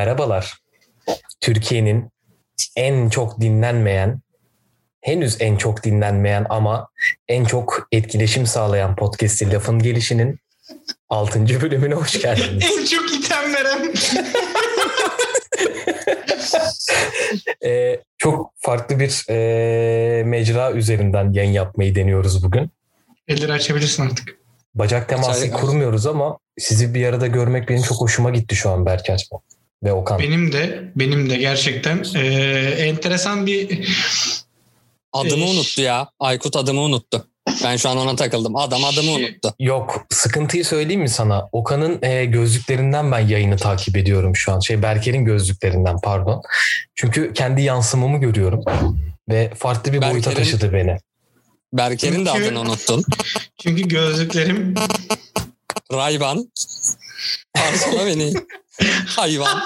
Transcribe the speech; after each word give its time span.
Merhabalar. 0.00 0.58
Türkiye'nin 1.40 2.10
en 2.76 3.08
çok 3.08 3.40
dinlenmeyen, 3.40 4.20
henüz 5.00 5.36
en 5.40 5.56
çok 5.56 5.84
dinlenmeyen 5.84 6.46
ama 6.50 6.88
en 7.28 7.44
çok 7.44 7.88
etkileşim 7.92 8.46
sağlayan 8.46 8.96
podcast'i 8.96 9.52
Lafın 9.52 9.78
Gelişi'nin 9.78 10.40
6. 11.08 11.60
bölümüne 11.62 11.94
hoş 11.94 12.22
geldiniz. 12.22 12.64
en 12.72 12.84
çok 12.84 13.12
item 13.14 13.54
veren. 13.54 13.92
Ee, 17.64 18.00
çok 18.18 18.52
farklı 18.56 19.00
bir 19.00 19.24
e, 19.30 20.24
mecra 20.24 20.72
üzerinden 20.72 21.32
yayın 21.32 21.52
yapmayı 21.52 21.94
deniyoruz 21.94 22.44
bugün. 22.44 22.70
Elleri 23.28 23.52
açabilirsin 23.52 24.06
artık. 24.06 24.38
Bacak 24.74 25.08
teması 25.08 25.40
Çay- 25.40 25.50
kurmuyoruz 25.50 26.06
ama 26.06 26.38
sizi 26.58 26.94
bir 26.94 27.06
arada 27.06 27.26
görmek 27.26 27.68
benim 27.68 27.82
çok 27.82 28.00
hoşuma 28.00 28.30
gitti 28.30 28.56
şu 28.56 28.70
an 28.70 28.86
Berker 28.86 29.28
ve 29.84 29.92
Okan. 29.92 30.18
Benim 30.18 30.52
de 30.52 30.92
benim 30.96 31.30
de 31.30 31.36
gerçekten 31.36 32.04
eee, 32.14 32.74
enteresan 32.78 33.46
bir 33.46 33.88
Adımı 35.12 35.44
Eş. 35.44 35.50
unuttu 35.50 35.82
ya. 35.82 36.08
Aykut 36.20 36.56
adımı 36.56 36.80
unuttu. 36.80 37.26
Ben 37.64 37.76
şu 37.76 37.88
an 37.88 37.96
ona 37.96 38.16
takıldım. 38.16 38.56
Adam 38.56 38.84
adımı 38.84 39.10
unuttu. 39.10 39.54
Yok 39.58 40.06
sıkıntıyı 40.10 40.64
söyleyeyim 40.64 41.00
mi 41.00 41.08
sana? 41.08 41.48
Okan'ın 41.52 42.02
e, 42.02 42.24
gözlüklerinden 42.24 43.12
ben 43.12 43.28
yayını 43.28 43.56
takip 43.56 43.96
ediyorum 43.96 44.36
şu 44.36 44.52
an. 44.52 44.60
Şey 44.60 44.82
Berker'in 44.82 45.24
gözlüklerinden 45.24 45.96
pardon. 46.02 46.42
Çünkü 46.94 47.32
kendi 47.34 47.62
yansımamı 47.62 48.20
görüyorum. 48.20 48.64
Ve 49.28 49.52
farklı 49.58 49.92
bir 49.92 50.02
boyuta 50.02 50.30
taşıdı 50.34 50.72
beni. 50.72 50.96
Berker'in 51.72 52.26
de 52.26 52.30
adını 52.30 52.60
unuttun. 52.60 53.04
çünkü 53.62 53.88
gözlüklerim 53.88 54.74
Rayban. 55.92 56.50
Parsona 57.54 58.06
beni. 58.06 58.32
Hayvan. 59.06 59.62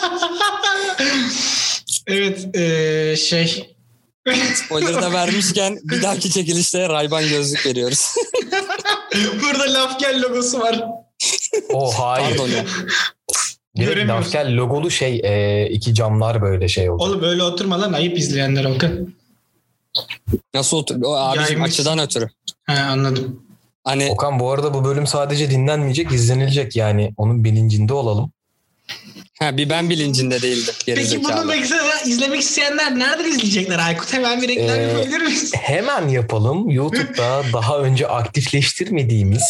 evet 2.06 2.48
eee, 2.54 3.16
şey 3.16 3.74
Spoiler 4.54 5.02
da 5.02 5.12
vermişken 5.12 5.78
bir 5.84 6.02
dahaki 6.02 6.30
çekilişte 6.30 6.88
Rayban 6.88 7.28
gözlük 7.28 7.66
veriyoruz. 7.66 8.14
burada 9.42 9.74
laf 9.74 10.00
gel 10.00 10.22
logosu 10.22 10.60
var. 10.60 10.84
O 11.72 11.92
hayır. 11.92 12.36
Pardon 12.36 12.48
ya. 12.48 12.64
Direkt. 13.76 14.08
Lafkel 14.08 14.56
logolu 14.56 14.90
şey 14.90 15.20
e, 15.24 15.66
iki 15.70 15.94
camlar 15.94 16.42
böyle 16.42 16.68
şey 16.68 16.90
oldu. 16.90 17.02
Oğlum 17.02 17.22
böyle 17.22 17.42
oturma 17.42 17.80
lan 17.80 17.92
ayıp 17.92 18.18
izleyenler 18.18 18.64
Okan. 18.64 19.14
Nasıl 20.54 20.76
otur? 20.76 21.02
O 21.02 21.16
abicim 21.16 21.42
Yaymış. 21.42 21.70
açıdan 21.70 21.98
ötürü. 21.98 22.28
He 22.66 22.80
anladım. 22.80 23.42
Hani 23.84 24.10
Okan 24.10 24.40
bu 24.40 24.50
arada 24.50 24.74
bu 24.74 24.84
bölüm 24.84 25.06
sadece 25.06 25.50
dinlenmeyecek 25.50 26.12
izlenilecek 26.12 26.76
yani 26.76 27.12
onun 27.16 27.44
bilincinde 27.44 27.94
olalım. 27.94 28.32
Ha, 29.44 29.56
bir 29.56 29.70
ben 29.70 29.90
bilincinde 29.90 30.42
değildim. 30.42 30.74
Peki 30.86 31.24
bunu 31.24 31.44
mesela 31.44 32.00
izlemek 32.06 32.40
isteyenler 32.40 32.98
nereden 32.98 33.24
izleyecekler 33.30 33.78
Aykut? 33.78 34.12
Hemen 34.12 34.42
bir 34.42 34.48
reklam 34.48 34.78
Ee, 34.78 34.82
yapabilir 34.82 35.20
miyiz? 35.20 35.52
Hemen 35.54 36.08
yapalım. 36.08 36.70
YouTube'da 36.70 37.42
daha 37.52 37.78
önce 37.78 38.06
aktifleştirmediğimiz 38.08 39.42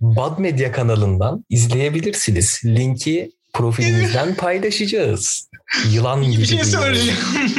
Bad 0.00 0.38
Media 0.38 0.72
kanalından 0.72 1.44
izleyebilirsiniz. 1.50 2.60
Linki 2.64 3.30
profilimizden 3.52 4.34
paylaşacağız. 4.36 5.48
Yılan 5.90 6.22
gibi. 6.22 6.42
Bir 6.42 6.46
şey 6.46 6.58
bir- 6.58 6.64
soracağım. 6.64 7.08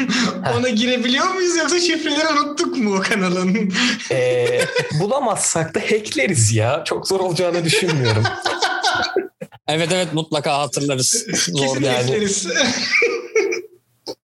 Ona 0.57 0.69
girebiliyor 0.69 1.28
muyuz 1.33 1.57
yoksa 1.57 1.80
şifreleri 1.80 2.28
unuttuk 2.28 2.78
mu 2.78 2.95
o 2.95 3.00
kanalın? 3.02 3.73
Ee, 4.11 4.61
bulamazsak 5.00 5.75
da 5.75 5.79
hackleriz 5.79 6.53
ya. 6.53 6.81
Çok 6.85 7.07
zor 7.07 7.19
olacağını 7.19 7.63
düşünmüyorum. 7.66 8.23
Evet 9.68 9.90
evet 9.91 10.13
mutlaka 10.13 10.59
hatırlarız. 10.59 11.25
Zor 11.53 11.81
yani. 11.81 12.28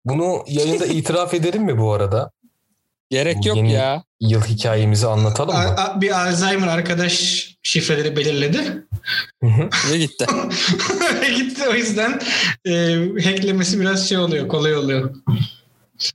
Bunu 0.06 0.44
yayında 0.48 0.86
itiraf 0.86 1.34
edelim 1.34 1.64
mi 1.64 1.78
bu 1.78 1.94
arada? 1.94 2.32
Gerek 3.10 3.46
yok 3.46 3.58
Yeni- 3.58 3.72
ya. 3.74 4.04
Yıl 4.20 4.42
hikayemizi 4.42 5.08
anlatalım 5.08 5.56
mı? 5.56 5.62
A- 5.62 5.84
a- 5.84 6.02
bir 6.02 6.28
Alzheimer 6.28 6.68
arkadaş 6.68 7.48
şifreleri 7.64 8.16
belirledi. 8.16 8.86
Hı 9.44 9.48
hı. 9.48 9.70
Ve 9.92 9.98
gitti. 9.98 10.26
Gitti 11.36 11.62
o 11.70 11.74
yüzden 11.74 12.20
e, 12.66 12.72
hacklemesi 13.24 13.80
biraz 13.80 14.10
şey 14.10 14.18
oluyor, 14.18 14.48
kolay 14.48 14.76
oluyor. 14.76 15.16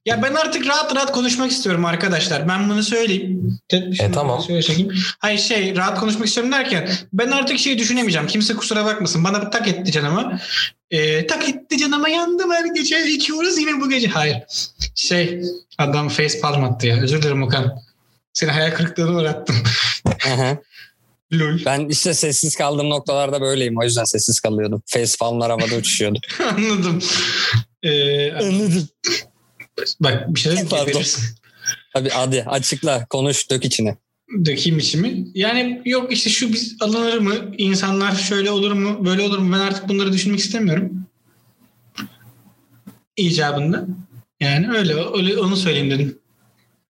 Ya 0.06 0.22
ben 0.22 0.34
artık 0.34 0.66
rahat 0.66 0.96
rahat 0.96 1.12
konuşmak 1.12 1.50
istiyorum 1.50 1.84
arkadaşlar. 1.84 2.48
Ben 2.48 2.68
bunu 2.68 2.82
söyleyeyim. 2.82 3.58
E, 4.00 4.12
tamam. 4.12 4.42
Şöyle 4.46 4.62
çekeyim. 4.62 4.92
Hayır 5.18 5.38
şey 5.38 5.76
rahat 5.76 6.00
konuşmak 6.00 6.26
istiyorum 6.26 6.52
derken 6.52 6.90
ben 7.12 7.30
artık 7.30 7.58
şey 7.58 7.78
düşünemeyeceğim. 7.78 8.26
Kimse 8.26 8.54
kusura 8.54 8.84
bakmasın. 8.84 9.24
Bana 9.24 9.46
bir 9.46 9.50
tak 9.50 9.68
etti 9.68 9.92
canıma. 9.92 10.40
E, 10.90 11.26
tak 11.26 11.48
etti 11.48 11.78
canıma 11.78 12.08
yandım 12.08 12.50
her 12.50 12.64
gece. 12.74 13.06
İçiyoruz 13.06 13.58
yine 13.58 13.80
bu 13.80 13.90
gece. 13.90 14.08
Hayır. 14.08 14.38
Şey 14.94 15.42
adam 15.78 16.08
face 16.08 16.40
palm 16.40 16.64
attı 16.64 16.86
ya. 16.86 17.02
Özür 17.02 17.22
dilerim 17.22 17.42
Okan. 17.42 17.78
Seni 18.32 18.50
hayal 18.50 18.70
kırıklığına 18.70 19.18
uğrattım. 19.20 19.56
Hı 20.22 20.34
hı. 20.34 20.58
Lol. 21.32 21.58
ben 21.66 21.88
işte 21.88 22.14
sessiz 22.14 22.56
kaldığım 22.56 22.90
noktalarda 22.90 23.40
böyleyim. 23.40 23.78
O 23.78 23.84
yüzden 23.84 24.04
sessiz 24.04 24.40
kalıyordum. 24.40 24.82
Face 24.86 25.12
palmlar 25.20 25.50
havada 25.50 25.76
uçuşuyordu. 25.76 26.18
Anladım. 26.56 27.02
Ee, 27.82 28.32
Anladım. 28.32 28.88
Bak 30.00 30.34
bir 30.34 30.40
şey 30.40 30.54
Pardon. 30.54 30.76
yapabilirsin. 30.76 31.24
Hadi 31.92 32.08
hadi 32.08 32.42
açıkla 32.44 33.06
konuş 33.06 33.50
dök 33.50 33.64
içine. 33.64 33.96
Dökeyim 34.44 34.78
içimi. 34.78 35.26
Yani 35.34 35.82
yok 35.84 36.12
işte 36.12 36.30
şu 36.30 36.52
biz 36.52 36.76
alınır 36.80 37.18
mı? 37.18 37.34
İnsanlar 37.58 38.14
şöyle 38.14 38.50
olur 38.50 38.72
mu? 38.72 39.04
Böyle 39.06 39.22
olur 39.22 39.38
mu? 39.38 39.52
Ben 39.54 39.58
artık 39.60 39.88
bunları 39.88 40.12
düşünmek 40.12 40.40
istemiyorum. 40.40 41.06
İcabında. 43.16 43.86
Yani 44.40 44.70
öyle, 44.78 44.94
öyle 44.94 45.38
onu 45.40 45.56
söyleyeyim 45.56 45.90
dedim. 45.90 46.18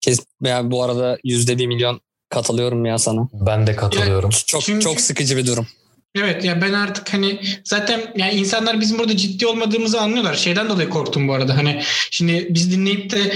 Kes, 0.02 0.19
ben 0.42 0.72
bu 0.72 0.84
arada 0.84 1.18
yüzde 1.24 1.57
bir 1.57 1.68
milyon 1.68 2.02
katılıyorum 2.30 2.86
ya 2.86 2.97
sana. 2.97 3.30
Ben 3.34 3.68
de 3.68 3.75
katılıyorum. 3.75 4.30
Çok 4.46 4.62
Çünkü- 4.62 4.84
çok 4.84 5.02
sıkıcı 5.02 5.38
bir 5.38 5.46
durum. 5.47 5.68
Evet 6.16 6.44
ya 6.46 6.62
ben 6.62 6.74
artık 6.74 7.14
hani 7.14 7.40
zaten 7.64 8.02
yani 8.16 8.34
insanlar 8.34 8.81
bizim 8.81 9.00
burada 9.00 9.18
ciddi 9.18 9.48
olmadığımızı 9.48 10.02
anlıyorlar. 10.02 10.34
Şeyden 10.34 10.70
dolayı 10.70 10.90
korktum 10.90 11.28
bu 11.28 11.34
arada. 11.34 11.58
Hani 11.58 11.81
şimdi 12.12 12.48
biz 12.50 12.72
dinleyip 12.72 13.12
de 13.12 13.34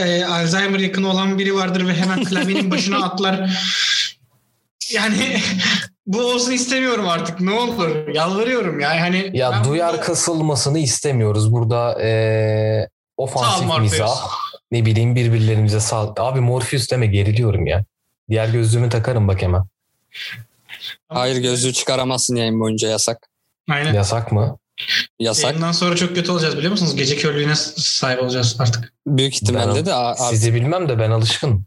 e, 0.00 0.24
Alzheimer 0.24 0.78
yakını 0.78 1.10
olan 1.10 1.38
biri 1.38 1.54
vardır 1.54 1.88
ve 1.88 1.94
hemen 1.94 2.24
klavyenin 2.24 2.70
başına 2.70 2.96
atlar. 3.04 3.50
Yani 4.92 5.40
bu 6.06 6.20
olsun 6.22 6.52
istemiyorum 6.52 7.08
artık. 7.08 7.40
Ne 7.40 7.50
olur 7.50 8.08
yalvarıyorum 8.14 8.80
ya. 8.80 9.00
Hani 9.00 9.30
Ya 9.34 9.64
duyar 9.64 9.92
burada- 9.92 10.02
kasılmasını 10.02 10.78
istemiyoruz. 10.78 11.52
Burada 11.52 11.94
ol 13.16 13.24
ofansif 13.24 13.78
mizah. 13.80 14.18
Ne 14.70 14.86
bileyim 14.86 15.14
birbirlerimize 15.16 15.80
sal. 15.80 16.14
Abi 16.18 16.40
Morpheus 16.40 16.90
deme 16.90 17.06
geriliyorum 17.06 17.66
ya. 17.66 17.84
Diğer 18.30 18.48
gözlüğümü 18.48 18.88
takarım 18.88 19.28
bak 19.28 19.42
hemen. 19.42 19.62
Hayır 21.08 21.36
gözlüğü 21.36 21.72
çıkaramazsın 21.72 22.36
yayın 22.36 22.60
boyunca 22.60 22.88
yasak. 22.88 23.28
Aynen. 23.70 23.94
Yasak 23.94 24.32
mı? 24.32 24.58
Yasak. 25.18 25.54
Bundan 25.54 25.72
sonra 25.72 25.96
çok 25.96 26.14
kötü 26.14 26.32
olacağız 26.32 26.56
biliyor 26.56 26.70
musunuz? 26.70 26.96
Gece 26.96 27.16
körlüğüne 27.16 27.54
sahip 27.76 28.22
olacağız 28.22 28.56
artık. 28.58 28.92
Büyük 29.06 29.34
ihtimalle 29.34 29.74
Ben- 29.74 29.86
de 29.86 29.94
a- 29.94 30.10
a- 30.10 30.14
Sizi 30.30 30.54
bilmem 30.54 30.88
de 30.88 30.98
ben 30.98 31.10
alışkınım. 31.10 31.64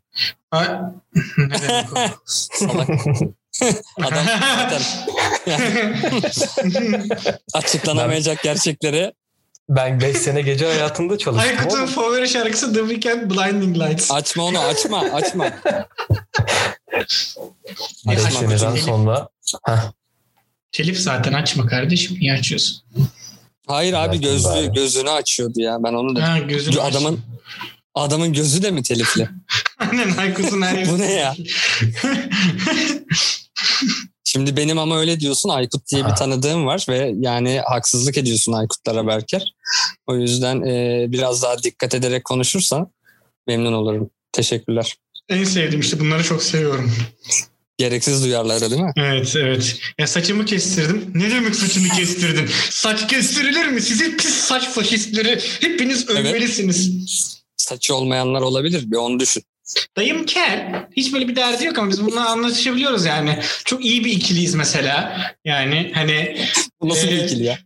Ha- 0.52 0.94
ne 1.38 1.62
demek 1.62 1.94
o? 1.94 1.96
salak. 2.26 2.90
Adam 4.04 4.26
yani 5.48 5.90
açıklanamayacak 7.54 8.44
gerçekleri 8.44 9.14
Ben 9.70 10.02
5 10.02 10.18
sene 10.18 10.42
gece 10.42 10.66
hayatında 10.66 11.18
çalıştım. 11.18 11.50
Aykut'un 11.58 11.86
favori 11.86 12.30
şarkısı 12.30 12.74
The 12.74 12.80
Weeknd 12.80 13.32
Blinding 13.32 13.78
Lights. 13.78 14.12
açma 14.12 14.44
onu 14.44 14.60
açma 14.60 15.00
açma. 15.00 15.46
Beş 18.08 18.20
Açma, 18.26 18.40
seneden 18.40 18.72
açma. 18.72 18.78
sonra 18.78 19.30
Heh, 19.68 19.92
Telif 20.72 21.00
zaten 21.00 21.34
açma 21.34 21.66
kardeşim. 21.68 22.18
Niye 22.20 22.34
açıyorsun? 22.34 22.84
Hayır 23.68 23.94
abi 23.94 24.24
bari. 24.44 24.72
gözünü 24.74 25.10
açıyordu 25.10 25.62
ya 25.62 25.78
ben 25.84 25.94
onu 25.94 26.16
da. 26.16 26.30
Ha, 26.32 26.38
gözünü. 26.40 26.82
Adamın 26.82 27.20
adamın 27.96 28.34
gözü 28.34 28.64
de 28.64 28.72
mi 28.72 28.84
telifli? 28.84 29.30
Aynen 29.80 30.18
Aykut'un 30.18 30.62
her 30.62 30.78
yeri. 30.78 30.90
Bu 30.90 31.00
ne 31.00 31.14
ya? 31.14 31.36
Şimdi 34.34 34.58
benim 34.58 34.78
ama 34.78 35.00
öyle 35.00 35.20
diyorsun 35.20 35.50
Aykut 35.50 35.92
diye 35.92 36.06
bir 36.06 36.16
tanıdığım 36.16 36.66
var 36.66 36.86
ve 36.90 37.14
yani 37.20 37.62
haksızlık 37.66 38.18
ediyorsun 38.18 38.52
Aykutlara 38.54 39.08
Berker. 39.08 39.54
O 40.08 40.16
yüzden 40.16 40.62
e, 40.62 41.06
biraz 41.12 41.44
daha 41.44 41.64
dikkat 41.64 41.96
ederek 41.96 42.26
konuşursan 42.26 42.92
memnun 43.48 43.74
olurum. 43.74 44.10
Teşekkürler. 44.32 44.96
en 45.30 45.44
sevdiğim 45.44 45.80
işte 45.80 46.00
bunları 46.00 46.24
çok 46.24 46.44
seviyorum. 46.44 46.92
Gereksiz 47.78 48.24
duyarları 48.24 48.72
değil 48.72 48.82
mi? 48.82 48.92
Evet 48.98 49.36
evet. 49.36 49.80
Ya 50.00 50.08
saçımı 50.08 50.46
kestirdim. 50.46 51.12
Ne 51.16 51.32
demek 51.32 51.56
saçını 51.56 51.90
kestirdin? 51.90 52.50
Saç 52.70 53.08
kestirilir 53.08 53.68
mi? 53.68 53.82
Sizin 53.82 54.18
pis 54.18 54.34
saç 54.34 54.70
faşistleri 54.70 55.40
hepiniz 55.62 56.06
Evet. 56.10 56.26
ölmelisiniz. 56.26 56.92
Saçı 57.58 57.96
olmayanlar 57.96 58.42
olabilir 58.42 58.92
bir 58.92 58.98
onu 58.98 59.20
düşün. 59.20 59.44
Dayım 59.98 60.26
kel. 60.26 60.86
Hiç 60.98 61.14
böyle 61.14 61.28
bir 61.28 61.36
derdi 61.36 61.66
yok 61.66 61.78
ama 61.80 61.90
biz 61.90 62.06
bununla 62.06 62.30
anlaşabiliyoruz 62.30 63.06
yani. 63.06 63.40
Çok 63.66 63.86
iyi 63.86 64.06
bir 64.06 64.12
ikiliyiz 64.12 64.56
mesela. 64.56 65.18
Yani 65.46 65.92
hani 65.96 66.38
Bu 66.82 66.90
nasıl 66.90 67.08
bir 67.08 67.18
Ee, 67.22 67.26
ikili 67.26 67.44
ya? 67.44 67.60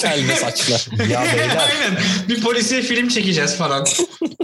Kel 0.00 0.28
ve 0.28 0.36
saçlı. 0.36 0.74
Ya 1.10 1.24
beyler 1.36 1.56
aynen 1.56 1.98
bir 2.28 2.40
polisiye 2.40 2.82
film 2.82 3.08
çekeceğiz 3.08 3.56
falan. 3.56 3.86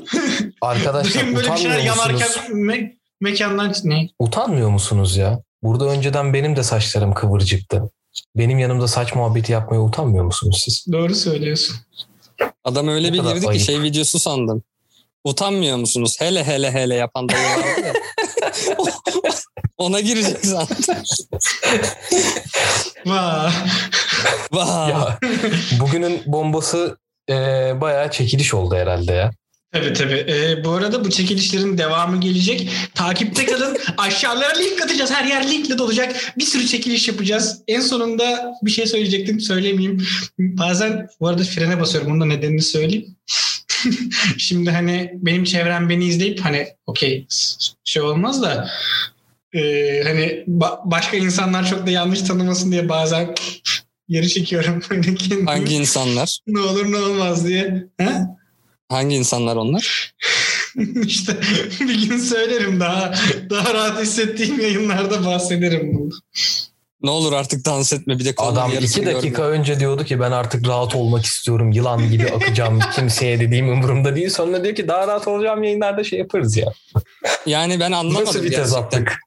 arkadaşlar 0.60 1.14
Dayım 1.22 1.36
böyle 1.36 1.52
bir 1.52 1.56
şeyler 1.56 1.78
yanarken 1.78 2.28
me- 2.48 2.96
mekandan 3.20 3.74
ne? 3.84 4.08
Utanmıyor 4.18 4.70
musunuz 4.70 5.16
ya? 5.16 5.42
Burada 5.62 5.84
önceden 5.84 6.34
benim 6.34 6.56
de 6.56 6.62
saçlarım 6.62 7.14
kıvırcıktı. 7.14 7.82
Benim 8.36 8.58
yanımda 8.58 8.88
saç 8.88 9.14
muhabbeti 9.14 9.52
yapmaya 9.52 9.80
utanmıyor 9.80 10.24
musunuz 10.24 10.60
siz? 10.64 10.86
Doğru 10.92 11.14
söylüyorsun. 11.14 11.76
Adam 12.64 12.88
öyle 12.88 13.12
bir 13.12 13.18
girdi 13.18 13.50
ki 13.52 13.60
şey 13.60 13.82
videosu 13.82 14.18
sandım. 14.18 14.62
Utanmıyor 15.24 15.76
musunuz? 15.76 16.16
Hele 16.20 16.44
hele 16.44 16.72
hele 16.72 16.94
yapan 16.94 17.28
dayı 17.28 17.48
vardı 17.48 17.80
ya. 17.86 17.92
Ona 19.78 20.00
girecek. 20.00 20.36
Vay. 23.06 23.50
Vay. 24.52 24.90
Ya 24.90 25.18
bugünün 25.80 26.22
bombası 26.26 26.98
e, 27.30 27.34
bayağı 27.80 28.10
çekiliş 28.10 28.54
oldu 28.54 28.76
herhalde 28.76 29.12
ya. 29.12 29.30
Tabii 29.72 29.92
tabii. 29.92 30.26
Ee, 30.28 30.64
bu 30.64 30.70
arada 30.70 31.04
bu 31.04 31.10
çekilişlerin 31.10 31.78
devamı 31.78 32.20
gelecek. 32.20 32.70
Takipte 32.94 33.46
kalın. 33.46 33.76
Aşağılara 33.98 34.58
link 34.58 34.82
atacağız. 34.82 35.10
Her 35.10 35.24
yer 35.24 35.50
linkle 35.50 35.78
dolacak. 35.78 36.34
Bir 36.38 36.44
sürü 36.44 36.66
çekiliş 36.66 37.08
yapacağız. 37.08 37.62
En 37.68 37.80
sonunda 37.80 38.54
bir 38.62 38.70
şey 38.70 38.86
söyleyecektim. 38.86 39.40
Söylemeyeyim. 39.40 40.06
Bazen 40.38 41.08
bu 41.20 41.28
arada 41.28 41.42
frene 41.44 41.80
basıyorum. 41.80 42.10
Bunun 42.10 42.20
da 42.20 42.24
nedenini 42.24 42.62
söyleyeyim. 42.62 43.16
Şimdi 44.38 44.70
hani 44.70 45.10
benim 45.14 45.44
çevrem 45.44 45.88
beni 45.88 46.04
izleyip 46.04 46.40
hani 46.40 46.68
okey 46.86 47.26
şey 47.84 48.02
olmaz 48.02 48.42
da 48.42 48.70
e, 49.52 49.60
hani 50.04 50.44
ba- 50.48 50.80
başka 50.90 51.16
insanlar 51.16 51.70
çok 51.70 51.86
da 51.86 51.90
yanlış 51.90 52.22
tanımasın 52.22 52.72
diye 52.72 52.88
bazen 52.88 53.34
geri 54.08 54.28
çekiyorum. 54.28 54.82
Hani. 54.88 55.16
Hangi 55.46 55.74
insanlar? 55.74 56.38
Ne 56.46 56.60
olur 56.60 56.92
ne 56.92 56.96
olmaz 56.96 57.46
diye. 57.46 57.86
Ha? 58.00 58.37
Hangi 58.88 59.16
insanlar 59.16 59.56
onlar? 59.56 60.14
işte 61.04 61.40
bir 61.80 62.08
gün 62.08 62.18
söylerim 62.18 62.80
daha 62.80 63.14
daha 63.50 63.74
rahat 63.74 64.02
hissettiğim 64.02 64.60
yayınlarda 64.60 65.26
bahsederim 65.26 65.94
bunu. 65.94 66.10
Ne 67.02 67.10
olur 67.10 67.32
artık 67.32 67.64
dans 67.64 67.92
etme 67.92 68.18
bir 68.18 68.24
de 68.24 68.34
Adam 68.36 68.72
iki 68.80 69.06
dakika 69.06 69.42
görme. 69.42 69.58
önce 69.58 69.80
diyordu 69.80 70.04
ki 70.04 70.20
ben 70.20 70.32
artık 70.32 70.68
rahat 70.68 70.94
olmak 70.94 71.24
istiyorum. 71.24 71.72
Yılan 71.72 72.10
gibi 72.10 72.30
akacağım. 72.30 72.80
Kimseye 72.94 73.40
dediğim 73.40 73.68
umurumda 73.68 74.16
değil. 74.16 74.30
Sonra 74.30 74.64
diyor 74.64 74.74
ki 74.74 74.88
daha 74.88 75.06
rahat 75.06 75.28
olacağım 75.28 75.62
yayınlarda 75.62 76.04
şey 76.04 76.18
yaparız 76.18 76.56
ya. 76.56 76.72
Yani 77.46 77.80
ben 77.80 77.92
anlamadım 77.92 78.26
Nasıl 78.26 78.42
bir 78.44 78.52
tezatlık? 78.52 79.18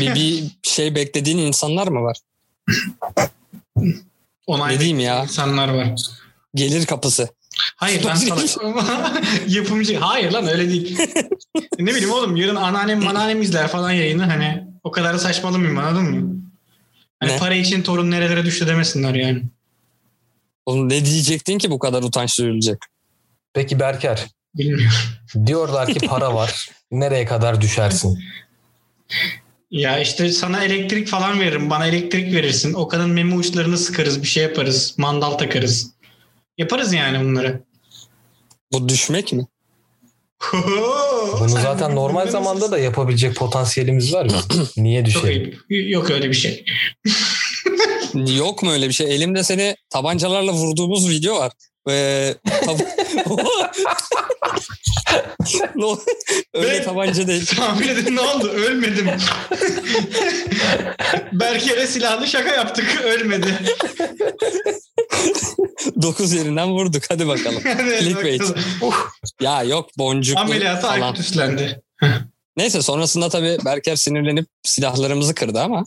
Bir, 0.00 0.14
bir 0.14 0.44
şey 0.62 0.94
beklediğin 0.94 1.38
insanlar 1.38 1.88
mı 1.88 2.02
var? 2.02 2.16
Onay 4.46 4.74
Ne 4.74 4.78
diyeyim 4.78 5.00
ya? 5.00 5.22
insanlar 5.22 5.68
var. 5.68 5.94
Gelir 6.54 6.86
kapısı. 6.86 7.28
Hayır 7.76 8.04
lan 8.04 8.14
salak. 8.14 8.44
Yapımcı. 9.48 9.96
Hayır 9.98 10.32
lan 10.32 10.48
öyle 10.48 10.68
değil. 10.68 10.98
ne 11.78 11.90
bileyim 11.90 12.10
oğlum 12.12 12.36
yarın 12.36 12.56
anneannem 12.56 13.04
manannem 13.04 13.42
izler 13.42 13.68
falan 13.68 13.92
yayını 13.92 14.24
hani 14.24 14.64
o 14.84 14.90
kadar 14.90 15.14
da 15.14 15.18
saçmalamayayım 15.18 15.78
anladın 15.78 16.02
mı? 16.02 16.36
Hani 17.20 17.32
Ne? 17.32 17.38
para 17.38 17.54
için 17.54 17.82
torun 17.82 18.10
nerelere 18.10 18.44
düştü 18.44 18.66
demesinler 18.66 19.14
yani. 19.14 19.42
Oğlum 20.66 20.88
ne 20.88 21.04
diyecektin 21.04 21.58
ki 21.58 21.70
bu 21.70 21.78
kadar 21.78 22.02
utanç 22.02 22.38
duyulacak? 22.38 22.86
Peki 23.54 23.80
Berker 23.80 24.26
Bilmiyorum. 24.54 24.86
diyorlar 25.46 25.94
ki 25.94 26.06
para 26.06 26.34
var. 26.34 26.68
Nereye 26.90 27.24
kadar 27.24 27.60
düşersin? 27.60 28.18
Ya 29.70 29.98
işte 30.00 30.32
sana 30.32 30.64
elektrik 30.64 31.08
falan 31.08 31.40
veririm. 31.40 31.70
Bana 31.70 31.86
elektrik 31.86 32.34
verirsin. 32.34 32.74
O 32.74 32.88
kadın 32.88 33.10
meme 33.10 33.34
uçlarını 33.34 33.78
sıkarız. 33.78 34.22
Bir 34.22 34.26
şey 34.28 34.42
yaparız. 34.42 34.94
Mandal 34.98 35.30
takarız. 35.30 35.90
Yaparız 36.58 36.92
yani 36.92 37.24
bunları. 37.28 37.62
Bu 38.72 38.88
düşmek 38.88 39.32
mi? 39.32 39.46
Bunu 41.40 41.48
zaten 41.48 41.96
normal 41.96 42.28
zamanda 42.28 42.70
da 42.70 42.78
yapabilecek 42.78 43.36
potansiyelimiz 43.36 44.14
var 44.14 44.24
ya. 44.24 44.38
Niye 44.76 45.04
düşelim? 45.04 45.58
Yok 45.68 46.10
öyle 46.10 46.28
bir 46.28 46.34
şey. 46.34 46.64
Yok 48.14 48.62
mu 48.62 48.72
öyle 48.72 48.88
bir 48.88 48.92
şey? 48.92 49.14
Elimde 49.14 49.44
seni 49.44 49.76
tabancalarla 49.90 50.52
vurduğumuz 50.52 51.10
video 51.10 51.36
var. 51.36 51.52
Ne 55.76 55.84
oldu? 55.84 56.02
öyle 56.54 56.78
Ben- 56.78 56.84
tabanca 56.84 57.26
değil. 57.26 57.46
Tahmin 57.56 57.88
edin 57.88 58.16
ne 58.16 58.20
oldu? 58.20 58.48
Ölmedim. 58.48 59.10
Berker'e 61.32 61.86
silahlı 61.86 62.26
şaka 62.26 62.54
yaptık. 62.54 63.00
Ölmedi. 63.04 63.54
Dokuz 66.02 66.32
yerinden 66.32 66.70
vurduk. 66.70 67.02
Hadi 67.08 67.28
bakalım. 67.28 67.62
Clickbait. 68.00 68.40
bakalım. 68.42 68.94
Ya 69.40 69.62
yok 69.62 69.88
boncuklu 69.98 70.40
Ameliyata 70.40 70.80
falan. 70.80 71.00
Aykut 71.00 71.20
üstlendi. 71.20 71.82
Neyse 72.56 72.82
sonrasında 72.82 73.28
tabii 73.28 73.58
Berker 73.64 73.96
sinirlenip 73.96 74.46
silahlarımızı 74.62 75.34
kırdı 75.34 75.60
ama 75.60 75.84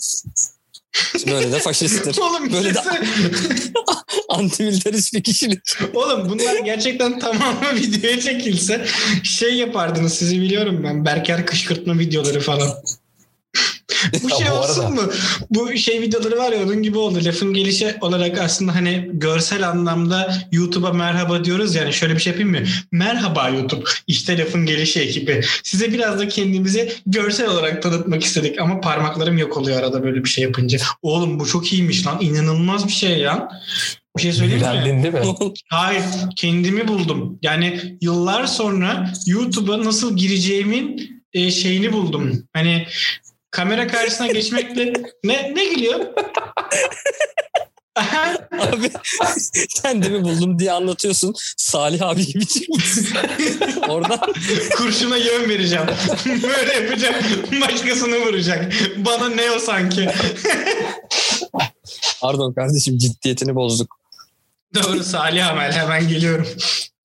böyle 1.28 1.52
de 1.52 1.60
faşisttir. 1.60 2.18
Oğlum 2.22 2.54
Böyle 2.54 2.64
Böyle 2.64 2.76
de 2.76 2.80
antimilitarist 4.30 5.14
bir 5.14 5.24
kişilik. 5.24 5.60
Oğlum 5.94 6.30
bunlar 6.30 6.60
gerçekten 6.66 7.20
tamamı 7.20 7.76
videoya 7.76 8.20
çekilse 8.20 8.86
şey 9.24 9.54
yapardınız 9.56 10.14
sizi 10.14 10.42
biliyorum 10.42 10.84
ben. 10.84 11.06
Berker 11.06 11.46
kışkırtma 11.46 12.00
videoları 12.00 12.40
falan. 12.40 12.70
Bu 14.24 14.30
şey 14.30 14.52
olsun 14.52 14.94
mu? 14.94 15.02
Bu 15.50 15.78
şey 15.78 16.02
videoları 16.02 16.38
var 16.38 16.52
ya 16.52 16.64
onun 16.64 16.84
gibi 16.84 16.98
oldu. 16.98 17.20
Lafın 17.26 17.54
gelişi 17.54 17.96
olarak 18.02 18.40
aslında 18.40 18.76
hani 18.76 19.10
görsel 19.14 19.70
anlamda 19.70 20.34
YouTube'a 20.52 20.94
merhaba 20.94 21.44
diyoruz 21.44 21.76
yani 21.76 21.94
şöyle 21.94 22.16
bir 22.16 22.20
şey 22.20 22.32
yapayım 22.34 22.52
mı? 22.52 22.60
Merhaba 22.92 23.50
YouTube. 23.50 23.84
İşte 24.08 24.38
lafın 24.38 24.66
gelişi 24.66 25.00
ekibi. 25.00 25.42
Size 25.64 25.94
biraz 25.94 26.20
da 26.20 26.28
kendimizi 26.28 26.94
görsel 27.06 27.50
olarak 27.50 27.84
tanıtmak 27.84 28.24
istedik 28.24 28.62
ama 28.62 28.82
parmaklarım 28.82 29.38
yok 29.38 29.58
oluyor 29.58 29.80
arada 29.80 30.04
böyle 30.04 30.24
bir 30.24 30.30
şey 30.30 30.44
yapınca. 30.44 30.80
Oğlum 31.02 31.40
bu 31.40 31.46
çok 31.46 31.74
iyiymiş 31.74 32.08
lan. 32.08 32.18
İnanılmaz 32.22 32.88
bir 32.88 32.94
şey 32.94 33.20
ya. 33.20 33.50
Bir 34.18 34.22
şey 34.22 34.34
söyleyeyim 34.34 34.62
mi? 34.62 34.72
Bilendin 34.72 35.04
değil 35.04 35.14
mi? 35.14 35.36
Hayır, 35.70 36.04
kendimi 36.36 36.88
buldum. 36.88 37.40
Yani 37.42 37.98
yıllar 38.02 38.46
sonra 38.46 39.14
YouTube'a 39.28 39.84
nasıl 39.84 40.18
gireceğimin 40.18 41.12
e, 41.34 41.52
şeyini 41.52 41.94
buldum. 41.94 42.44
Hani 42.54 42.88
kamera 43.52 43.88
karşısına 43.88 44.28
geçmekle 44.28 44.94
ne 45.24 45.56
ne 45.56 45.66
gülüyor? 45.66 46.00
Abi 48.60 48.92
kendimi 49.82 50.24
buldum 50.24 50.60
diye 50.60 50.72
anlatıyorsun. 50.72 51.34
Salih 51.58 52.02
abi 52.02 52.26
gibi 52.26 52.48
çıkmışsın. 52.48 53.06
Orada 53.88 54.22
Kurşuna 54.78 55.18
yön 55.18 55.50
vereceğim. 55.50 55.86
Böyle 56.26 56.74
yapacağım. 56.74 57.16
Başkasını 57.62 58.26
vuracak. 58.26 58.74
Bana 58.98 59.30
ne 59.30 59.52
o 59.52 59.60
sanki? 59.60 60.10
pardon 62.22 62.54
kardeşim 62.54 62.98
ciddiyetini 62.98 63.56
bozduk. 63.56 64.00
Doğru 64.76 65.04
Salih 65.04 65.48
Amel 65.50 65.72
hemen 65.72 66.08
geliyorum. 66.08 66.48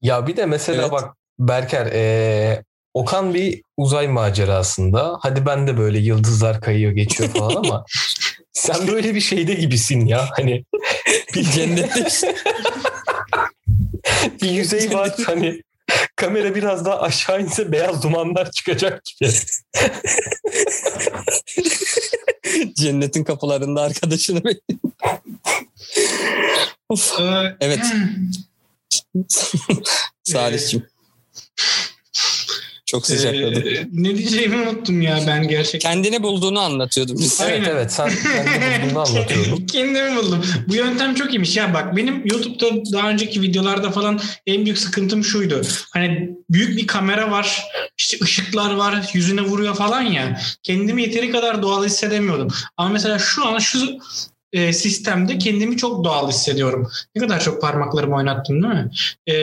Ya 0.03 0.27
bir 0.27 0.37
de 0.37 0.47
mesela 0.47 0.83
Evet. 0.83 0.93
bak 0.93 1.15
Berker 1.39 1.87
eee, 1.87 2.65
Okan 2.95 3.35
bir 3.35 3.63
uzay 3.77 4.09
macerasında. 4.09 5.19
Hadi 5.21 5.47
ben 5.47 5.67
de 5.67 5.79
böyle 5.79 5.99
yıldızlar 5.99 6.61
kayıyor 6.61 6.93
geçiyor 6.93 7.29
falan 7.39 7.55
ama 7.57 7.85
sen 8.53 8.89
böyle 8.89 9.15
bir 9.15 9.21
şeyde 9.21 9.55
gibisin 9.55 10.07
ya. 10.07 10.29
Hani 10.37 10.65
bir 11.35 11.43
Cennette 11.43 12.35
bir 14.43 14.51
yüzey 14.51 14.95
var 14.95 15.15
hani 15.27 15.63
kamera 16.17 16.55
biraz 16.55 16.85
daha 16.85 17.01
aşağı 17.01 17.43
inse 17.43 17.73
beyaz 17.73 18.03
dumanlar 18.03 18.51
çıkacak 18.51 19.03
gibi. 19.05 19.31
cennetin 22.75 23.25
kapılarında 23.25 23.83
arkadaşını. 23.83 24.43
Of. 26.89 27.21
Ee, 27.21 27.57
Evet. 27.61 27.85
Salih'cim. 30.25 30.87
Çok 32.95 33.07
sıcakladı. 33.07 33.69
Ee, 33.69 33.89
ne 33.93 34.17
diyeceğimi 34.19 34.57
unuttum 34.57 35.03
ya 35.03 35.21
ben 35.27 35.49
gerçekten. 35.49 35.93
Kendini 35.93 36.23
bulduğunu 36.23 36.61
anlatıyordum. 36.61 37.17
biz. 37.19 37.41
Evet 37.41 37.53
Aynen. 37.53 37.71
evet 37.71 37.93
sen 37.93 38.09
kendi 38.23 38.87
bulduğunu 38.87 39.01
anlatıyordun. 39.01 39.67
Kendimi 39.73 40.17
buldum. 40.17 40.43
Bu 40.69 40.75
yöntem 40.75 41.15
çok 41.15 41.31
iyiymiş 41.31 41.57
ya 41.57 41.75
bak 41.75 41.97
benim 41.97 42.27
YouTube'da 42.27 42.93
daha 42.93 43.11
önceki 43.11 43.43
videolarda 43.43 43.91
falan 43.91 44.21
en 44.47 44.65
büyük 44.65 44.79
sıkıntım 44.79 45.25
şuydu. 45.25 45.63
Hani 45.91 46.31
büyük 46.51 46.79
bir 46.79 46.87
kamera 46.87 47.31
var 47.31 47.65
işte 47.99 48.17
ışıklar 48.23 48.75
var 48.75 49.11
yüzüne 49.13 49.41
vuruyor 49.43 49.75
falan 49.75 50.03
ya. 50.03 50.41
Kendimi 50.63 51.03
yeteri 51.03 51.31
kadar 51.31 51.63
doğal 51.63 51.85
hissedemiyordum. 51.85 52.49
Ama 52.77 52.89
mesela 52.89 53.19
şu 53.19 53.47
an 53.47 53.59
şu 53.59 53.99
e, 54.53 54.73
sistemde 54.73 55.39
kendimi 55.39 55.77
çok 55.77 56.05
doğal 56.05 56.29
hissediyorum. 56.29 56.91
Ne 57.15 57.23
kadar 57.23 57.41
çok 57.41 57.63
parmaklarımı 57.63 58.17
oynattım 58.17 58.63
değil 58.63 58.75
mi? 58.75 58.91
E, 59.29 59.35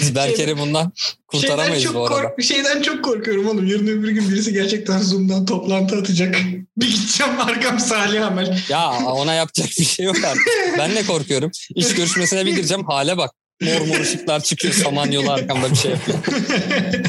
Biz 0.00 0.14
Berker'i 0.14 0.58
bundan 0.58 0.92
kurtaramayız 1.28 1.82
şeyden 1.82 2.00
bu 2.00 2.08
çok 2.08 2.12
arada. 2.12 2.28
kork- 2.28 2.42
şeyden 2.42 2.82
çok 2.82 3.04
korkuyorum 3.04 3.48
oğlum. 3.48 3.66
Yarın 3.66 3.86
öbür 3.86 4.10
gün 4.10 4.30
birisi 4.30 4.52
gerçekten 4.52 4.98
Zoom'dan 4.98 5.46
toplantı 5.46 5.96
atacak. 5.96 6.36
Bir 6.76 6.94
gideceğim 6.94 7.40
arkam 7.40 7.78
Salih 7.80 8.26
Amel. 8.26 8.58
Ya 8.68 8.90
ona 8.90 9.34
yapacak 9.34 9.68
bir 9.78 9.84
şey 9.84 10.06
yok 10.06 10.16
artık. 10.24 10.42
Ben 10.78 10.94
de 10.96 11.06
korkuyorum. 11.06 11.50
İş 11.74 11.94
görüşmesine 11.94 12.46
bir 12.46 12.52
gireceğim 12.56 12.84
hale 12.84 13.16
bak. 13.16 13.30
Mor 13.62 13.80
mor 13.86 14.00
ışıklar 14.00 14.40
çıkıyor 14.42 14.74
samanyolu 14.74 15.32
arkamda 15.32 15.70
bir 15.70 15.76
şey 15.76 15.90
yapıyor. 15.90 16.18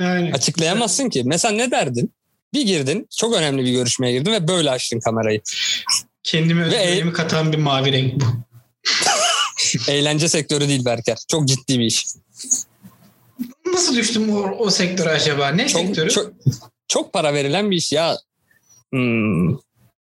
yani. 0.00 0.32
Açıklayamazsın 0.34 1.08
ki. 1.10 1.22
Mesela 1.26 1.54
ne 1.54 1.70
derdin? 1.70 2.12
Bir 2.54 2.62
girdin 2.62 3.08
çok 3.18 3.34
önemli 3.34 3.64
bir 3.64 3.70
görüşmeye 3.72 4.12
girdin 4.12 4.32
ve 4.32 4.48
böyle 4.48 4.70
açtın 4.70 5.00
kamerayı. 5.00 5.40
Kendime 6.22 6.60
Ve- 6.70 6.78
özgüvenimi 6.78 7.12
katan 7.12 7.52
bir 7.52 7.58
mavi 7.58 7.92
renk 7.92 8.14
bu. 8.20 8.24
Eğlence 9.88 10.28
sektörü 10.28 10.68
değil 10.68 10.84
Berker. 10.84 11.18
Çok 11.28 11.48
ciddi 11.48 11.78
bir 11.78 11.84
iş. 11.84 12.06
Nasıl 13.66 13.96
düştüm 13.96 14.36
o, 14.36 14.50
o 14.58 14.70
sektöre 14.70 15.10
acaba? 15.10 15.48
Ne 15.48 15.68
sektörü? 15.68 16.10
Çok, 16.10 16.24
çok, 16.24 16.34
çok 16.88 17.12
para 17.12 17.34
verilen 17.34 17.70
bir 17.70 17.76
iş 17.76 17.92
ya. 17.92 18.18
Hmm. 18.90 19.48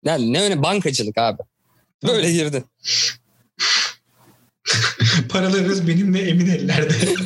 Yani 0.03 0.33
ne 0.33 0.41
öyle 0.41 0.63
bankacılık 0.63 1.17
abi. 1.17 1.41
Böyle 2.07 2.31
girdin. 2.31 2.65
Paralarınız 5.29 5.88
benim 5.88 6.13
ve 6.13 6.19
emin 6.19 6.47
ellerde. 6.47 6.93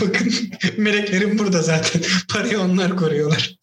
Bakın 0.00 0.32
meleklerim 0.76 1.38
burada 1.38 1.62
zaten. 1.62 2.02
Parayı 2.28 2.60
onlar 2.60 2.96
koruyorlar. 2.96 3.56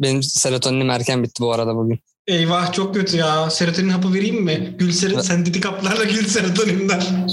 Benim 0.00 0.22
serotoninim 0.22 0.90
erken 0.90 1.22
bitti 1.22 1.42
bu 1.42 1.52
arada 1.52 1.76
bugün. 1.76 2.00
Eyvah 2.30 2.72
çok 2.72 2.94
kötü 2.94 3.16
ya. 3.16 3.50
Serotonin 3.50 3.88
hapı 3.88 4.14
vereyim 4.14 4.42
mi? 4.44 4.74
Gül 4.78 4.92
ser 4.92 5.10
sentetik 5.20 5.64
haplarla 5.64 6.04
gül 6.04 6.26
serotoninden. 6.26 7.02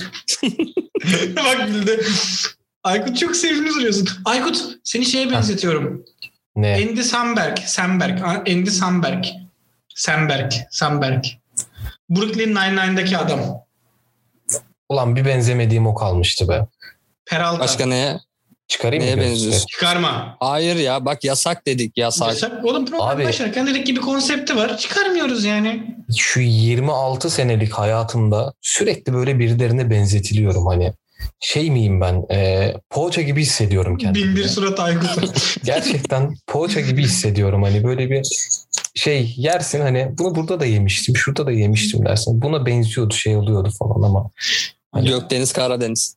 Bak 1.36 1.68
güldü. 1.68 2.06
Aykut 2.84 3.18
çok 3.18 3.36
sevimli 3.36 3.70
duruyorsun. 3.70 4.10
Aykut 4.25 4.63
seni 4.84 5.06
şeye 5.06 5.32
benzetiyorum. 5.32 6.06
Ne? 6.56 6.75
Andy 6.75 7.04
Samberg. 7.04 7.58
Samberg. 7.58 8.22
Andy 8.24 8.70
Samberg. 8.70 9.25
Samberg. 9.96 10.51
Samberg. 10.72 11.24
Brooklyn 12.10 12.56
Nine-Nine'daki 12.56 13.18
adam. 13.18 13.39
Ulan 14.89 15.16
bir 15.16 15.25
benzemediğim 15.25 15.88
o 15.88 15.96
kalmıştı 15.96 16.50
be. 16.50 16.68
Peralta. 17.25 17.60
Başka 17.60 17.86
neye? 17.86 18.20
Çıkarayım 18.68 19.04
Neye 19.06 19.16
mı? 19.16 19.22
benziyorsun? 19.22 19.66
Çıkarma. 19.68 20.38
Hayır 20.40 20.76
ya 20.76 21.06
bak 21.06 21.24
yasak 21.24 21.68
dedik 21.68 21.98
yasak. 21.98 22.28
Yasak. 22.28 22.66
Oğlum 22.66 22.86
program 22.86 23.08
Abi- 23.10 23.26
başlarken 23.26 23.68
dedik 23.68 23.86
ki 23.86 23.96
bir 23.96 24.02
konsepti 24.02 24.56
var. 24.56 24.78
Çıkarmıyoruz 24.78 25.46
yani. 25.46 25.96
Şu 26.18 26.40
26 26.40 27.30
senelik 27.30 27.74
hayatımda 27.74 28.54
sürekli 28.62 29.14
böyle 29.14 29.40
birilerine 29.40 29.90
benzetiliyorum 29.90 30.66
hani. 30.68 30.94
Şey 31.40 31.72
miyim 31.72 32.02
ben? 32.02 32.26
E, 32.36 32.74
poğaça 32.90 33.22
gibi 33.22 33.42
hissediyorum 33.42 33.98
kendimi. 33.98 34.26
Bin 34.28 34.36
bir 34.36 34.48
surat 34.48 34.80
Aykut. 34.80 35.34
Gerçekten 35.64 36.36
poğaça 36.48 36.80
gibi 36.82 37.04
hissediyorum. 37.04 37.64
Hani 37.64 37.84
böyle 37.84 38.10
bir 38.10 38.22
şey 38.96 39.34
yersin 39.38 39.82
hani 39.82 40.10
bunu 40.18 40.36
burada 40.36 40.60
da 40.60 40.66
yemiştim, 40.66 41.16
şurada 41.18 41.46
da 41.46 41.52
yemiştim 41.52 42.06
dersin. 42.06 42.42
Buna 42.42 42.66
benziyordu, 42.66 43.14
şey 43.14 43.36
oluyordu 43.38 43.70
falan 43.80 44.04
ama. 44.10 44.32
Hani- 44.92 45.10
Gökdeniz 45.10 45.54
Karadeniz. 45.54 46.16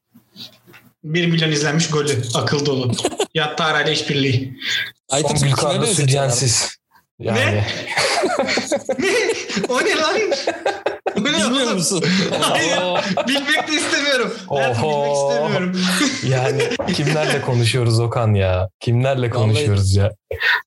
1 1.04 1.26
milyon 1.26 1.50
izlenmiş 1.50 1.90
golü. 1.90 2.23
Akıl 2.35 2.66
dolu. 2.66 2.92
Yattı 3.35 3.64
arayla 3.64 3.92
işbirliği. 3.92 4.59
Gülkarlı 5.49 5.83
benzetiyorlar? 5.83 5.87
sütyensiz. 6.07 6.79
Yani 7.20 7.40
Ne? 8.98 9.14
o 9.68 9.80
ne 9.84 9.96
lan? 9.96 10.20
O 11.16 11.20
ne 11.20 11.24
Bilmiyor 11.24 11.50
oğlum? 11.50 11.74
musun? 11.74 12.04
Hayır. 12.40 12.78
Bilmek 13.28 13.68
de 13.68 13.72
istemiyorum. 13.76 14.34
Hayatım 14.48 14.82
bilmek 14.82 14.94
Oho. 14.96 15.28
istemiyorum. 15.32 15.80
yani 16.28 16.62
kimlerle 16.94 17.40
konuşuyoruz 17.40 18.00
Okan 18.00 18.34
ya? 18.34 18.68
Kimlerle 18.80 19.30
konuşuyoruz 19.30 19.94
ya? 19.94 20.10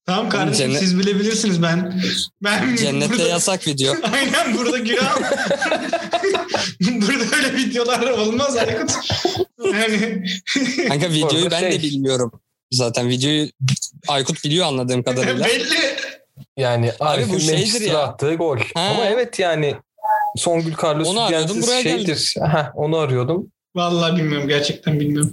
tamam 0.05 0.29
kardeşim 0.29 0.65
Cennet- 0.72 0.79
siz 0.79 1.00
bilebilirsiniz 1.00 1.62
ben. 1.62 2.01
Ben 2.43 2.75
Cennette 2.75 3.10
burada, 3.13 3.27
yasak 3.27 3.67
video. 3.67 3.93
Aynen 4.13 4.57
burada 4.57 4.77
günah. 4.77 5.17
burada 6.81 7.36
öyle 7.38 7.53
videolar 7.57 8.10
olmaz 8.10 8.55
Aykut. 8.57 8.91
Yani 9.74 10.24
Kanka 10.88 11.10
videoyu 11.10 11.51
ben 11.51 11.63
de 11.63 11.72
şey- 11.72 11.81
bilmiyorum. 11.81 12.31
Zaten 12.72 13.10
videoyu 13.10 13.48
Aykut 14.07 14.43
biliyor 14.43 14.65
anladığım 14.67 15.03
kadarıyla. 15.03 15.45
belli. 15.45 15.93
Yani 16.58 16.90
Abi 16.90 17.00
bu 17.00 17.06
Arif'in 17.06 17.38
şeydir 17.38 17.58
Manchester'a 17.58 17.94
ya. 17.94 18.00
attığı 18.00 18.34
gol. 18.36 18.58
Ha. 18.58 18.82
Ama 18.82 19.06
evet 19.06 19.40
yani 19.40 19.75
Songül 20.38 20.74
Carlos 20.84 21.08
Onu 21.08 21.22
arıyordum, 21.22 21.62
buraya 21.62 21.84
şeydir. 21.84 22.36
Aha, 22.42 22.72
onu 22.75 22.98
arıyordum. 22.98 23.52
Vallahi 23.75 24.18
bilmiyorum. 24.18 24.48
Gerçekten 24.48 25.00
bilmiyorum. 25.00 25.32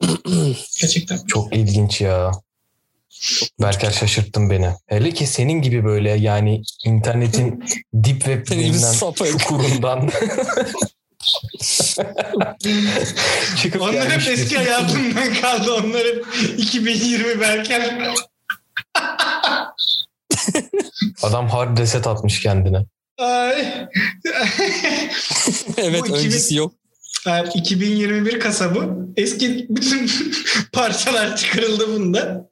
gerçekten. 0.80 1.18
Çok 1.26 1.56
ilginç 1.56 2.00
ya. 2.00 2.30
Berker 3.62 3.90
şaşırttın 3.90 4.50
beni. 4.50 4.70
Hele 4.86 5.10
ki 5.10 5.26
senin 5.26 5.62
gibi 5.62 5.84
böyle 5.84 6.10
yani 6.10 6.62
internetin 6.84 7.64
dip 8.04 8.24
web 8.24 8.46
Senin 8.46 8.60
gibi 8.60 8.72
denilen 8.72 8.92
sapık. 8.92 9.26
çukurundan 9.38 10.10
çıkıp 13.62 13.82
Onlar 13.82 14.10
hep 14.10 14.28
eski 14.28 14.56
hayatımdan 14.56 15.34
kaldı. 15.34 15.72
Onlar 15.72 16.02
hep 16.06 16.26
2020 16.58 17.40
Berker. 17.40 18.12
Adam 21.22 21.48
hard 21.48 21.78
reset 21.78 22.06
atmış 22.06 22.42
kendine. 22.42 22.84
Evet 25.76 26.02
Bu 26.02 26.06
2000 26.06 26.14
öncesi 26.14 26.54
yok. 26.54 26.72
Yani 27.26 27.48
2021 27.54 28.40
kasabı. 28.40 28.96
Eski 29.16 29.66
bütün 29.68 30.10
parçalar 30.72 31.36
çıkarıldı 31.36 31.88
bunda. 31.88 32.48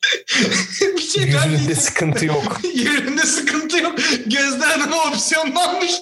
bir 0.96 1.02
şey 1.02 1.22
Yüzünde 1.24 1.74
sıkıntı 1.74 2.26
yok. 2.26 2.60
Yürümde 2.74 3.22
sıkıntı 3.22 3.78
yok. 3.78 3.98
Gözde 4.26 4.64
Hanım'a 4.64 4.96
opsiyonlanmış. 4.96 5.92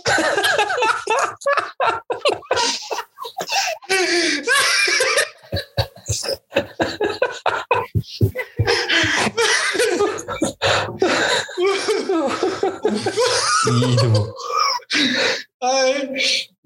İyiydi 13.70 14.02
bu. 14.16 14.34
Ay, 15.60 16.08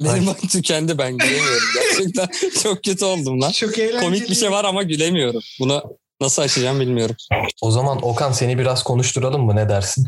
Benim 0.00 0.26
bak 0.26 0.40
tükendi 0.52 0.99
ben 0.99 1.16
gülemiyorum. 1.18 1.62
Gerçekten 1.75 2.28
çok 2.62 2.84
kötü 2.84 3.04
oldum 3.04 3.40
lan. 3.40 3.50
çok 3.50 3.78
eğlenceli. 3.78 4.00
Komik 4.00 4.30
bir 4.30 4.34
şey 4.34 4.50
var 4.50 4.64
ama 4.64 4.82
gülemiyorum. 4.82 5.40
Bunu 5.61 5.82
nasıl 6.20 6.42
açacağım 6.42 6.80
bilmiyorum. 6.80 7.16
O 7.62 7.70
zaman 7.70 7.99
Okan 8.06 8.32
seni 8.32 8.58
biraz 8.58 8.82
konuşturalım 8.82 9.44
mı 9.44 9.56
ne 9.56 9.68
dersin? 9.68 10.06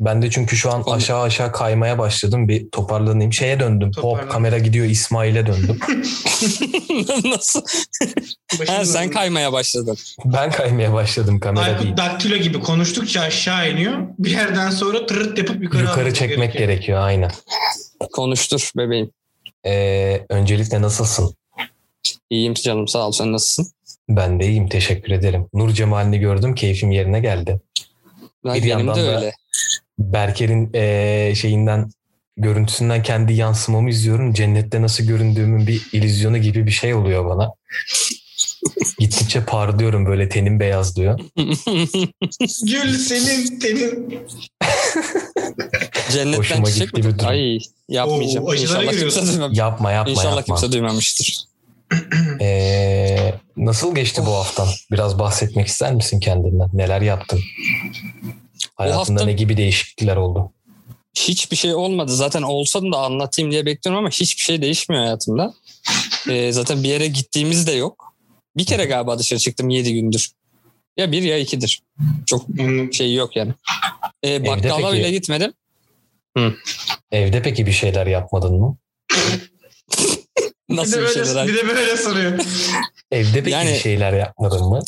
Ben 0.00 0.22
de 0.22 0.30
çünkü 0.30 0.56
şu 0.56 0.72
an 0.72 0.82
aşağı 0.86 1.20
aşağı 1.22 1.52
kaymaya 1.52 1.98
başladım. 1.98 2.48
Bir 2.48 2.70
toparlanayım. 2.70 3.32
Şeye 3.32 3.60
döndüm. 3.60 3.90
Toparlan. 3.92 4.22
Hop 4.24 4.30
kamera 4.32 4.58
gidiyor 4.58 4.86
İsmail'e 4.86 5.46
döndüm. 5.46 5.78
nasıl? 7.24 7.62
Ha, 8.66 8.84
sen 8.84 9.02
döndü. 9.04 9.14
kaymaya 9.14 9.52
başladın. 9.52 9.96
ben 10.24 10.50
kaymaya 10.50 10.92
başladım 10.92 11.40
kamera 11.40 11.66
değil. 11.66 11.78
Aykut 11.78 11.98
daktilo 11.98 12.36
gibi 12.36 12.60
konuştukça 12.60 13.20
aşağı 13.20 13.70
iniyor. 13.72 13.98
Bir 14.18 14.30
yerden 14.30 14.70
sonra 14.70 15.06
tırırt 15.06 15.38
yapıp 15.38 15.62
yukarı, 15.62 15.82
Yukarı 15.82 16.14
çekmek 16.14 16.38
gerekiyor. 16.52 16.68
gerekiyor 16.68 17.00
aynen. 17.00 17.30
Konuştur 18.12 18.70
bebeğim. 18.76 19.10
Ee, 19.66 20.26
öncelikle 20.28 20.82
nasılsın? 20.82 21.34
İyiyim 22.30 22.54
canım 22.54 22.88
sağ 22.88 23.06
ol. 23.08 23.12
Sen 23.12 23.32
nasılsın? 23.32 23.72
Ben 24.08 24.40
de 24.40 24.46
iyiyim 24.46 24.68
teşekkür 24.68 25.12
ederim. 25.12 25.46
Nur 25.54 25.70
Cemal'ini 25.70 26.18
gördüm 26.18 26.54
keyfim 26.54 26.90
yerine 26.90 27.20
geldi. 27.20 27.60
Ben, 28.44 28.54
Bir 28.54 28.58
benim 28.62 28.68
yandan 28.78 28.96
de 28.96 29.02
da- 29.06 29.16
öyle. 29.16 29.32
Berker'in 29.98 30.70
ee, 30.74 31.32
şeyinden 31.36 31.90
görüntüsünden 32.36 33.02
kendi 33.02 33.32
yansımamı 33.32 33.90
izliyorum. 33.90 34.32
Cennette 34.32 34.82
nasıl 34.82 35.04
göründüğümün 35.04 35.66
bir 35.66 35.86
illüzyonu 35.92 36.38
gibi 36.38 36.66
bir 36.66 36.70
şey 36.70 36.94
oluyor 36.94 37.24
bana. 37.26 37.52
Gittikçe 38.98 39.44
parlıyorum 39.44 40.06
böyle 40.06 40.28
tenim 40.28 40.60
beyazlıyor. 40.60 41.20
Gül 42.66 42.98
senin 42.98 43.58
tenin. 43.58 44.20
Cennetten 46.12 46.38
Hoşuma 46.38 46.66
çiçek 46.66 46.88
gitti 46.94 47.02
mi? 47.02 47.12
bir 47.14 47.18
durum. 47.18 47.28
Ay 47.28 47.58
yapmayacağım. 47.88 48.46
Oo, 48.46 48.54
İnşallah 48.54 48.80
kimse 48.80 48.94
giriyorsun. 48.96 49.28
duymamış. 49.28 49.58
Yapma 49.58 49.92
yapma 49.92 50.10
İnşallah 50.12 50.36
yapma. 50.36 50.56
kimse 50.56 50.72
duymamıştır. 50.72 51.44
Ee, 52.40 53.34
nasıl 53.56 53.94
geçti 53.94 54.22
bu 54.26 54.30
haftan? 54.34 54.68
Biraz 54.92 55.18
bahsetmek 55.18 55.66
ister 55.66 55.94
misin 55.94 56.20
kendinden? 56.20 56.68
Neler 56.72 57.00
yaptın? 57.00 57.40
Hayatında 58.78 59.20
hafta- 59.20 59.24
ne 59.24 59.32
gibi 59.32 59.56
değişiklikler 59.56 60.16
oldu? 60.16 60.52
Hiçbir 61.14 61.56
şey 61.56 61.74
olmadı. 61.74 62.12
Zaten 62.12 62.42
olsa 62.42 62.82
da 62.82 62.96
anlatayım 62.98 63.50
diye 63.50 63.66
bekliyorum 63.66 63.98
ama 63.98 64.10
hiçbir 64.10 64.42
şey 64.42 64.62
değişmiyor 64.62 65.02
hayatımda. 65.02 65.54
Ee, 66.30 66.52
zaten 66.52 66.82
bir 66.82 66.88
yere 66.88 67.06
gittiğimiz 67.06 67.66
de 67.66 67.72
yok. 67.72 68.14
Bir 68.56 68.66
kere 68.66 68.84
galiba 68.84 69.18
dışarı 69.18 69.40
çıktım 69.40 69.68
7 69.68 69.94
gündür. 69.94 70.30
Ya 70.96 71.12
bir 71.12 71.22
ya 71.22 71.38
ikidir. 71.38 71.82
Çok 72.26 72.46
şey 72.92 73.14
yok 73.14 73.36
yani. 73.36 73.52
Ee, 74.24 74.46
bakkala 74.46 74.90
peki- 74.90 74.98
bile 74.98 75.10
gitmedim. 75.10 75.52
Evde 77.12 77.42
peki 77.42 77.66
bir 77.66 77.72
şeyler 77.72 78.06
yapmadın 78.06 78.54
mı? 78.60 78.76
Bir 80.70 80.76
Nasıl 80.76 80.92
de 80.92 80.96
bir 80.96 81.02
böyle, 81.06 81.24
şeyler? 81.24 81.48
bir 81.48 81.56
de 81.56 81.68
böyle 81.68 81.96
soruyor. 81.96 82.38
Evde 83.10 83.32
peki 83.42 83.50
Yani- 83.50 83.70
bir 83.70 83.78
şeyler 83.78 84.12
yapmadın 84.12 84.68
mı? 84.68 84.80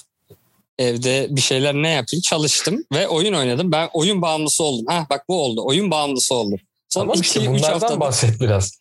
Evde 0.81 1.27
bir 1.31 1.41
şeyler 1.41 1.75
ne 1.75 1.89
yapayım? 1.89 2.23
Çalıştım 2.23 2.85
ve 2.93 3.09
oyun 3.09 3.35
oynadım. 3.35 3.73
Ben 3.73 3.89
oyun 3.93 4.23
bağımlısı 4.23 4.65
oldum. 4.65 4.85
Ha 4.89 5.07
bak 5.11 5.25
bu 5.29 5.43
oldu. 5.45 5.63
Oyun 5.65 5.91
bağımlısı 5.91 6.35
oldum. 6.35 6.59
Son 6.89 7.01
Tamam 7.01 7.17
2-3 7.17 7.21
işte 7.21 7.47
bunlardan 7.47 7.71
haftada 7.71 8.01
bahset 8.01 8.41
biraz. 8.41 8.79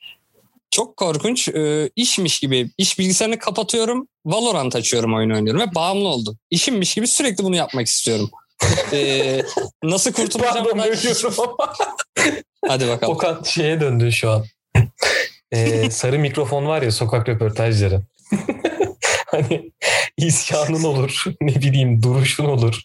çok 0.72 0.98
korkunç 0.98 1.48
e, 1.48 1.90
işmiş 1.96 2.40
gibi. 2.40 2.70
iş 2.78 3.00
bilgisayarını 3.00 3.40
kapatıyorum. 3.40 4.08
Valorant 4.26 4.76
açıyorum 4.76 5.16
oyun 5.16 5.30
oynuyorum 5.30 5.62
ve 5.62 5.76
bağımlı 5.76 6.08
oldum. 6.08 6.38
İşimmiş 6.50 6.94
gibi 6.94 7.08
sürekli 7.08 7.44
bunu 7.44 7.56
yapmak 7.56 7.88
istiyorum. 7.88 8.30
E, 8.94 9.42
nasıl 9.84 10.12
kurtulacağım? 10.12 10.56
Pardon 10.56 10.80
bölüyorum 10.80 11.34
ama. 11.38 11.74
Hadi 12.68 12.88
bakalım. 12.88 13.14
Okan 13.14 13.44
şeye 13.44 13.82
döndün 13.82 14.10
şu 14.10 14.32
an. 14.32 14.46
Ee, 15.52 15.90
sarı 15.92 16.20
mikrofon 16.20 16.66
var 16.66 16.82
ya 16.82 16.92
sokak 16.92 17.30
röportajları. 17.30 18.02
hani 19.32 19.72
isyanın 20.18 20.84
olur, 20.84 21.24
ne 21.42 21.56
bileyim 21.56 22.04
duruşun 22.04 22.46
olur. 22.46 22.82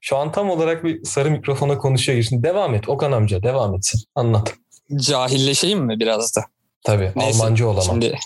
Şu 0.00 0.16
an 0.16 0.32
tam 0.32 0.50
olarak 0.50 0.84
bir 0.84 1.04
sarı 1.04 1.30
mikrofona 1.30 1.78
konuşuyor. 1.78 2.22
Şimdi 2.22 2.42
devam 2.42 2.74
et 2.74 2.88
Okan 2.88 3.12
amca 3.12 3.42
devam 3.42 3.74
etsin. 3.74 4.02
Anlat. 4.14 4.54
Cahilleşeyim 4.96 5.84
mi 5.84 6.00
biraz 6.00 6.36
da? 6.36 6.44
Tabii 6.84 7.12
Neyse, 7.16 7.42
Almancı 7.42 7.68
olamam. 7.68 7.84
Şimdi 7.84 8.18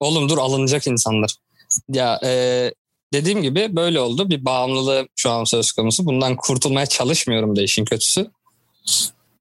oğlum 0.00 0.28
dur 0.28 0.38
alınacak 0.38 0.86
insanlar. 0.86 1.34
Ya 1.88 2.20
e, 2.24 2.72
dediğim 3.12 3.42
gibi 3.42 3.76
böyle 3.76 4.00
oldu. 4.00 4.30
Bir 4.30 4.44
bağımlılığı 4.44 5.08
şu 5.16 5.30
an 5.30 5.44
söz 5.44 5.72
konusu. 5.72 6.06
Bundan 6.06 6.36
kurtulmaya 6.36 6.86
çalışmıyorum 6.86 7.56
da 7.56 7.62
işin 7.62 7.84
kötüsü. 7.84 8.30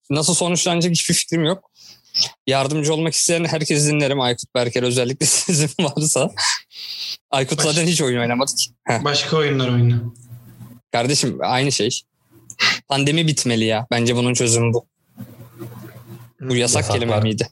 Nasıl 0.09 0.33
sonuçlanacak 0.33 0.91
hiçbir 0.91 1.13
fikrim 1.13 1.45
yok. 1.45 1.71
Yardımcı 2.47 2.93
olmak 2.93 3.13
isteyen 3.13 3.45
herkes 3.45 3.87
dinlerim. 3.87 4.21
Aykut 4.21 4.55
Berker 4.55 4.83
özellikle 4.83 5.25
sizin 5.25 5.69
varsa. 5.79 6.31
Aykut 7.31 7.61
zaten 7.61 7.87
hiç 7.87 8.01
oyun 8.01 8.19
oynamadı 8.19 8.51
ki. 8.55 8.71
Heh. 8.87 9.03
Başka 9.03 9.37
oyunlar 9.37 9.67
oyna. 9.69 10.01
Kardeşim 10.91 11.37
aynı 11.41 11.71
şey. 11.71 12.01
Pandemi 12.87 13.27
bitmeli 13.27 13.65
ya. 13.65 13.87
Bence 13.91 14.15
bunun 14.15 14.33
çözümü 14.33 14.73
bu. 14.73 14.87
Bu 16.41 16.55
yasak 16.55 16.81
Yasaklar. 16.81 16.99
kelime 16.99 17.19
miydi? 17.19 17.47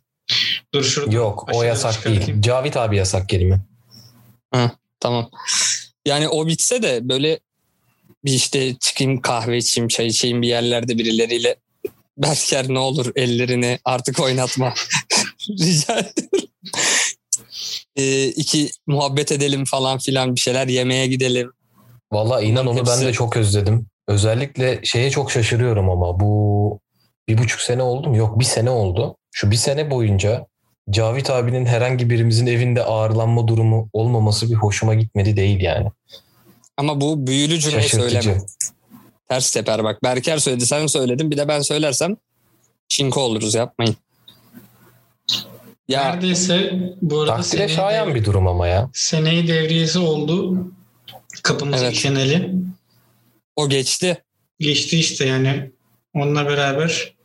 Dur 0.73 0.83
şurada. 0.83 1.15
Yok 1.15 1.49
o 1.53 1.63
yasak 1.63 2.05
değil. 2.05 2.41
Cavit 2.41 2.77
abi 2.77 2.97
yasak 2.97 3.29
kelime. 3.29 3.59
Tamam. 4.99 5.29
Yani 6.05 6.27
o 6.27 6.47
bitse 6.47 6.83
de 6.83 7.09
böyle 7.09 7.39
bir 8.25 8.33
işte 8.33 8.75
çıkayım 8.75 9.21
kahve 9.21 9.57
içeyim, 9.57 9.87
çay 9.87 10.07
içeyim 10.07 10.41
bir 10.41 10.47
yerlerde 10.47 10.97
birileriyle 10.97 11.55
Berker 12.17 12.65
ne 12.69 12.79
olur 12.79 13.11
ellerini 13.15 13.79
artık 13.85 14.19
oynatma. 14.19 14.73
Rica 15.49 15.93
ediyorum. 15.99 16.49
Ee, 17.95 18.27
iki 18.27 18.69
muhabbet 18.87 19.31
edelim 19.31 19.65
falan 19.65 19.97
filan 19.99 20.35
bir 20.35 20.39
şeyler 20.41 20.67
yemeye 20.67 21.07
gidelim. 21.07 21.51
Valla 22.11 22.41
inan 22.41 22.67
onu 22.67 22.77
ben 22.77 23.01
de 23.01 23.05
hepsi- 23.05 23.13
çok 23.13 23.37
özledim. 23.37 23.87
Özellikle 24.07 24.79
şeye 24.83 25.11
çok 25.11 25.31
şaşırıyorum 25.31 25.89
ama 25.89 26.19
bu 26.19 26.79
bir 27.27 27.37
buçuk 27.37 27.61
sene 27.61 27.83
oldu 27.83 28.09
mu? 28.09 28.17
Yok 28.17 28.39
bir 28.39 28.45
sene 28.45 28.69
oldu. 28.69 29.15
Şu 29.31 29.51
bir 29.51 29.55
sene 29.55 29.91
boyunca 29.91 30.47
Cavit 30.89 31.29
abinin 31.29 31.65
herhangi 31.65 32.09
birimizin 32.09 32.47
evinde 32.47 32.83
ağırlanma 32.83 33.47
durumu 33.47 33.89
olmaması 33.93 34.49
bir 34.49 34.55
hoşuma 34.55 34.93
gitmedi 34.93 35.37
değil 35.37 35.59
yani. 35.61 35.91
Ama 36.77 37.01
bu 37.01 37.27
büyülü 37.27 37.61
Şaşırtıcı. 37.61 38.21
söyleme. 38.21 38.41
Ters 39.29 39.51
teper 39.51 39.83
bak. 39.83 40.03
Berker 40.03 40.37
söyledi 40.37 40.65
sen 40.65 40.87
söyledin 40.87 41.31
bir 41.31 41.37
de 41.37 41.47
ben 41.47 41.61
söylersem 41.61 42.17
çinko 42.87 43.21
oluruz 43.21 43.53
yapmayın. 43.53 43.95
Ya 45.87 46.03
Neredeyse 46.03 46.79
bu 47.01 47.21
arada 47.21 47.35
Takdire 47.35 47.67
şayan 47.67 48.09
dev- 48.09 48.15
bir 48.15 48.25
durum 48.25 48.47
ama 48.47 48.67
ya. 48.67 48.89
seneyi 48.93 49.47
devriyesi 49.47 49.99
oldu. 49.99 50.57
Kapımızın 51.43 51.85
Evet. 51.85 51.95
keneli. 51.95 52.51
o 53.55 53.69
geçti. 53.69 54.23
Geçti 54.59 54.99
işte 54.99 55.25
yani. 55.25 55.71
Onunla 56.13 56.45
beraber 56.45 57.15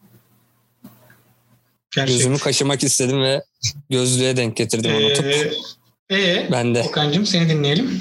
Gerçek. 1.95 2.17
Gözümü 2.17 2.39
kaşımak 2.39 2.83
istedim 2.83 3.23
ve 3.23 3.43
gözlüğe 3.91 4.37
denk 4.37 4.57
getirdim. 4.57 4.91
Ee, 4.91 5.51
ee, 6.17 6.49
Ben 6.53 6.75
de. 6.75 6.83
Okan'cığım 6.83 7.27
seni 7.27 7.49
dinleyelim. 7.49 7.99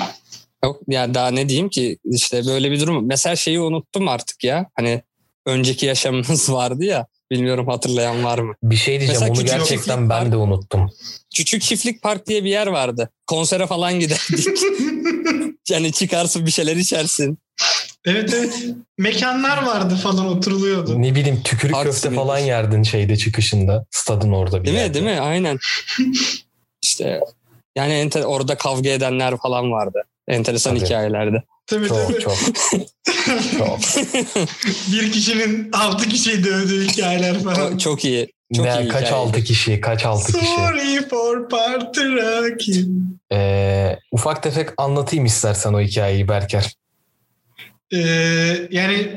Yok 0.63 0.81
ya 0.87 1.13
daha 1.13 1.31
ne 1.31 1.49
diyeyim 1.49 1.69
ki 1.69 1.97
işte 2.05 2.45
böyle 2.45 2.71
bir 2.71 2.79
durum. 2.79 3.07
Mesela 3.07 3.35
şeyi 3.35 3.59
unuttum 3.59 4.07
artık 4.07 4.43
ya. 4.43 4.69
Hani 4.75 5.01
önceki 5.45 5.85
yaşamımız 5.85 6.49
vardı 6.53 6.85
ya. 6.85 7.07
Bilmiyorum 7.31 7.67
hatırlayan 7.67 8.23
var 8.23 8.39
mı? 8.39 8.53
Bir 8.63 8.75
şey 8.75 8.99
diyeceğim 8.99 9.21
Mesela 9.21 9.41
onu 9.41 9.45
gerçekten 9.45 10.09
ben 10.09 10.31
de 10.31 10.35
unuttum. 10.35 10.89
Küçük 11.35 11.61
Çiftlik 11.61 12.01
Park 12.01 12.27
diye 12.27 12.43
bir 12.43 12.49
yer 12.49 12.67
vardı. 12.67 13.09
Konsere 13.27 13.67
falan 13.67 13.99
giderdik. 13.99 14.47
yani 15.69 15.91
çıkarsın 15.91 16.45
bir 16.45 16.51
şeyler 16.51 16.75
içersin. 16.75 17.37
evet 18.05 18.33
evet. 18.33 18.65
Mekanlar 18.97 19.65
vardı 19.65 19.95
falan 19.95 20.27
oturuluyordu. 20.27 21.01
Ne 21.01 21.15
bileyim 21.15 21.41
tükürük 21.43 21.75
Haksız 21.75 22.01
köfte 22.01 22.15
falan 22.15 22.37
yerdin 22.37 22.83
şeyde 22.83 23.17
çıkışında. 23.17 23.85
Stadın 23.91 24.31
orada 24.31 24.61
bir 24.61 24.65
Değil 24.65 24.77
mi? 24.77 24.81
yerde. 24.81 24.93
Değil 24.93 25.05
mi? 25.05 25.19
Aynen. 25.19 25.59
işte 26.83 27.19
yani 27.75 28.09
orada 28.25 28.55
kavga 28.55 28.89
edenler 28.89 29.37
falan 29.37 29.71
vardı. 29.71 30.03
Enteresan 30.29 30.75
Tabii. 30.75 30.85
hikayelerde. 30.85 31.43
Tabii 31.67 31.87
tabii. 31.87 32.19
Çok 32.19 32.21
çok. 32.21 32.37
çok. 33.57 33.79
Bir 34.91 35.11
kişinin 35.11 35.71
altı 35.71 36.09
kişiyi 36.09 36.43
dövdüğü 36.43 36.87
hikayeler 36.87 37.43
falan. 37.43 37.55
Çok, 37.55 37.79
çok 37.79 38.05
iyi. 38.05 38.33
Çok 38.55 38.65
Ne, 38.65 38.71
iyi 38.81 38.87
kaç 38.87 39.05
hikaye. 39.05 39.15
altı 39.21 39.43
kişi, 39.43 39.81
kaç 39.81 40.05
altı 40.05 40.33
kişi. 40.33 40.45
Sorry 40.45 41.07
for 41.09 41.49
party 41.49 42.01
Ee, 43.33 43.99
ufak 44.11 44.43
tefek 44.43 44.69
anlatayım 44.77 45.25
istersen 45.25 45.73
o 45.73 45.81
hikayeyi 45.81 46.27
Berker. 46.27 46.73
Ee, 47.93 47.97
yani 48.71 49.07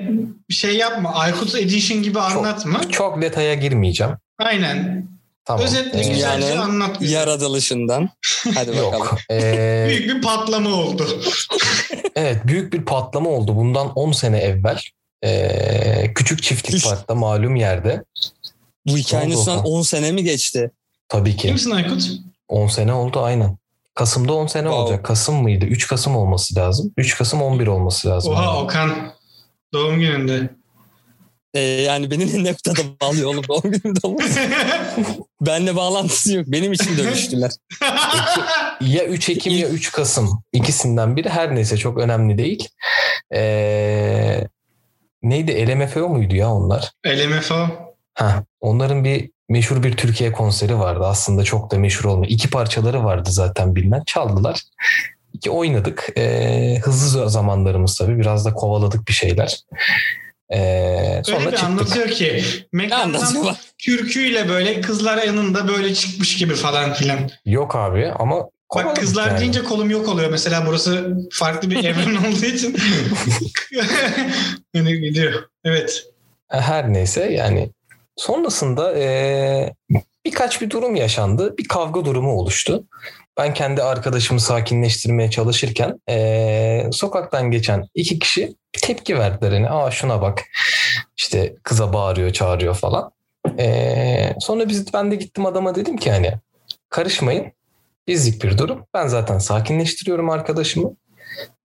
şey 0.50 0.76
yapma. 0.76 1.14
Aykut 1.14 1.54
Edition 1.54 2.02
gibi 2.02 2.20
anlatma. 2.20 2.80
Çok 2.90 3.22
detaya 3.22 3.54
girmeyeceğim. 3.54 4.12
Aynen. 4.38 5.11
Tamam. 5.44 5.64
Özetle 5.64 6.00
Ee, 6.06 6.08
güzelce 6.08 6.46
Yani 6.46 6.58
anlat 6.60 7.00
bize. 7.00 7.14
Yaratılışından. 7.14 8.08
Hadi 8.54 8.70
bakalım. 8.70 8.92
Yok. 8.92 9.16
Ee, 9.30 9.86
Büyük 9.88 10.08
bir 10.16 10.22
patlama 10.22 10.70
oldu. 10.70 11.22
evet 12.16 12.46
büyük 12.46 12.72
bir 12.72 12.84
patlama 12.84 13.30
oldu. 13.30 13.56
Bundan 13.56 13.92
10 13.92 14.12
sene 14.12 14.38
evvel. 14.38 14.78
Ee, 15.24 16.12
küçük 16.14 16.42
çiftlik 16.42 16.84
parkta 16.84 17.14
malum 17.14 17.56
yerde. 17.56 18.04
Bu 18.86 18.96
hikayenin 18.96 19.34
üstünden 19.38 19.58
Okan. 19.58 19.70
10 19.72 19.82
sene 19.82 20.12
mi 20.12 20.24
geçti? 20.24 20.70
Tabii 21.08 21.36
ki. 21.36 21.48
Kimsin 21.48 21.70
Aykut? 21.70 22.02
10 22.48 22.66
sene 22.66 22.92
oldu 22.92 23.20
aynen. 23.22 23.56
Kasım'da 23.94 24.32
10 24.32 24.46
sene 24.46 24.62
Wow. 24.62 24.82
olacak. 24.82 25.04
Kasım 25.04 25.42
mıydı? 25.42 25.64
3 25.64 25.88
Kasım 25.88 26.16
olması 26.16 26.56
lazım. 26.56 26.92
3 26.96 27.18
Kasım 27.18 27.42
11 27.42 27.66
olması 27.66 28.08
lazım. 28.08 28.32
Oha 28.32 28.42
Yani. 28.44 28.56
Okan. 28.58 29.12
Doğum 29.74 30.00
gününde. 30.00 30.50
Ee, 31.54 31.60
yani 31.60 32.10
beni 32.10 32.44
ne 32.44 32.50
noktada 32.50 32.80
bağlıyor 33.00 33.28
oğlum 33.28 33.48
doğum 33.48 33.62
günümde 33.62 33.98
olmaz. 34.02 34.38
Benle 35.40 35.76
bağlantısı 35.76 36.34
yok. 36.34 36.46
Benim 36.48 36.72
için 36.72 36.98
dövüştüler. 36.98 37.50
Ya 38.80 39.04
3 39.04 39.28
Ekim 39.28 39.52
ya 39.52 39.68
3 39.68 39.92
Kasım. 39.92 40.42
İkisinden 40.52 41.16
biri 41.16 41.28
her 41.28 41.54
neyse 41.54 41.76
çok 41.76 41.98
önemli 41.98 42.38
değil. 42.38 42.68
Ee, 43.34 44.48
neydi? 45.22 45.68
LMFAO 45.68 46.08
muydu 46.08 46.36
ya 46.36 46.50
onlar? 46.52 46.92
LMFO. 47.06 47.68
Ha, 48.14 48.44
onların 48.60 49.04
bir 49.04 49.30
meşhur 49.48 49.82
bir 49.82 49.96
Türkiye 49.96 50.32
konseri 50.32 50.78
vardı. 50.78 51.06
Aslında 51.06 51.44
çok 51.44 51.70
da 51.70 51.78
meşhur 51.78 52.04
olmuyor. 52.04 52.30
İki 52.30 52.50
parçaları 52.50 53.04
vardı 53.04 53.30
zaten 53.32 53.74
bilinen. 53.74 54.02
Çaldılar. 54.06 54.60
İki 55.32 55.50
oynadık. 55.50 56.08
Ee, 56.16 56.78
hızlı 56.82 57.30
zamanlarımız 57.30 57.96
tabii. 57.98 58.18
Biraz 58.18 58.44
da 58.44 58.52
kovaladık 58.54 59.08
bir 59.08 59.12
şeyler. 59.12 59.60
Ee, 60.54 61.22
sonra 61.24 61.36
Öyle 61.38 61.46
bir 61.46 61.50
çıktık. 61.56 61.64
anlatıyor 61.64 62.08
ki. 62.08 62.44
Mekandan 62.72 63.56
kürküyle 63.78 64.48
böyle 64.48 64.80
kızlar 64.80 65.22
yanında 65.22 65.68
böyle 65.68 65.94
çıkmış 65.94 66.36
gibi 66.36 66.54
falan 66.54 66.92
filan. 66.94 67.18
Yok 67.44 67.76
abi 67.76 68.12
ama 68.18 68.48
Bak 68.74 68.96
kızlar 68.96 69.28
yani. 69.28 69.40
deyince 69.40 69.62
kolum 69.64 69.90
yok 69.90 70.08
oluyor. 70.08 70.30
Mesela 70.30 70.66
burası 70.66 71.16
farklı 71.32 71.70
bir 71.70 71.84
evren 71.84 72.16
olduğu 72.16 72.46
için. 72.46 72.76
yani 74.74 75.00
gidiyor. 75.00 75.32
Evet. 75.64 76.04
Her 76.48 76.92
neyse 76.92 77.32
yani 77.32 77.70
sonrasında 78.16 78.98
ee, 78.98 79.74
birkaç 80.24 80.60
bir 80.60 80.70
durum 80.70 80.96
yaşandı. 80.96 81.54
Bir 81.58 81.68
kavga 81.68 82.04
durumu 82.04 82.32
oluştu. 82.32 82.84
Ben 83.38 83.54
kendi 83.54 83.82
arkadaşımı 83.82 84.40
sakinleştirmeye 84.40 85.30
çalışırken 85.30 86.00
ee, 86.08 86.84
sokaktan 86.92 87.50
geçen 87.50 87.88
iki 87.94 88.18
kişi 88.18 88.56
tepki 88.72 89.18
verdiler. 89.18 89.52
Hani, 89.52 89.70
Aa 89.70 89.90
şuna 89.90 90.22
bak 90.22 90.42
işte 91.16 91.54
kıza 91.62 91.92
bağırıyor 91.92 92.32
çağırıyor 92.32 92.74
falan. 92.74 93.12
Ee, 93.58 94.34
sonra 94.40 94.68
biz 94.68 94.94
ben 94.94 95.10
de 95.10 95.16
gittim 95.16 95.46
adama 95.46 95.74
dedim 95.74 95.96
ki 95.96 96.10
hani 96.10 96.32
karışmayın. 96.88 97.52
Bizlik 98.06 98.42
bir 98.42 98.58
durum. 98.58 98.86
Ben 98.94 99.06
zaten 99.06 99.38
sakinleştiriyorum 99.38 100.30
arkadaşımı. 100.30 100.96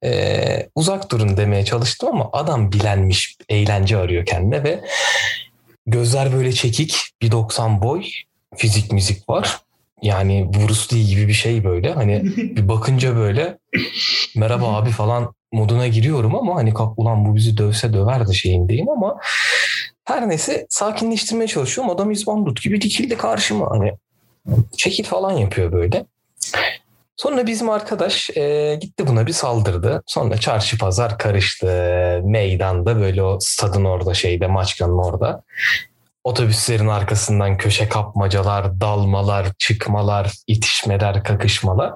Ee, 0.03 0.69
uzak 0.75 1.12
durun 1.12 1.38
demeye 1.38 1.65
çalıştım 1.65 2.10
ama 2.10 2.30
adam 2.34 2.71
bilenmiş 2.71 3.38
eğlence 3.49 3.97
arıyor 3.97 4.25
kendine 4.25 4.63
ve 4.63 4.84
gözler 5.86 6.34
böyle 6.34 6.51
çekik 6.51 6.97
bir 7.21 7.32
90 7.32 7.82
boy 7.82 8.03
fizik 8.56 8.91
müzik 8.91 9.30
var. 9.30 9.60
Yani 10.01 10.49
Bruce 10.53 10.95
Lee 10.95 11.03
gibi 11.03 11.27
bir 11.27 11.33
şey 11.33 11.63
böyle. 11.63 11.93
Hani 11.93 12.23
bir 12.38 12.67
bakınca 12.67 13.15
böyle 13.15 13.57
merhaba 14.36 14.75
abi 14.75 14.89
falan 14.89 15.33
moduna 15.51 15.88
giriyorum 15.88 16.36
ama 16.36 16.55
hani 16.55 16.73
ulan 16.97 17.25
bu 17.25 17.36
bizi 17.36 17.57
dövse 17.57 17.93
döver 17.93 18.27
de 18.27 18.33
şeyindeyim 18.33 18.89
ama 18.89 19.19
her 20.05 20.29
neyse 20.29 20.67
sakinleştirmeye 20.69 21.47
çalışıyorum. 21.47 21.93
Adam 21.93 22.12
İzbandut 22.12 22.63
gibi 22.63 22.81
dikildi 22.81 23.17
karşıma 23.17 23.71
hani 23.71 23.93
çekil 24.77 25.03
falan 25.03 25.31
yapıyor 25.31 25.71
böyle. 25.71 26.05
Sonra 27.17 27.47
bizim 27.47 27.69
arkadaş 27.69 28.29
e, 28.38 28.77
gitti 28.81 29.07
buna 29.07 29.27
bir 29.27 29.33
saldırdı. 29.33 30.03
Sonra 30.05 30.38
çarşı 30.38 30.77
pazar 30.77 31.17
karıştı. 31.17 31.67
Meydanda 32.23 32.99
böyle 32.99 33.23
o 33.23 33.38
stadın 33.39 33.86
orada 33.86 34.13
şeyde 34.13 34.47
maçkanın 34.47 34.97
orada. 34.97 35.43
Otobüslerin 36.27 36.87
arkasından 36.87 37.57
köşe 37.57 37.89
kapmacalar, 37.89 38.81
dalmalar, 38.81 39.47
çıkmalar, 39.59 40.31
itişmeler, 40.47 41.23
kakışmalar. 41.23 41.93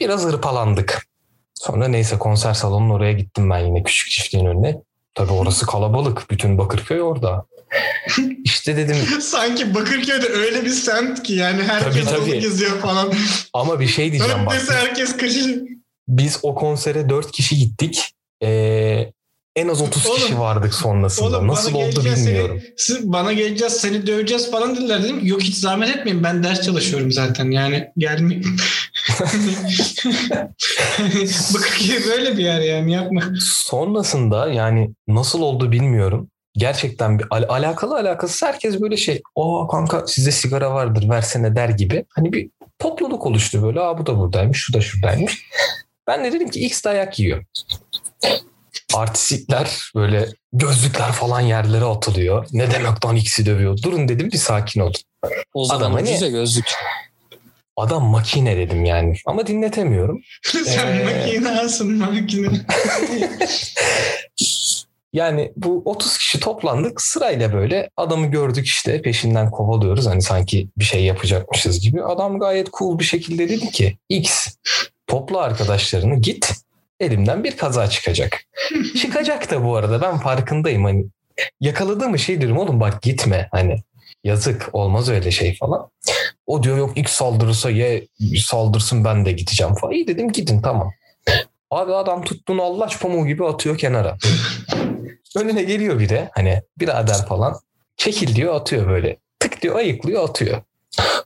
Biraz 0.00 0.24
hırpalandık. 0.24 1.06
Sonra 1.54 1.88
neyse 1.88 2.18
konser 2.18 2.54
salonunun 2.54 2.94
oraya 2.94 3.12
gittim 3.12 3.50
ben 3.50 3.58
yine 3.58 3.82
küçük 3.82 4.10
çiftliğin 4.10 4.46
önüne. 4.46 4.76
Tabii 5.14 5.32
orası 5.32 5.66
kalabalık. 5.66 6.30
Bütün 6.30 6.58
Bakırköy 6.58 7.02
orada. 7.02 7.46
İşte 8.44 8.76
dedim 8.76 8.96
Sanki 9.20 9.74
Bakırköy'de 9.74 10.28
öyle 10.28 10.64
bir 10.64 10.70
semt 10.70 11.22
ki 11.22 11.32
yani 11.32 11.62
herkes 11.62 12.04
Tabii, 12.04 12.26
tabii. 12.26 12.40
geziyor 12.40 12.78
falan. 12.78 13.12
ama 13.52 13.80
bir 13.80 13.86
şey 13.88 14.12
diyeceğim 14.12 14.46
bak. 14.46 14.62
herkes 14.70 15.16
kaçacak. 15.16 15.58
Biz 16.08 16.38
o 16.42 16.54
konsere 16.54 17.08
dört 17.08 17.32
kişi 17.32 17.58
gittik. 17.58 18.14
Ee, 18.42 19.12
en 19.56 19.68
az 19.68 19.82
30 19.82 20.06
Oğlum, 20.06 20.16
kişi 20.16 20.38
vardık 20.38 20.74
sonrasında. 20.74 21.38
Oğlum 21.38 21.48
Nasıl 21.48 21.74
oldu 21.74 22.04
bilmiyorum. 22.04 22.60
Seni, 22.60 22.74
siz 22.76 23.12
bana 23.12 23.32
geleceğiz 23.32 23.72
seni 23.72 24.06
döveceğiz 24.06 24.50
falan 24.50 24.76
dediler 24.76 25.02
dedim. 25.02 25.20
Yok 25.22 25.42
hiç 25.42 25.54
zahmet 25.56 25.96
etmeyin 25.96 26.24
ben 26.24 26.42
ders 26.42 26.62
çalışıyorum 26.62 27.12
zaten 27.12 27.50
yani 27.50 27.88
gelmeyin. 27.96 28.46
Bakırköy 31.54 32.06
böyle 32.06 32.36
bir 32.38 32.44
yer 32.44 32.60
yani 32.60 32.92
yapma. 32.92 33.22
Sonrasında 33.40 34.48
yani 34.52 34.90
nasıl 35.08 35.40
oldu 35.40 35.72
bilmiyorum. 35.72 36.30
Gerçekten 36.56 37.18
bir 37.18 37.26
al- 37.30 37.48
alakalı 37.48 37.94
alakasız 37.94 38.42
herkes 38.42 38.80
böyle 38.80 38.96
şey 38.96 39.22
o 39.34 39.68
kanka 39.68 40.06
sizde 40.06 40.30
sigara 40.30 40.74
vardır 40.74 41.08
versene 41.08 41.56
der 41.56 41.68
gibi. 41.68 42.04
Hani 42.08 42.32
bir 42.32 42.50
topluluk 42.78 43.26
oluştu 43.26 43.62
böyle. 43.62 43.80
Aa 43.80 43.98
bu 43.98 44.06
da 44.06 44.18
buradaymış, 44.18 44.58
şu 44.58 44.72
da 44.72 44.80
şuradaymış. 44.80 45.46
Ben 46.06 46.24
de 46.24 46.32
dedim 46.32 46.48
ki 46.50 46.60
X 46.60 46.84
dayak 46.84 47.18
yiyor. 47.18 47.44
Artistler 48.94 49.90
böyle 49.94 50.28
gözlükler 50.52 51.12
falan 51.12 51.40
yerlere 51.40 51.84
atılıyor. 51.84 52.46
Ne 52.52 52.70
demek 52.70 53.06
lan 53.06 53.16
X'i 53.16 53.46
dövüyor? 53.46 53.78
Durun 53.82 54.08
dedim 54.08 54.30
bir 54.32 54.38
sakin 54.38 54.80
olun. 54.80 54.92
O 55.54 55.64
zaman 55.64 55.80
Adam 55.80 55.92
hani- 55.92 56.30
gözlük. 56.30 56.74
Adam 57.76 58.04
makine 58.04 58.56
dedim 58.56 58.84
yani. 58.84 59.16
Ama 59.26 59.46
dinletemiyorum. 59.46 60.22
Sen 60.64 60.86
Ee, 60.86 61.04
makinasın 61.04 61.96
makine. 61.98 62.48
Yani 65.12 65.52
bu 65.56 65.82
30 65.84 66.18
kişi 66.18 66.40
toplandık 66.40 67.00
sırayla 67.00 67.52
böyle 67.52 67.90
adamı 67.96 68.26
gördük 68.26 68.66
işte 68.66 69.02
peşinden 69.02 69.50
kovalıyoruz 69.50 70.06
hani 70.06 70.22
sanki 70.22 70.68
bir 70.76 70.84
şey 70.84 71.04
yapacakmışız 71.04 71.80
gibi. 71.80 72.02
Adam 72.04 72.38
gayet 72.38 72.72
cool 72.72 72.98
bir 72.98 73.04
şekilde 73.04 73.48
dedi 73.48 73.70
ki 73.70 73.98
X 74.08 74.46
topla 75.06 75.40
arkadaşlarını 75.40 76.20
git 76.20 76.52
elimden 77.00 77.44
bir 77.44 77.56
kaza 77.56 77.90
çıkacak. 77.90 78.44
çıkacak 79.00 79.50
da 79.50 79.64
bu 79.64 79.76
arada 79.76 80.02
ben 80.02 80.18
farkındayım 80.18 80.84
hani 80.84 81.06
yakaladığım 81.60 82.18
şey 82.18 82.40
diyorum 82.40 82.58
oğlum 82.58 82.80
bak 82.80 83.02
gitme 83.02 83.48
hani 83.52 83.76
yazık 84.24 84.68
olmaz 84.72 85.08
öyle 85.08 85.30
şey 85.30 85.56
falan. 85.56 85.90
O 86.46 86.62
diyor 86.62 86.78
yok 86.78 86.98
X 86.98 87.12
saldırırsa 87.12 87.70
ye 87.70 88.06
saldırsın 88.44 89.04
ben 89.04 89.24
de 89.24 89.32
gideceğim 89.32 89.74
falan. 89.74 89.94
İyi 89.94 90.08
dedim 90.08 90.32
gidin 90.32 90.62
tamam. 90.62 90.92
Abi 91.70 91.94
adam 91.94 92.24
tuttuğunu 92.24 92.62
allaç 92.62 93.00
pamuğu 93.00 93.26
gibi 93.26 93.46
atıyor 93.46 93.78
kenara. 93.78 94.16
Önüne 95.36 95.62
geliyor 95.62 95.98
biri 95.98 96.28
hani 96.32 96.62
birader 96.78 97.26
falan 97.26 97.56
çekil 97.96 98.34
diyor 98.34 98.54
atıyor 98.54 98.88
böyle. 98.88 99.16
Tık 99.40 99.62
diyor 99.62 99.76
ayıklıyor 99.76 100.28
atıyor. 100.28 100.62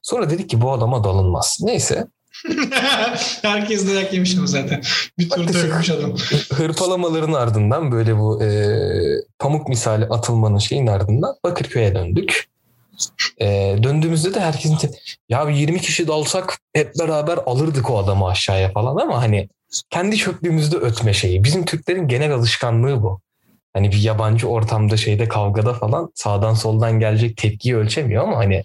Sonra 0.03 0.31
dedik 0.31 0.51
ki 0.51 0.61
bu 0.61 0.73
adama 0.73 1.05
dalınmaz. 1.05 1.59
Neyse 1.61 2.07
Herkes 3.43 3.89
dayak 3.89 4.13
yemiş 4.13 4.37
ama 4.37 4.47
zaten. 4.47 4.83
Bir 5.19 5.31
tur 5.31 5.49
dövmüş 5.53 5.91
adam. 5.91 6.17
hırpalamaların 6.55 7.33
ardından 7.33 7.93
böyle 7.93 8.19
bu 8.19 8.43
e, 8.43 8.49
pamuk 9.39 9.69
misali 9.69 10.05
atılmanın 10.05 10.59
şeyin 10.59 10.87
ardından 10.87 11.35
Bakırköy'e 11.45 11.95
döndük. 11.95 12.49
E, 13.41 13.77
döndüğümüzde 13.83 14.35
de 14.35 14.41
herkesin 14.41 14.77
te- 14.77 14.91
ya 15.29 15.49
bir 15.49 15.55
20 15.55 15.81
kişi 15.81 16.09
dalsak 16.09 16.59
hep 16.73 16.93
beraber 16.99 17.39
alırdık 17.47 17.91
o 17.91 17.99
adamı 17.99 18.27
aşağıya 18.29 18.73
falan 18.73 18.97
ama 18.97 19.23
hani 19.23 19.49
kendi 19.91 20.17
çöplüğümüzde 20.17 20.77
ötme 20.77 21.13
şeyi. 21.13 21.45
Bizim 21.45 21.65
Türklerin 21.65 22.09
genel 22.09 22.33
alışkanlığı 22.33 23.03
bu. 23.03 23.21
Hani 23.75 23.93
bir 23.93 24.03
yabancı 24.03 24.49
ortamda 24.49 24.97
şeyde 24.97 25.29
kavgada 25.29 25.75
falan 25.75 26.11
sağdan 26.15 26.55
soldan 26.55 27.01
gelecek 27.01 27.37
tepkiyi 27.37 27.77
ölçemiyor 27.77 28.23
ama 28.23 28.37
hani 28.37 28.65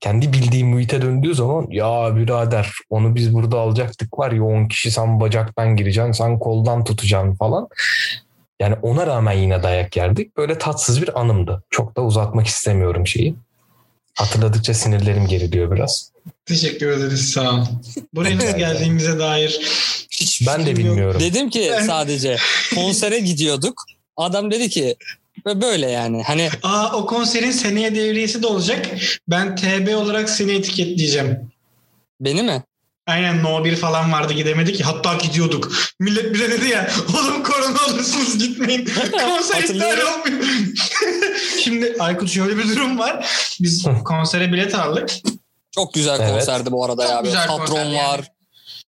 kendi 0.00 0.32
bildiği 0.32 0.64
muhite 0.64 1.02
döndüğü 1.02 1.34
zaman 1.34 1.66
ya 1.70 2.16
birader 2.16 2.70
onu 2.90 3.14
biz 3.14 3.34
burada 3.34 3.58
alacaktık 3.58 4.18
var 4.18 4.32
ya 4.32 4.42
10 4.42 4.68
kişi 4.68 4.90
sen 4.90 5.20
bacaktan 5.20 5.76
gireceksin 5.76 6.12
sen 6.12 6.38
koldan 6.38 6.84
tutacaksın 6.84 7.34
falan. 7.34 7.68
Yani 8.60 8.74
ona 8.82 9.06
rağmen 9.06 9.32
yine 9.32 9.62
dayak 9.62 9.96
yerdik. 9.96 10.36
Böyle 10.36 10.58
tatsız 10.58 11.02
bir 11.02 11.20
anımdı. 11.20 11.62
Çok 11.70 11.96
da 11.96 12.02
uzatmak 12.02 12.46
istemiyorum 12.46 13.06
şeyi. 13.06 13.34
Hatırladıkça 14.14 14.74
sinirlerim 14.74 15.26
geriliyor 15.26 15.70
biraz. 15.76 16.12
Teşekkür 16.46 16.88
ederiz 16.88 17.30
sağ 17.30 17.54
ol. 17.54 17.64
Buraya 18.14 18.36
nasıl 18.36 18.58
geldiğimize 18.58 19.18
dair 19.18 19.60
Hiç 20.10 20.46
Ben 20.46 20.66
de 20.66 20.76
bilmiyorum. 20.76 21.20
Dedim 21.20 21.50
ki 21.50 21.72
sadece 21.86 22.36
konsere 22.74 23.18
gidiyorduk. 23.18 23.84
Adam 24.16 24.50
dedi 24.50 24.68
ki 24.68 24.96
ve 25.46 25.60
böyle 25.60 25.90
yani 25.90 26.22
hani 26.22 26.50
Aa 26.62 26.92
o 26.92 27.06
konserin 27.06 27.50
seneye 27.50 27.94
devriyesi 27.94 28.42
de 28.42 28.46
olacak. 28.46 28.86
Ben 29.28 29.56
TB 29.56 29.96
olarak 29.96 30.30
seni 30.30 30.52
etiketleyeceğim. 30.52 31.50
beni 32.20 32.42
mi? 32.42 32.62
Aynen 33.06 33.42
No 33.42 33.64
1 33.64 33.76
falan 33.76 34.12
vardı 34.12 34.32
gidemedik. 34.32 34.80
Hatta 34.84 35.14
gidiyorduk. 35.14 35.72
Millet 36.00 36.34
bile 36.34 36.50
dedi 36.50 36.68
ya 36.68 36.90
oğlum 37.20 37.42
korona 37.42 37.78
olursunuz 37.88 38.38
gitmeyin. 38.38 38.84
Konser 39.26 39.62
iptal 39.62 39.98
olmuyor. 39.98 40.44
Şimdi 41.64 41.96
Aykut 42.00 42.30
şöyle 42.30 42.58
bir 42.58 42.68
durum 42.68 42.98
var. 42.98 43.26
Biz 43.60 43.84
konsere 44.04 44.52
bilet 44.52 44.74
aldık. 44.74 45.10
Çok 45.70 45.94
güzel 45.94 46.20
Evet. 46.20 46.30
konserdi 46.32 46.72
bu 46.72 46.84
arada 46.84 47.02
Çok 47.02 47.10
ya. 47.12 47.20
Güzel 47.20 47.46
Patron 47.46 47.66
konser 47.66 47.84
yani. 47.84 47.96
var. 47.98 48.20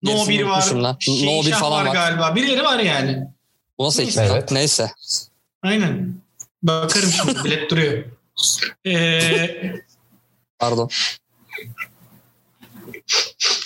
No 0.02 0.11
Gerisini 0.11 0.38
1 0.38 0.44
var. 0.44 0.70
lan. 0.70 0.98
No 1.09 1.14
1 1.38 1.42
Şeyşah 1.42 1.61
falan 1.61 1.87
var. 1.87 1.92
galiba. 1.92 2.35
Birileri 2.35 2.64
var 2.64 2.78
yani. 2.78 3.18
Bu 3.78 3.85
nasıl 3.85 4.02
Neyse. 4.02 4.28
Evet. 4.32 4.50
Neyse. 4.50 4.90
Aynen. 5.62 6.14
Bakarım 6.62 7.10
şimdi 7.10 7.34
bilet 7.44 7.70
duruyor. 7.70 8.04
Ee, 8.86 9.74
Pardon. 10.58 10.88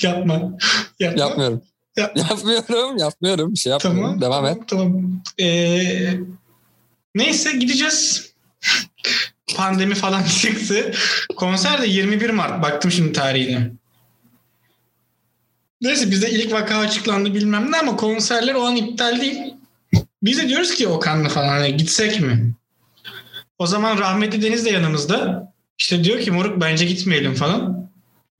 yapma. 0.02 0.58
Yapma. 1.00 1.20
Yapmıyorum. 1.20 1.62
Yapma. 1.96 2.22
Yapmıyorum. 2.22 2.98
Yapmıyorum. 2.98 3.52
Bir 3.54 3.58
şey 3.58 3.72
yapmıyorum. 3.72 4.02
Tamam. 4.02 4.20
Devam 4.20 4.44
tamam, 4.44 4.58
et. 4.62 4.68
Tamam. 4.68 5.22
Ee, 5.40 6.14
neyse 7.14 7.52
gideceğiz. 7.52 8.30
Pandemi 9.56 9.94
falan 9.94 10.22
çıktı. 10.42 10.92
Konser 11.36 11.82
de 11.82 11.86
21 11.86 12.30
Mart. 12.30 12.62
Baktım 12.62 12.90
şimdi 12.90 13.12
tarihine. 13.12 13.70
Neyse 15.80 16.10
bizde 16.10 16.30
ilk 16.30 16.52
vaka 16.52 16.78
açıklandı 16.78 17.34
bilmem 17.34 17.72
ne 17.72 17.78
ama 17.78 17.96
konserler 17.96 18.54
o 18.54 18.62
an 18.62 18.76
iptal 18.76 19.20
değil. 19.20 19.54
Biz 20.22 20.38
de 20.38 20.48
diyoruz 20.48 20.74
ki 20.74 20.88
Okan'la 20.88 21.28
falan 21.28 21.48
hani 21.48 21.76
gitsek 21.76 22.20
mi? 22.20 22.54
O 23.60 23.66
zaman 23.66 23.98
rahmetli 23.98 24.42
Deniz 24.42 24.64
de 24.64 24.70
yanımızda. 24.70 25.52
İşte 25.78 26.04
diyor 26.04 26.20
ki 26.20 26.30
moruk 26.30 26.60
bence 26.60 26.84
gitmeyelim 26.84 27.34
falan. 27.34 27.90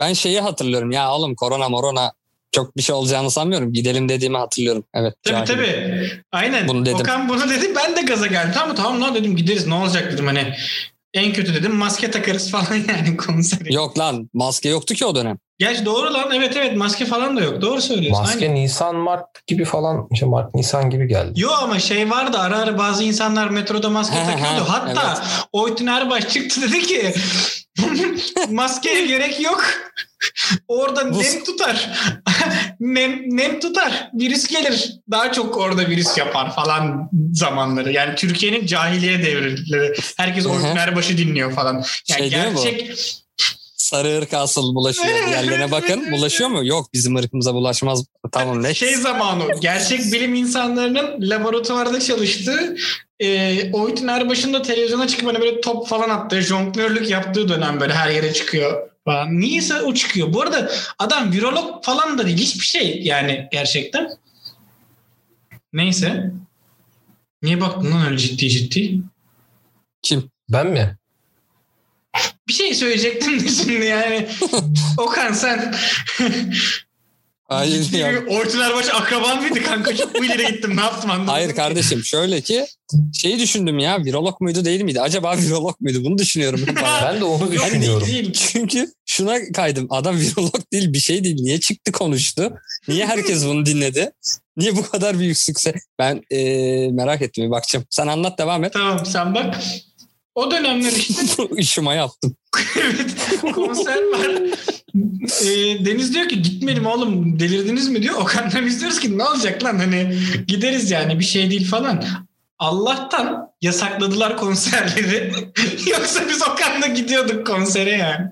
Ben 0.00 0.12
şeyi 0.12 0.40
hatırlıyorum. 0.40 0.90
Ya 0.90 1.12
oğlum 1.12 1.34
korona 1.34 1.68
morona 1.68 2.12
çok 2.52 2.76
bir 2.76 2.82
şey 2.82 2.94
olacağını 2.94 3.30
sanmıyorum. 3.30 3.72
Gidelim 3.72 4.08
dediğimi 4.08 4.36
hatırlıyorum. 4.36 4.84
Evet. 4.94 5.14
Tabii 5.22 5.46
cahilim. 5.46 5.56
tabii. 5.56 6.22
Aynen. 6.32 6.68
Bunu 6.68 6.86
dedim. 6.86 6.96
Okan 7.00 7.28
bunu 7.28 7.50
dedi. 7.50 7.72
Ben 7.76 7.96
de 7.96 8.00
gaza 8.00 8.26
geldim. 8.26 8.52
Tamam 8.54 8.76
tamam 8.76 9.00
lan 9.00 9.14
dedim 9.14 9.36
gideriz 9.36 9.66
ne 9.66 9.74
olacak 9.74 10.12
dedim 10.12 10.26
hani. 10.26 10.54
En 11.14 11.32
kötü 11.32 11.54
dedim 11.54 11.74
maske 11.74 12.10
takarız 12.10 12.50
falan 12.52 12.74
yani 12.88 13.16
konsere. 13.16 13.72
Yok 13.72 13.98
lan 13.98 14.30
maske 14.32 14.68
yoktu 14.68 14.94
ki 14.94 15.06
o 15.06 15.14
dönem. 15.14 15.38
Gerçi 15.60 15.84
doğru 15.84 16.14
lan 16.14 16.30
evet 16.34 16.56
evet 16.56 16.76
maske 16.76 17.04
falan 17.06 17.36
da 17.36 17.40
yok. 17.40 17.62
Doğru 17.62 17.80
söylüyorsun. 17.80 18.22
Maske 18.22 18.44
Aynen. 18.48 18.54
Nisan 18.54 18.96
Mart 18.96 19.46
gibi 19.46 19.64
falan 19.64 20.08
işte 20.12 20.26
Mart 20.26 20.54
Nisan 20.54 20.90
gibi 20.90 21.08
geldi. 21.08 21.40
Yo 21.40 21.50
ama 21.62 21.78
şey 21.78 22.10
vardı 22.10 22.38
ara 22.38 22.58
ara 22.58 22.78
bazı 22.78 23.04
insanlar 23.04 23.48
metroda 23.48 23.88
maske 23.88 24.16
takıyordu. 24.16 24.64
Hatta 24.68 25.14
evet. 25.18 25.28
Oytun 25.52 25.86
Erbaş 25.86 26.28
çıktı 26.28 26.62
dedi 26.62 26.82
ki 26.82 27.14
maskeye 28.50 29.06
gerek 29.06 29.40
yok. 29.40 29.64
Orada 30.68 31.14
Bu- 31.14 31.22
nem 31.22 31.44
tutar. 31.44 31.90
nem, 32.80 33.22
nem 33.36 33.60
tutar. 33.60 34.10
Virüs 34.14 34.46
gelir. 34.48 34.92
Daha 35.10 35.32
çok 35.32 35.56
orada 35.56 35.88
virüs 35.88 36.18
yapar 36.18 36.54
falan 36.54 37.10
zamanları. 37.32 37.92
Yani 37.92 38.14
Türkiye'nin 38.14 38.66
cahiliye 38.66 39.22
devri. 39.22 39.56
Herkes. 40.16 40.46
Oytun 40.46 40.76
Erbaş'ı 40.76 41.18
dinliyor 41.18 41.52
falan. 41.52 41.74
Yani 41.74 41.84
Şey 42.18 42.30
değil 42.30 42.52
mi 42.52 42.54
bu? 42.56 42.62
gerçek 42.62 42.96
Sarı 43.90 44.18
ırk 44.18 44.34
asıl 44.34 44.74
bulaşıyor. 44.74 45.26
Diğerlerine 45.26 45.70
bakın. 45.70 46.12
Bulaşıyor 46.12 46.50
mu? 46.50 46.66
Yok 46.66 46.92
bizim 46.92 47.16
ırkımıza 47.16 47.54
bulaşmaz. 47.54 48.04
Tamam 48.32 48.62
ne? 48.62 48.74
Şey 48.74 48.94
zamanı 48.94 49.60
gerçek 49.60 50.12
bilim 50.12 50.34
insanlarının 50.34 51.30
laboratuvarda 51.30 52.00
çalıştığı 52.00 52.76
e, 53.20 53.72
Oytun 53.72 54.08
Erbaş'ın 54.08 54.62
televizyona 54.62 55.08
çıkıp 55.08 55.28
hani 55.28 55.40
böyle 55.40 55.60
top 55.60 55.88
falan 55.88 56.10
attığı, 56.10 56.40
jonglörlük 56.40 57.10
yaptığı 57.10 57.48
dönem 57.48 57.80
böyle 57.80 57.92
her 57.92 58.10
yere 58.10 58.32
çıkıyor 58.32 58.90
falan. 59.04 59.40
Niyeyse 59.40 59.80
o 59.80 59.94
çıkıyor. 59.94 60.32
Bu 60.32 60.42
arada 60.42 60.70
adam 60.98 61.32
virolog 61.32 61.84
falan 61.84 62.18
da 62.18 62.26
değil. 62.26 62.38
Hiçbir 62.38 62.64
şey 62.64 63.02
yani 63.02 63.48
gerçekten. 63.52 64.10
Neyse. 65.72 66.30
Niye 67.42 67.60
baktın 67.60 67.90
lan 67.90 68.06
öyle 68.06 68.18
ciddi 68.18 68.50
ciddi? 68.50 69.00
Kim? 70.02 70.30
Ben 70.48 70.66
mi? 70.66 70.96
Bir 72.48 72.52
şey 72.52 72.74
söyleyecektim 72.74 73.40
de 73.40 73.48
şimdi 73.48 73.86
yani. 73.86 74.28
Okan 74.98 75.32
sen 75.32 75.74
Hayır 77.50 77.92
ya. 77.92 78.12
Orçun 78.28 78.60
Erbaş 78.60 78.88
akraban 78.88 79.42
mıydı 79.42 79.62
kanka? 79.62 79.96
Çok 79.96 80.18
mu 80.18 80.24
ileri 80.24 80.46
gittim 80.46 80.76
ne 80.76 80.80
yaptım 80.80 81.10
anlamadım. 81.10 81.32
Hayır 81.32 81.56
kardeşim 81.56 82.04
şöyle 82.04 82.40
ki 82.40 82.66
şeyi 83.20 83.38
düşündüm 83.38 83.78
ya 83.78 84.04
virolog 84.04 84.40
muydu 84.40 84.64
değil 84.64 84.82
miydi? 84.82 85.00
Acaba 85.00 85.36
virolog 85.38 85.80
muydu? 85.80 86.04
Bunu 86.04 86.18
düşünüyorum. 86.18 86.60
ben 87.02 87.20
de 87.20 87.24
onu 87.24 87.52
düşünüyorum. 87.52 88.06
değil, 88.06 88.22
değil. 88.22 88.32
Çünkü 88.32 88.92
şuna 89.06 89.38
kaydım. 89.54 89.86
Adam 89.90 90.16
virolog 90.18 90.72
değil 90.72 90.92
bir 90.92 91.00
şey 91.00 91.24
değil. 91.24 91.36
Niye 91.40 91.60
çıktı 91.60 91.92
konuştu? 91.92 92.52
Niye 92.88 93.06
herkes 93.06 93.44
bunu 93.44 93.66
dinledi? 93.66 94.12
Niye 94.56 94.76
bu 94.76 94.90
kadar 94.90 95.18
büyük 95.18 95.38
sükse? 95.38 95.74
Ben 95.98 96.22
eee, 96.30 96.90
merak 96.92 97.22
ettim 97.22 97.44
bir 97.44 97.50
bakacağım. 97.50 97.86
Sen 97.90 98.06
anlat 98.06 98.38
devam 98.38 98.64
et. 98.64 98.72
Tamam 98.72 99.06
sen 99.06 99.34
bak. 99.34 99.60
O 100.34 100.50
dönemler 100.50 100.92
işte 100.92 101.48
İşime 101.56 101.94
yaptım. 101.94 102.36
evet 102.76 103.40
konser 103.54 103.96
var. 104.12 104.30
Ee, 105.44 105.84
Deniz 105.84 106.14
diyor 106.14 106.28
ki 106.28 106.42
gitmeyelim 106.42 106.86
oğlum 106.86 107.40
delirdiniz 107.40 107.88
mi 107.88 108.02
diyor. 108.02 108.14
Okan'dan 108.14 108.66
biz 108.66 108.80
diyoruz 108.80 109.00
ki 109.00 109.18
ne 109.18 109.24
olacak 109.24 109.64
lan 109.64 109.78
hani 109.78 110.18
gideriz 110.48 110.90
yani 110.90 111.18
bir 111.18 111.24
şey 111.24 111.50
değil 111.50 111.70
falan. 111.70 112.04
Allah'tan 112.58 113.50
yasakladılar 113.62 114.36
konserleri. 114.36 115.32
Yoksa 115.90 116.28
biz 116.28 116.42
Okan'la 116.42 116.86
gidiyorduk 116.86 117.46
konsere 117.46 117.90
yani. 117.90 118.26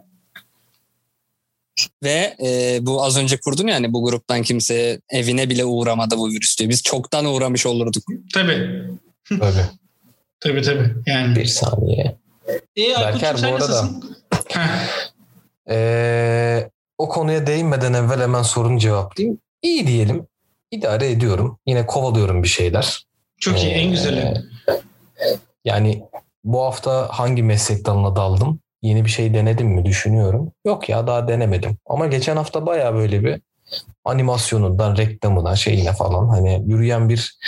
Ve 2.04 2.36
eee, 2.38 2.78
bu 2.82 3.04
az 3.04 3.16
önce 3.18 3.40
kurdun 3.40 3.66
ya 3.66 3.74
hani 3.74 3.92
bu 3.92 4.04
gruptan 4.04 4.42
kimse 4.42 5.00
evine 5.10 5.50
bile 5.50 5.64
uğramadı 5.64 6.18
bu 6.18 6.28
virüs 6.30 6.58
diyor. 6.58 6.70
Biz 6.70 6.82
çoktan 6.82 7.24
uğramış 7.24 7.66
olurduk. 7.66 8.02
Tabii. 8.34 8.82
Tabii. 9.28 9.64
Tabii 10.40 10.62
tabii. 10.62 10.94
Yani. 11.06 11.36
Bir 11.36 11.44
saniye. 11.44 12.16
E, 12.76 13.00
Berker, 13.00 13.36
bu 13.42 13.54
arada- 13.54 13.88
Ee, 15.70 16.70
o 16.98 17.08
konuya 17.08 17.46
değinmeden 17.46 17.92
evvel 17.92 18.20
hemen 18.20 18.42
sorunu 18.42 18.78
cevaplayayım. 18.78 19.38
İyi 19.62 19.86
diyelim. 19.86 20.26
İdare 20.70 21.10
ediyorum. 21.10 21.58
Yine 21.66 21.86
kovalıyorum 21.86 22.42
bir 22.42 22.48
şeyler. 22.48 23.06
Çok 23.40 23.62
iyi 23.62 23.72
en 23.72 23.86
Ee, 23.88 23.90
güzeli. 23.90 24.34
Yani 25.64 26.02
bu 26.44 26.62
hafta 26.64 27.08
hangi 27.10 27.42
meslek 27.42 27.86
dalına 27.86 28.16
daldım? 28.16 28.60
Yeni 28.82 29.04
bir 29.04 29.10
şey 29.10 29.34
denedim 29.34 29.66
mi 29.68 29.84
düşünüyorum. 29.84 30.52
Yok 30.66 30.88
ya 30.88 31.06
daha 31.06 31.28
denemedim. 31.28 31.76
Ama 31.86 32.06
geçen 32.06 32.36
hafta 32.36 32.66
baya 32.66 32.94
böyle 32.94 33.24
bir 33.24 33.40
animasyonundan, 34.04 34.96
reklamından, 34.96 35.54
şeyine 35.54 35.92
falan 35.92 36.28
hani 36.28 36.62
yürüyen 36.66 37.08
bir 37.08 37.38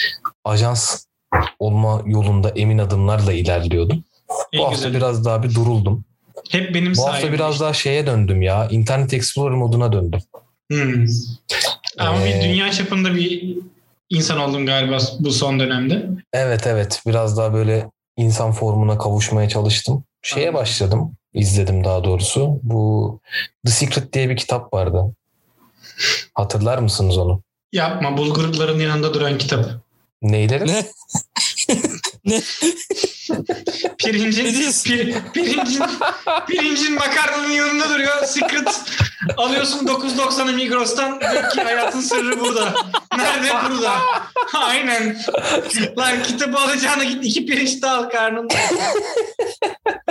ajans 0.45 1.05
olma 1.59 2.03
yolunda 2.07 2.51
emin 2.51 2.79
adımlarla 2.79 3.33
ilerliyordum. 3.33 4.05
Bu 4.29 4.57
En 4.57 4.63
hafta 4.63 4.75
güzeli. 4.77 4.95
biraz 4.95 5.25
daha 5.25 5.43
bir 5.43 5.55
duruldum. 5.55 6.05
Hep 6.51 6.75
benim 6.75 6.93
Bu 6.97 7.07
hafta 7.09 7.33
biraz 7.33 7.53
işte. 7.53 7.65
daha 7.65 7.73
şeye 7.73 8.07
döndüm 8.07 8.43
ya. 8.43 8.69
Internet 8.71 9.15
Explorer 9.15 9.55
moduna 9.57 9.93
döndüm. 9.93 10.21
Hmm. 10.71 11.07
Ama 11.99 12.19
bir 12.25 12.31
Ee, 12.31 12.43
dünya 12.43 12.73
çapında 12.73 13.15
bir 13.15 13.57
insan 14.11 14.39
oldun 14.39 14.67
galiba 14.67 14.99
bu 15.21 15.31
son 15.31 15.61
dönemde. 15.61 16.07
Evet 16.33 16.67
evet 16.67 17.03
biraz 17.07 17.37
daha 17.39 17.53
böyle 17.55 17.91
insan 18.17 18.53
formuna 18.53 18.99
kavuşmaya 18.99 19.49
çalıştım. 19.49 20.05
Şeye 20.23 20.41
Anladım. 20.49 20.61
başladım. 20.63 21.13
izledim 21.35 21.85
daha 21.85 22.05
doğrusu. 22.05 22.61
Bu 22.63 23.21
The 23.67 23.73
Secret 23.73 24.13
diye 24.13 24.29
bir 24.31 24.37
kitap 24.37 24.75
vardı. 24.75 25.15
Hatırlar 26.35 26.79
mısınız 26.79 27.19
onu? 27.19 27.43
Yapma 27.73 28.17
bulgurların 28.17 28.81
yanında 28.81 29.15
duran 29.15 29.39
kitap. 29.39 29.65
Neyleri? 30.23 30.67
Ne? 30.67 30.87
Ne 32.25 32.43
Pirincin, 33.99 34.45
pir, 34.85 35.15
pirincin, 35.35 35.83
pirincin 36.49 36.95
makarnanın 36.95 37.51
yanında 37.51 37.89
duruyor. 37.89 38.25
Secret 38.25 38.81
alıyorsun 39.37 39.87
9.90'ı 39.87 40.53
Migros'tan. 40.53 41.21
Diyor 41.21 41.51
ki 41.51 41.63
hayatın 41.63 42.01
sırrı 42.01 42.41
burada. 42.41 42.75
Nerede 43.17 43.49
burada? 43.71 43.93
Aynen. 44.55 45.23
Lan 45.99 46.23
kitabı 46.23 46.59
alacağına 46.59 47.05
git 47.05 47.25
iki 47.25 47.47
pirinç 47.47 47.83
daha 47.83 47.97
al 47.97 48.11
karnında. 48.11 48.55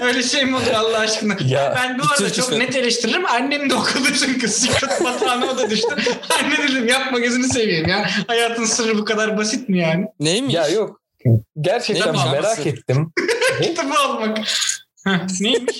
Öyle 0.01 0.23
şey 0.23 0.45
mi 0.45 0.55
olur 0.55 0.71
Allah 0.75 0.99
aşkına? 0.99 1.35
Ya, 1.47 1.73
ben 1.77 1.99
bu 1.99 2.03
arada 2.11 2.33
çok 2.33 2.51
net 2.51 2.75
eleştiririm. 2.75 3.25
Annem 3.25 3.69
de 3.69 3.75
okudu 3.75 4.07
çünkü 4.25 4.47
Secret 4.47 5.03
batağına 5.03 5.45
o 5.45 5.57
da 5.57 5.69
düştü. 5.69 5.95
Anne 6.43 6.57
dedim 6.57 6.87
yapma 6.87 7.19
gözünü 7.19 7.47
seveyim 7.47 7.87
ya. 7.87 8.09
Hayatın 8.27 8.65
sırrı 8.65 8.97
bu 8.97 9.05
kadar 9.05 9.37
basit 9.37 9.69
mi 9.69 9.79
yani? 9.79 10.05
neymiş? 10.19 10.53
Ya 10.53 10.67
yok. 10.67 10.98
Gerçekten 11.61 12.05
Neymiş 12.13 12.31
merak 12.31 12.59
abisi? 12.59 12.69
ettim. 12.69 13.13
Kitabı 13.61 13.93
almak. 13.99 14.37
Neymiş? 15.41 15.79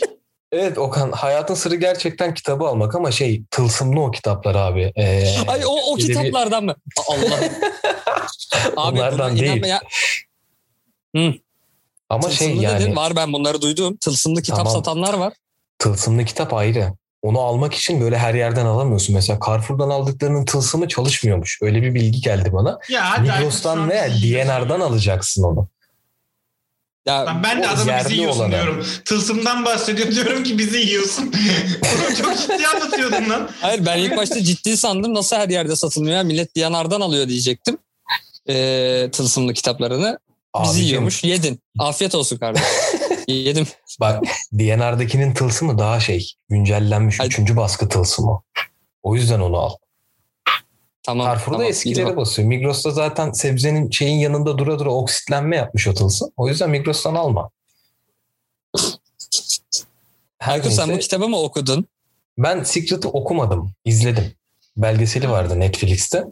Evet 0.51 0.77
Okan 0.77 1.11
hayatın 1.11 1.53
sırrı 1.53 1.75
gerçekten 1.75 2.33
kitabı 2.33 2.65
almak 2.65 2.95
ama 2.95 3.11
şey 3.11 3.41
tılsımlı 3.51 4.01
o 4.01 4.11
kitaplar 4.11 4.55
abi. 4.55 4.91
Ee, 4.95 5.25
Ay 5.47 5.65
o, 5.65 5.69
o 5.69 5.97
de 5.97 6.01
bir- 6.01 6.07
kitaplardan 6.07 6.63
mı? 6.65 6.75
Allah. 7.07 7.39
Abi 8.77 8.97
Onlardan 8.99 9.37
değil. 9.37 9.51
inanma 9.51 9.67
ya. 9.67 9.81
ama 12.09 12.29
şey 12.29 12.47
Tılsımlı 12.47 12.63
yani 12.63 12.83
dedin, 12.83 12.95
var 12.95 13.15
ben 13.15 13.33
bunları 13.33 13.61
duydum. 13.61 13.97
Tılsımlı 13.97 14.41
kitap 14.41 14.57
Tamam. 14.57 14.73
satanlar 14.73 15.13
var. 15.13 15.33
tılsımlı 15.79 16.25
kitap 16.25 16.53
ayrı. 16.53 16.93
Onu 17.21 17.39
almak 17.39 17.73
için 17.73 18.01
böyle 18.01 18.17
her 18.17 18.33
yerden 18.33 18.65
alamıyorsun. 18.65 19.15
Mesela 19.15 19.39
Carrefour'dan 19.47 19.89
aldıklarının 19.89 20.45
tılsımı 20.45 20.87
çalışmıyormuş. 20.87 21.59
Öyle 21.61 21.81
bir 21.81 21.93
bilgi 21.95 22.21
geldi 22.21 22.53
bana. 22.53 22.79
Ya 22.89 23.17
Migros'tan 23.19 23.89
yiyorsun 23.89 24.47
DNR'dan 24.47 24.79
alacaksın 24.79 25.43
onu. 25.43 25.67
Ya 27.05 27.41
ben 27.43 27.63
de 27.63 27.67
adamı 27.67 27.91
bizi 28.05 28.15
yiyorsun 28.15 28.39
olanı. 28.39 28.51
diyorum. 28.51 28.85
Tılsımdan 29.05 29.65
bahsediyorum 29.65 30.15
diyorum 30.15 30.43
ki 30.43 30.57
bizi 30.57 30.77
yiyorsun. 30.77 31.33
Bunu 31.81 32.15
çok 32.15 32.37
ciddi 32.37 32.67
anlatıyordun 32.67 33.29
lan. 33.29 33.49
hayır 33.61 33.85
ben 33.85 33.97
ilk 33.97 34.17
başta 34.17 34.43
ciddi 34.43 34.77
sandım. 34.77 35.13
Nasıl 35.13 35.35
her 35.35 35.49
yerde 35.49 35.75
satılmıyor 35.75 36.17
ya? 36.17 36.23
Millet 36.23 36.55
Diyanar'dan 36.55 37.01
alıyor 37.01 37.27
diyecektim. 37.27 37.77
Ee, 38.49 39.09
tılsımlı 39.11 39.53
kitaplarını. 39.53 40.19
Bizi 40.55 40.71
Abicim, 40.71 40.85
yiyormuş. 40.87 41.23
Yedin. 41.23 41.59
Afiyet 41.79 42.15
olsun 42.15 42.37
kardeşim. 42.37 42.67
Yedim. 43.27 43.67
Bak 43.99 44.23
DNR'dakinin 44.53 45.33
tılsımı 45.33 45.77
daha 45.77 45.99
şey 45.99 46.33
güncellenmiş. 46.49 47.19
Ay- 47.21 47.27
Üçüncü 47.27 47.57
baskı 47.57 47.89
tılsımı. 47.89 48.41
O 49.03 49.15
yüzden 49.15 49.39
onu 49.39 49.57
al. 49.57 49.73
Tamam. 51.03 51.27
Carrefour'da 51.27 51.57
tamam. 51.57 51.69
eskileri 51.71 52.05
Gidip- 52.05 52.17
basıyor. 52.17 52.47
Migros'ta 52.47 52.91
zaten 52.91 53.31
sebzenin 53.31 53.91
şeyin 53.91 54.17
yanında 54.19 54.57
dura 54.57 54.79
dura 54.79 54.89
oksitlenme 54.89 55.55
yapmış 55.55 55.87
o 55.87 55.93
tılsım. 55.93 56.31
O 56.37 56.47
yüzden 56.47 56.69
Migros'tan 56.69 57.15
alma. 57.15 57.49
Her 60.39 60.61
sen 60.61 60.89
bu 60.91 60.97
kitabı 60.99 61.29
mı 61.29 61.37
okudun? 61.39 61.85
ben 62.37 62.63
Secret'ı 62.63 63.09
okumadım. 63.09 63.71
izledim. 63.85 64.33
Belgeseli 64.77 65.29
vardı 65.29 65.59
Netflix'te. 65.59 66.23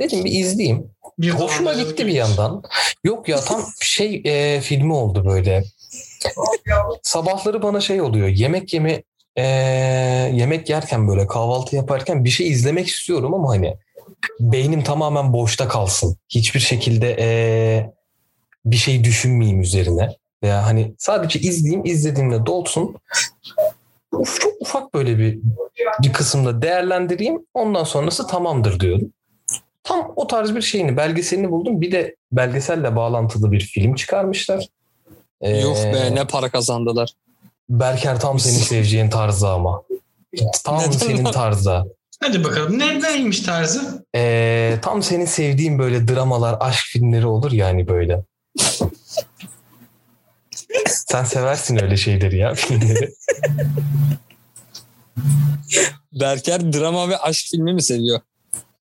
Dedim 0.00 0.24
bir 0.24 0.32
izleyeyim. 0.32 0.90
Bir 1.18 1.30
Hoşuma 1.30 1.72
gitti 1.72 2.06
bir 2.06 2.12
yandan. 2.12 2.62
Yok 3.04 3.28
ya 3.28 3.40
tam 3.40 3.64
şey 3.80 4.22
e, 4.24 4.60
filmi 4.60 4.94
oldu 4.94 5.24
böyle. 5.26 5.64
Sabahları 7.02 7.62
bana 7.62 7.80
şey 7.80 8.00
oluyor. 8.00 8.28
Yemek 8.28 8.74
yeme 8.74 9.02
e, 9.36 9.44
yemek 10.32 10.70
yerken 10.70 11.08
böyle 11.08 11.26
kahvaltı 11.26 11.76
yaparken 11.76 12.24
bir 12.24 12.30
şey 12.30 12.48
izlemek 12.48 12.88
istiyorum 12.88 13.34
ama 13.34 13.48
hani 13.48 13.76
beynim 14.40 14.82
tamamen 14.82 15.32
boşta 15.32 15.68
kalsın. 15.68 16.16
Hiçbir 16.28 16.60
şekilde 16.60 17.16
e, 17.18 17.26
bir 18.64 18.76
şey 18.76 19.04
düşünmeyeyim 19.04 19.60
üzerine. 19.60 20.08
Veya 20.42 20.66
hani 20.66 20.94
sadece 20.98 21.38
izleyeyim 21.40 21.84
izlediğimde 21.84 22.46
dolsun. 22.46 22.96
Uf, 24.12 24.40
çok 24.40 24.52
ufak 24.60 24.94
böyle 24.94 25.18
bir 25.18 25.38
bir 26.02 26.12
kısımda 26.12 26.62
değerlendireyim. 26.62 27.46
Ondan 27.54 27.84
sonrası 27.84 28.26
tamamdır 28.26 28.80
diyorum. 28.80 29.12
Tam 29.84 30.12
o 30.16 30.26
tarz 30.26 30.54
bir 30.54 30.62
şeyini 30.62 30.96
belgeselini 30.96 31.50
buldum. 31.50 31.80
Bir 31.80 31.92
de 31.92 32.16
belgeselle 32.32 32.96
bağlantılı 32.96 33.52
bir 33.52 33.60
film 33.60 33.94
çıkarmışlar. 33.94 34.68
Ee, 35.40 35.60
Yuh 35.60 35.76
be 35.76 36.14
ne 36.14 36.26
para 36.26 36.50
kazandılar. 36.50 37.12
Berker 37.68 38.20
tam 38.20 38.38
senin 38.38 38.58
seveceğin 38.58 39.10
tarzda 39.10 39.52
ama. 39.52 39.82
Tam 40.64 40.78
Neden 40.78 40.90
senin? 40.90 41.24
Ee, 41.24 41.30
tarzda. 41.30 41.86
Hadi 42.20 42.44
bakalım. 42.44 42.78
Ne, 42.78 43.02
neymiş 43.02 43.40
tarzı? 43.40 44.06
Ee, 44.14 44.78
tam 44.82 45.02
senin 45.02 45.24
sevdiğin 45.24 45.78
böyle 45.78 46.08
dramalar, 46.08 46.56
aşk 46.60 46.84
filmleri 46.86 47.26
olur 47.26 47.52
yani 47.52 47.88
böyle. 47.88 48.22
Sen 50.86 51.24
seversin 51.24 51.82
öyle 51.82 51.96
şeyleri 51.96 52.38
ya 52.38 52.54
filmleri. 52.54 53.14
Berker 56.12 56.72
drama 56.72 57.08
ve 57.08 57.18
aşk 57.18 57.46
filmi 57.50 57.74
mi 57.74 57.82
seviyor? 57.82 58.20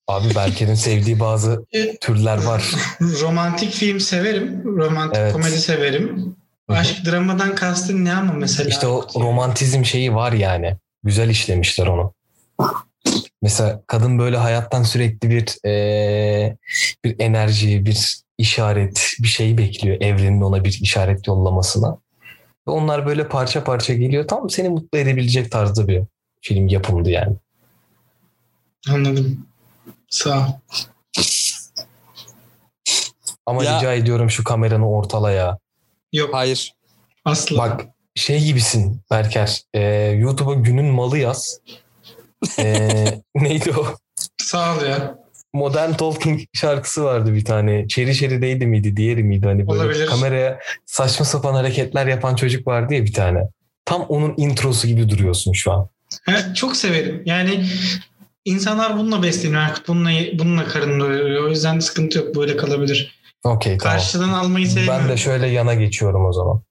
Abi 0.08 0.36
Berker'in 0.36 0.74
sevdiği 0.74 1.20
bazı 1.20 1.66
E, 1.74 1.98
türler 1.98 2.44
var. 2.44 2.72
romantik 3.02 3.72
film 3.72 4.00
severim. 4.00 4.64
Romantik 4.78 5.18
Evet. 5.18 5.34
komedi 5.34 5.58
severim. 5.58 6.36
Aşk 6.68 7.06
dramadan 7.06 7.56
kastın 7.56 8.06
ne 8.06 8.14
ama 8.14 8.34
mesela? 8.34 8.70
İşte 8.70 8.88
o 8.88 9.08
romantizm 9.16 9.86
şeyi 9.86 10.16
var 10.16 10.32
yani. 10.34 10.76
Güzel 11.04 11.30
işlemişler 11.30 11.88
onu. 11.88 12.14
Mesela 13.42 13.82
kadın 13.88 14.20
böyle 14.20 14.38
hayattan 14.38 14.84
sürekli 14.84 15.30
bir 15.30 15.58
eee, 15.66 16.58
bir 17.06 17.16
enerji, 17.20 17.86
bir 17.86 18.24
işaret, 18.38 19.12
bir 19.20 19.28
şey 19.28 19.58
bekliyor 19.58 20.02
evrenin 20.02 20.42
ona 20.42 20.64
bir 20.64 20.80
işaret 20.82 21.28
yollamasına. 21.28 21.98
Ve 22.68 22.72
onlar 22.72 23.06
böyle 23.06 23.28
parça 23.28 23.64
parça 23.64 23.94
geliyor. 23.94 24.28
Tam 24.28 24.50
seni 24.50 24.70
mutlu 24.70 24.98
edebilecek 25.00 25.52
tarzda 25.52 25.88
bir 25.88 26.02
film 26.42 26.68
yapımdı 26.68 27.10
yani. 27.10 27.36
Anladım. 28.90 29.46
Sağ 30.14 30.40
ol. 30.40 30.44
Ama 33.46 33.64
Ya- 33.64 33.78
rica 33.78 33.94
ediyorum 33.94 34.30
şu 34.30 34.44
kameranı 34.44 34.90
ortala 34.90 35.32
ya. 35.32 35.58
Yok 36.14 36.34
Hayır. 36.34 36.74
asla. 37.26 37.58
Bak 37.58 37.86
şey 38.16 38.44
gibisin 38.44 39.02
Berker. 39.12 39.62
Eee, 39.74 39.82
YouTube'a 40.20 40.54
günün 40.54 40.86
malı 40.86 41.18
yaz. 41.18 41.60
Eee, 42.60 43.22
neydi 43.36 43.72
o? 43.78 43.86
Sağ 44.38 44.76
ol 44.78 44.86
ya. 44.86 45.16
Modern 45.54 45.94
Talking 45.94 46.42
şarkısı 46.54 47.04
vardı 47.04 47.34
bir 47.34 47.46
tane. 47.46 47.88
Çeri 47.88 48.16
Çeri 48.16 48.42
değdi 48.42 48.66
miydi, 48.68 48.98
diğeri 48.98 49.24
miydi? 49.24 49.46
Hani 49.48 49.68
böyle 49.68 49.82
Olabilir. 49.82 50.08
kameraya 50.08 50.60
saçma 50.86 51.26
sapan 51.26 51.54
hareketler 51.54 52.08
yapan 52.08 52.36
çocuk 52.36 52.68
vardı 52.68 52.94
ya 52.94 53.04
bir 53.06 53.14
tane. 53.14 53.40
Tam 53.86 54.02
onun 54.02 54.34
introsu 54.38 54.88
gibi 54.88 55.10
duruyorsun 55.10 55.54
şu 55.54 55.72
an. 55.72 55.88
He, 56.26 56.54
çok 56.54 56.76
severim. 56.78 57.24
Yani 57.26 57.66
insanlar 58.46 58.98
bununla 58.98 59.24
besleniyor. 59.24 59.62
Artık 59.62 59.88
bununla, 59.88 60.10
bununla 60.40 60.66
karın 60.66 61.00
doyuruyor. 61.00 61.44
O 61.44 61.50
yüzden 61.50 61.80
sıkıntı 61.80 62.18
yok. 62.18 62.36
Böyle 62.36 62.58
kalabilir. 62.58 63.20
Okey 63.44 63.78
tamam. 63.78 63.98
Karşıdan 63.98 64.30
almayı 64.30 64.68
sevmiyorum. 64.68 65.02
Ben 65.04 65.10
de 65.10 65.18
şöyle 65.18 65.48
yana 65.48 65.74
geçiyorum 65.74 66.26
o 66.26 66.34
zaman. 66.34 66.62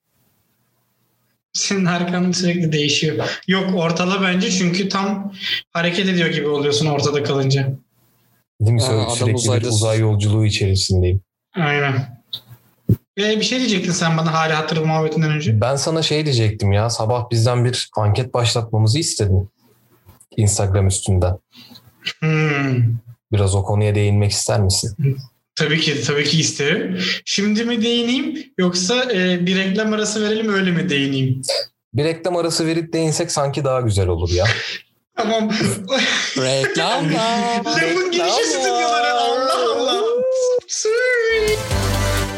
Senin 1.52 1.84
arkan 1.84 2.32
sürekli 2.32 2.72
değişiyor. 2.72 3.40
Yok 3.48 3.74
ortala 3.74 4.22
bence 4.22 4.50
çünkü 4.50 4.88
tam 4.88 5.32
hareket 5.72 6.08
ediyor 6.08 6.28
gibi 6.28 6.48
oluyorsun 6.48 6.86
ortada 6.86 7.22
kalınca. 7.22 7.72
Değil 8.60 8.72
mi? 8.72 8.82
Ha, 8.82 9.10
Sürekli 9.10 9.60
bir 9.60 9.66
uzay 9.66 9.98
yolculuğu 9.98 10.46
içerisindeyim. 10.46 11.20
Aynen. 11.56 12.22
Ve 13.18 13.40
bir 13.40 13.44
şey 13.44 13.58
diyecektin 13.58 13.92
sen 13.92 14.18
bana 14.18 14.32
hali 14.32 14.52
hatırı 14.52 14.86
muhabbetinden 14.86 15.30
önce. 15.30 15.60
Ben 15.60 15.76
sana 15.76 16.02
şey 16.02 16.24
diyecektim 16.24 16.72
ya. 16.72 16.90
Sabah 16.90 17.30
bizden 17.30 17.64
bir 17.64 17.90
anket 17.96 18.34
başlatmamızı 18.34 18.98
istedin. 18.98 19.48
Instagram 20.36 20.86
üstünden. 20.86 21.38
Hmm. 22.20 22.84
Biraz 23.32 23.54
o 23.54 23.62
konuya 23.62 23.94
değinmek 23.94 24.30
ister 24.30 24.60
misin? 24.60 24.96
Tabii 25.54 25.80
ki 25.80 26.02
tabii 26.02 26.24
ki 26.24 26.40
isterim. 26.40 26.98
Şimdi 27.24 27.64
mi 27.64 27.82
değineyim 27.82 28.52
yoksa 28.58 29.12
e, 29.12 29.46
bir 29.46 29.56
reklam 29.56 29.92
arası 29.92 30.22
verelim 30.22 30.52
öyle 30.52 30.70
mi 30.70 30.90
değineyim? 30.90 31.42
Bir 31.94 32.04
reklam 32.04 32.36
arası 32.36 32.66
verip 32.66 32.92
değinsek 32.92 33.32
sanki 33.32 33.64
daha 33.64 33.80
güzel 33.80 34.08
olur 34.08 34.30
ya. 34.30 34.46
Tamam. 35.16 35.50
Reklamlar. 36.36 37.64
Lafın 37.64 38.10
girişi 38.10 38.44
stüdyoları 38.44 39.12
Allah 39.12 39.72
Allah. 39.76 40.02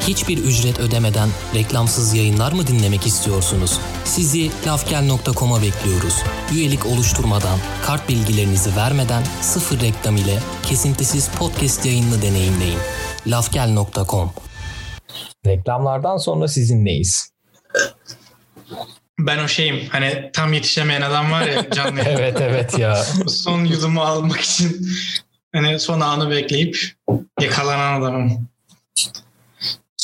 Hiçbir 0.08 0.38
ücret 0.38 0.78
ödemeden 0.78 1.28
reklamsız 1.54 2.14
yayınlar 2.14 2.52
mı 2.52 2.66
dinlemek 2.66 3.06
istiyorsunuz? 3.06 3.80
Sizi 4.04 4.50
lafgel.com'a 4.66 5.62
bekliyoruz. 5.62 6.22
Üyelik 6.54 6.86
oluşturmadan, 6.86 7.58
kart 7.86 8.08
bilgilerinizi 8.08 8.76
vermeden 8.76 9.22
sıfır 9.40 9.80
reklam 9.80 10.16
ile 10.16 10.38
kesintisiz 10.62 11.30
podcast 11.30 11.86
yayınını 11.86 12.22
deneyimleyin. 12.22 12.78
lafgel.com 13.26 14.32
Reklamlardan 15.46 16.16
sonra 16.16 16.48
sizinleyiz. 16.48 17.30
Ben 19.18 19.44
o 19.44 19.48
şeyim 19.48 19.88
hani 19.90 20.30
tam 20.32 20.52
yetişemeyen 20.52 21.02
adam 21.02 21.32
var 21.32 21.46
ya 21.46 21.70
canlı. 21.70 22.00
Evet 22.06 22.40
evet 22.40 22.78
ya. 22.78 23.04
son 23.28 23.64
yudumu 23.64 24.02
almak 24.02 24.40
için 24.40 24.88
hani 25.54 25.80
son 25.80 26.00
anı 26.00 26.30
bekleyip 26.30 26.78
yakalanan 27.40 28.00
adamım. 28.00 28.48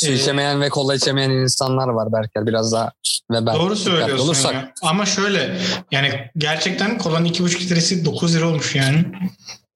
Su 0.07 0.13
içemeyen 0.13 0.61
ve 0.61 0.69
kola 0.69 0.95
içemeyen 0.95 1.31
insanlar 1.31 1.89
var 1.89 2.13
Berker. 2.13 2.47
Biraz 2.47 2.73
daha 2.73 2.93
ve 3.31 3.47
ben 3.47 3.55
Doğru 3.55 3.77
söylüyorsun 3.77 4.25
olursak. 4.25 4.55
ya. 4.55 4.73
Ama 4.83 5.07
şöyle 5.07 5.57
yani 5.91 6.31
gerçekten 6.39 6.99
kolanın 6.99 7.25
2,5 7.25 7.61
litresi 7.61 8.05
9 8.05 8.35
lira 8.35 8.49
olmuş 8.49 8.75
yani. 8.75 9.05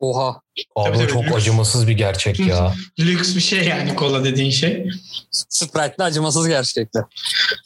Oha. 0.00 0.40
Abi 0.76 0.98
Tabii, 0.98 1.08
çok 1.08 1.24
lüks. 1.24 1.34
acımasız 1.36 1.88
bir 1.88 1.92
gerçek 1.92 2.40
ya. 2.40 2.74
Lüks 3.00 3.36
bir 3.36 3.40
şey 3.40 3.64
yani 3.68 3.94
kola 3.94 4.24
dediğin 4.24 4.50
şey. 4.50 4.88
Sprite'le 5.30 6.00
acımasız 6.04 6.48
gerçekten. 6.48 7.04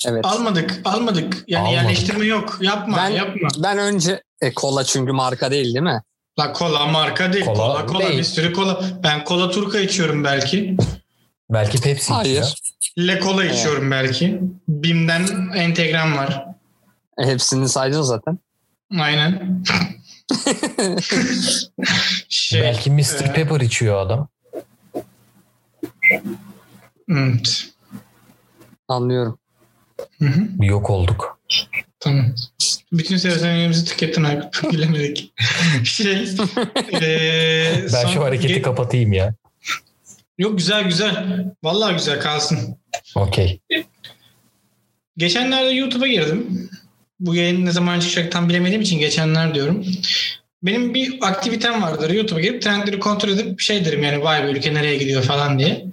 Evet. 0.07 0.25
Almadık 0.25 0.81
almadık. 0.85 1.45
Yani 1.49 1.63
Almadık. 1.69 1.83
yerleştirme 1.83 2.27
yok. 2.27 2.59
Yapma 2.61 2.97
Ben- 2.97 3.11
yapma. 3.11 3.49
Ben 3.59 3.79
önce 3.79 4.23
e, 4.41 4.55
kola 4.55 4.85
çünkü 4.85 5.13
marka 5.13 5.51
değil 5.51 5.65
değil 5.65 5.81
mi? 5.83 6.03
La 6.39 6.53
kola 6.53 6.87
marka 6.87 7.33
değil. 7.33 7.45
Kola 7.45 7.57
Kola 7.57 7.87
kola, 7.87 7.99
değil. 8.09 8.19
bir 8.19 8.25
sürü 8.25 8.53
kola. 8.53 8.81
Ben 9.03 9.25
kola 9.25 9.51
turka 9.51 9.81
içiyorum 9.81 10.25
belki. 10.25 10.77
Belki 11.51 11.81
Pepsi 11.81 12.13
Hayır. 12.13 12.31
içiyor. 12.43 12.53
Le 12.99 13.19
kola 13.19 13.45
Evet. 13.45 13.55
içiyorum 13.55 13.91
belki. 13.91 14.41
Bim'den 14.69 15.51
entegram 15.57 16.17
var. 16.17 16.45
E, 17.19 17.25
hepsini 17.27 17.69
saydın 17.69 18.03
zaten. 18.03 18.39
Aynen. 18.99 19.63
şey, 22.29 22.63
Belki 22.63 22.91
Mr. 22.91 23.25
e, 23.25 23.33
Pepper 23.33 23.61
içiyor 23.61 23.97
adam. 24.07 24.29
evet. 27.11 27.65
Anlıyorum. 28.89 29.39
Hı 30.19 30.25
hı. 30.29 30.41
Bir 30.61 30.67
yok 30.67 30.91
olduk. 30.91 31.39
Tamam. 32.01 32.35
Bütün 32.93 33.17
seçeneklerimizi 33.17 33.85
tükettin 33.85 34.25
Aykut. 34.25 34.63
Bilemedik. 34.73 35.33
şey. 35.85 36.23
eee, 36.93 37.81
Ben 37.93 38.03
son- 38.03 38.11
şu 38.11 38.25
hareketi 38.25 38.55
ge- 38.55 38.63
kapatayım 38.63 39.13
ya. 39.13 39.35
Yok 40.39 40.59
güzel 40.59 40.85
güzel. 40.85 41.45
Vallahi 41.63 41.95
güzel 41.95 42.21
kalsın. 42.21 42.79
Okey. 43.15 43.61
Geçenlerde 45.17 45.71
YouTube'a 45.71 46.09
girdim. 46.09 46.71
Bu 47.21 47.35
yayın 47.35 47.67
ne 47.67 47.71
zaman 47.73 48.01
çıkacak 48.01 48.33
tam 48.33 48.49
bilemediğim 48.49 48.83
için 48.83 48.99
geçenler 48.99 49.55
diyorum. 49.55 49.87
Benim 50.63 50.95
bir 50.95 51.19
aktivitem 51.23 51.83
vardır. 51.83 52.11
YouTube'a 52.11 52.41
girip 52.41 52.63
trendleri 52.63 52.99
kontrol 52.99 53.29
edip 53.29 53.61
şey 53.61 53.85
derim 53.85 54.03
yani 54.03 54.23
vay 54.25 54.45
be 54.45 54.51
ülke 54.51 54.75
nereye 54.75 54.97
gidiyor 54.97 55.23
falan 55.23 55.59
diye. 55.59 55.87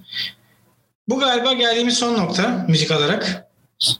Bu 1.08 1.20
galiba 1.20 1.52
geldiğimiz 1.52 1.98
son 1.98 2.16
nokta 2.18 2.66
müzik 2.68 2.90
olarak. 2.90 3.46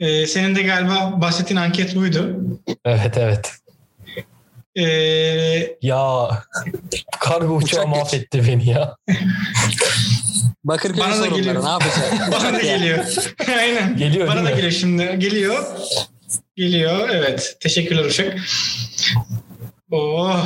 Ee, 0.00 0.26
senin 0.26 0.56
de 0.56 0.62
galiba 0.62 1.20
bahsettiğin 1.20 1.60
anket 1.60 1.94
buydu. 1.96 2.36
Evet 2.84 3.18
evet. 3.18 3.55
Ee, 4.76 5.76
Ya 5.82 6.28
kargo 7.20 7.54
uçağı 7.54 7.86
mahvetti 7.86 8.46
beni 8.48 8.68
ya. 8.70 8.96
Bakırköy 10.64 11.00
Bana 11.00 11.20
da 11.20 11.26
geliyor. 11.26 11.64
ne 11.64 11.68
yapacak? 11.68 12.32
bana 12.32 12.52
da 12.52 12.60
geliyor. 12.62 13.04
Aynen. 13.58 13.96
Geliyor 13.96 14.28
Bana 14.28 14.44
da 14.44 14.50
geliyor 14.50 14.70
şimdi. 14.72 15.16
Geliyor. 15.18 15.66
Geliyor. 16.56 17.08
Evet. 17.08 17.56
Teşekkürler 17.60 18.04
Uşak. 18.04 18.36
Oh. 19.92 20.40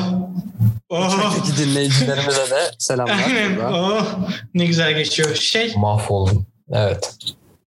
Oh. 0.89 1.19
Uçaktaki 1.19 1.57
dinleyicilerimize 1.59 2.51
de 2.51 2.71
selamlar. 2.79 3.25
Aynen. 3.27 3.59
Oh. 3.59 4.07
Ne 4.55 4.67
güzel 4.67 4.93
geçiyor. 4.95 5.35
Şey 5.35 5.73
Mahvoldum. 5.77 6.47
Evet. 6.73 7.15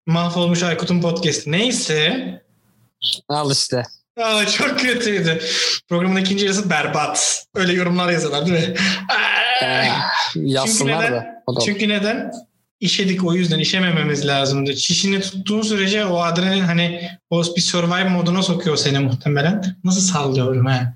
mahvolmuş 0.06 0.62
Aykut'un 0.62 1.00
podcast'i. 1.00 1.52
Neyse. 1.52 2.42
Al 3.28 3.50
işte. 3.52 3.82
Aa, 4.20 4.46
çok 4.46 4.78
kötüydü. 4.80 5.40
Programın 5.88 6.20
ikinci 6.20 6.44
yarısı 6.44 6.70
berbat. 6.70 7.44
Öyle 7.54 7.72
yorumlar 7.72 8.10
yazıyorlar 8.12 8.46
değil 8.46 8.68
mi? 8.68 8.74
Ee, 9.62 9.66
Aa, 9.66 9.84
yazsınlar 10.34 11.00
neden? 11.00 11.12
da. 11.12 11.42
O 11.46 11.52
da 11.54 11.58
olur. 11.58 11.66
Çünkü 11.66 11.88
neden? 11.88 12.32
İşedik 12.80 13.24
o 13.24 13.34
yüzden 13.34 13.58
işemememiz 13.58 14.26
lazımdı. 14.26 14.74
Çişini 14.76 15.20
tuttuğun 15.20 15.62
sürece 15.62 16.04
o 16.04 16.22
adrenalin 16.22 16.60
hani 16.64 17.10
o 17.30 17.42
bir 17.56 17.60
survive 17.60 18.04
moduna 18.08 18.42
sokuyor 18.42 18.76
seni 18.76 18.98
muhtemelen. 18.98 19.76
Nasıl 19.84 20.00
sallıyorum 20.00 20.66
ha? 20.66 20.94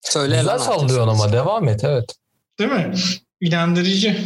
Söyle 0.00 0.36
Güzel 0.38 0.58
sallıyorsun 0.58 1.08
ama 1.08 1.32
devam 1.32 1.68
et 1.68 1.84
evet. 1.84 2.14
Değil 2.58 2.70
mi? 2.70 2.94
İnandırıcı. 3.40 4.20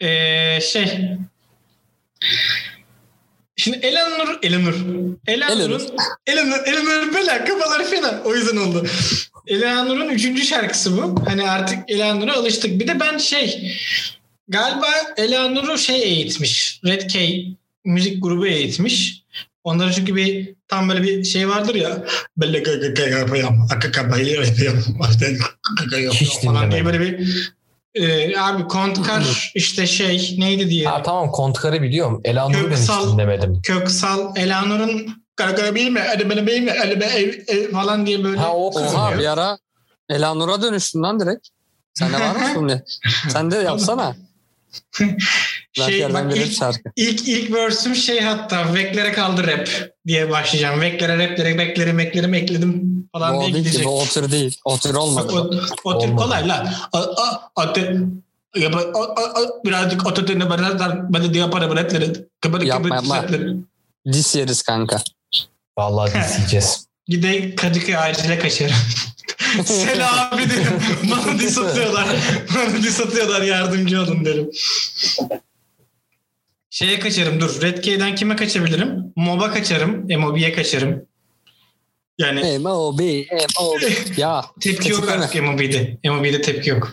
Ee, 0.00 0.60
şey. 0.60 1.08
Şimdi 3.58 3.76
Elanur, 3.76 4.38
Elanur. 4.42 4.74
Elanur'un, 5.26 5.82
Elanur, 6.26 6.58
Elanur 6.66 7.14
böyle 7.14 7.44
kafaları 7.44 7.84
fena. 7.84 8.22
O 8.24 8.34
yüzden 8.34 8.56
oldu. 8.56 8.86
Elanur'un 9.46 10.08
üçüncü 10.08 10.42
şarkısı 10.42 10.96
bu. 10.96 11.24
Hani 11.26 11.50
artık 11.50 11.78
Elanur'a 11.90 12.34
alıştık. 12.34 12.80
Bir 12.80 12.88
de 12.88 13.00
ben 13.00 13.18
şey, 13.18 13.76
galiba 14.48 14.86
Elanur'u 15.16 15.78
şey 15.78 16.02
eğitmiş. 16.02 16.80
Red 16.86 17.10
K 17.10 17.18
müzik 17.84 18.22
grubu 18.22 18.46
eğitmiş. 18.46 19.22
Onların 19.64 19.92
çünkü 19.92 20.16
bir 20.16 20.54
tam 20.68 20.88
böyle 20.88 21.02
bir 21.02 21.24
şey 21.24 21.48
vardır 21.48 21.74
ya. 21.74 22.04
Böyle 22.36 22.62
kaka 22.62 23.02
yapıyorum. 23.02 23.68
Kaka 23.82 24.10
bayılıyorum. 24.10 24.48
Hiç 26.12 26.44
falan 26.44 26.70
diye 26.70 26.84
böyle 26.84 27.00
bir 27.00 27.28
e, 28.00 28.38
abi 28.40 28.68
Kontkar 28.68 29.50
işte 29.54 29.86
şey 29.86 30.36
neydi 30.38 30.70
diye. 30.70 30.86
Ha 30.86 31.02
tamam 31.02 31.30
Kontkar'ı 31.30 31.82
biliyorum. 31.82 32.20
Elanur'u 32.24 32.70
ben 32.70 32.76
hiç 32.76 32.86
Köksal- 32.88 33.12
dinlemedim. 33.12 33.60
Köksal 33.62 34.36
Elanur'un 34.36 35.24
kaka 35.36 35.74
bilme 35.74 36.00
hadi 36.08 36.30
bana 36.30 36.46
bilme 36.46 36.76
hadi 36.78 37.00
ben 37.00 37.08
ev, 37.08 37.32
ev 37.48 37.70
falan 37.72 38.06
diye 38.06 38.24
böyle. 38.24 38.40
Ha 38.40 38.54
o 38.54 38.72
kız 38.72 38.94
Oha 38.94 39.18
bir 39.18 39.32
ara 39.32 39.58
Elanur'a 40.08 40.62
dönüştün 40.62 41.02
lan 41.02 41.20
direkt. 41.20 41.48
Sen 41.94 42.12
de 42.12 42.20
var 42.20 42.36
mı 42.36 42.42
şimdi? 42.54 42.84
Sen 43.28 43.50
de 43.50 43.56
yapsana. 43.56 44.16
Şey 45.72 46.14
bak 46.14 46.36
ilk, 46.36 46.52
şarkı. 46.52 46.90
ilk, 46.96 47.28
ilk 47.28 47.52
verse'üm 47.54 47.94
şey 47.94 48.20
hatta 48.20 48.74
Veklere 48.74 49.12
kaldı 49.12 49.46
rap 49.46 49.68
diye 50.06 50.30
başlayacağım. 50.30 50.80
Veklere 50.80 51.28
rapleri 51.28 51.58
bekleri 51.58 51.98
beklerim 51.98 52.34
ekledim 52.34 52.82
Bu 53.14 53.18
falan 53.18 53.36
o 53.36 53.40
diye 53.40 53.54
değil 53.54 53.64
ki, 53.64 53.70
gidecek. 53.70 53.86
bu 53.86 54.00
o 54.00 54.04
tür 54.04 54.32
değil. 54.32 54.58
O 54.64 54.78
tür 54.78 54.94
olmadı. 54.94 55.32
O, 55.84 55.90
o 55.90 55.98
tür 55.98 56.16
kolay 56.16 56.48
lan. 56.48 56.72
A, 56.92 56.98
a, 56.98 57.50
a, 57.56 57.72
te- 57.72 57.96
ya, 58.56 58.70
ba- 58.70 58.92
a, 58.94 59.02
a, 59.20 59.42
a, 59.42 59.64
birazcık 59.64 60.06
ototürüne 60.06 60.50
bana 60.50 60.78
bana 61.12 61.34
diye 61.34 61.50
para 61.50 61.70
bırakları. 61.70 62.28
Kıbırı 62.40 62.66
Yapma, 62.66 62.94
yapma. 62.94 63.24
Dis 64.12 64.34
yeriz 64.36 64.62
kanka. 64.62 65.02
Vallahi 65.78 66.12
dizleyeceğiz. 66.24 66.86
Gideyim 67.06 67.56
Kadıköy 67.56 67.96
acile 67.96 68.38
kaçarım. 68.38 68.74
Selam 69.64 70.28
abi 70.32 70.50
derim. 70.50 70.80
Bana 71.10 71.38
dis 71.38 71.58
atıyorlar. 71.58 72.08
Bana 72.54 72.82
dis 72.82 73.00
atıyorlar 73.00 73.42
yardımcı 73.42 74.02
olun 74.02 74.24
derim. 74.24 74.50
Şeye 76.70 76.98
kaçarım 76.98 77.40
dur. 77.40 77.62
Redkey'den 77.62 78.14
kime 78.14 78.36
kaçabilirim? 78.36 79.12
Mob'a 79.16 79.50
kaçarım. 79.50 80.06
MOB'ye 80.20 80.52
kaçarım. 80.52 81.02
Yani 82.18 82.58
MOB, 82.58 83.00
MOB. 83.60 83.82
ya. 84.16 84.44
tepki 84.60 84.90
yok 84.90 85.00
Kaçırsana. 85.00 85.24
artık 85.24 85.42
MOB'de. 85.42 85.98
MOB'de 86.04 86.40
tepki 86.42 86.70
yok. 86.70 86.92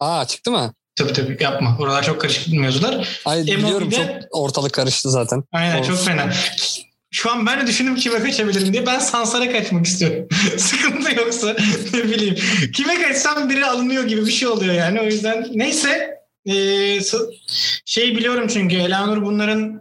Aa 0.00 0.26
çıktı 0.26 0.50
mı? 0.50 0.74
Tabii 0.96 1.12
tabii 1.12 1.36
yapma. 1.40 1.76
Oralar 1.80 2.02
çok 2.02 2.20
karışık 2.20 2.52
mevzular. 2.52 3.20
Ay 3.24 3.42
biliyorum 3.42 3.84
MOB'de 3.84 3.96
çok 3.96 4.40
ortalık 4.42 4.72
karıştı 4.72 5.10
zaten. 5.10 5.44
Aynen 5.52 5.80
Of. 5.80 5.86
çok 5.86 5.98
fena. 6.04 6.32
Şu 7.10 7.30
an 7.30 7.46
ben 7.46 7.60
de 7.62 7.66
düşündüm 7.66 7.94
kime 7.96 8.22
kaçabilirim 8.22 8.72
diye. 8.72 8.86
Ben 8.86 8.98
Sansar'a 8.98 9.52
kaçmak 9.52 9.86
istiyorum. 9.86 10.28
Sıkıntı 10.56 11.14
yoksa 11.16 11.56
ne 11.94 12.04
bileyim. 12.04 12.36
Kime 12.74 13.02
kaçsam 13.02 13.50
biri 13.50 13.66
alınıyor 13.66 14.04
gibi 14.04 14.26
bir 14.26 14.32
şey 14.32 14.48
oluyor 14.48 14.74
yani. 14.74 15.00
O 15.00 15.04
yüzden 15.04 15.48
neyse. 15.54 16.17
S- 17.02 17.16
şey 17.84 18.16
biliyorum 18.16 18.48
çünkü 18.48 18.76
Elanur 18.76 19.22
bunların 19.22 19.80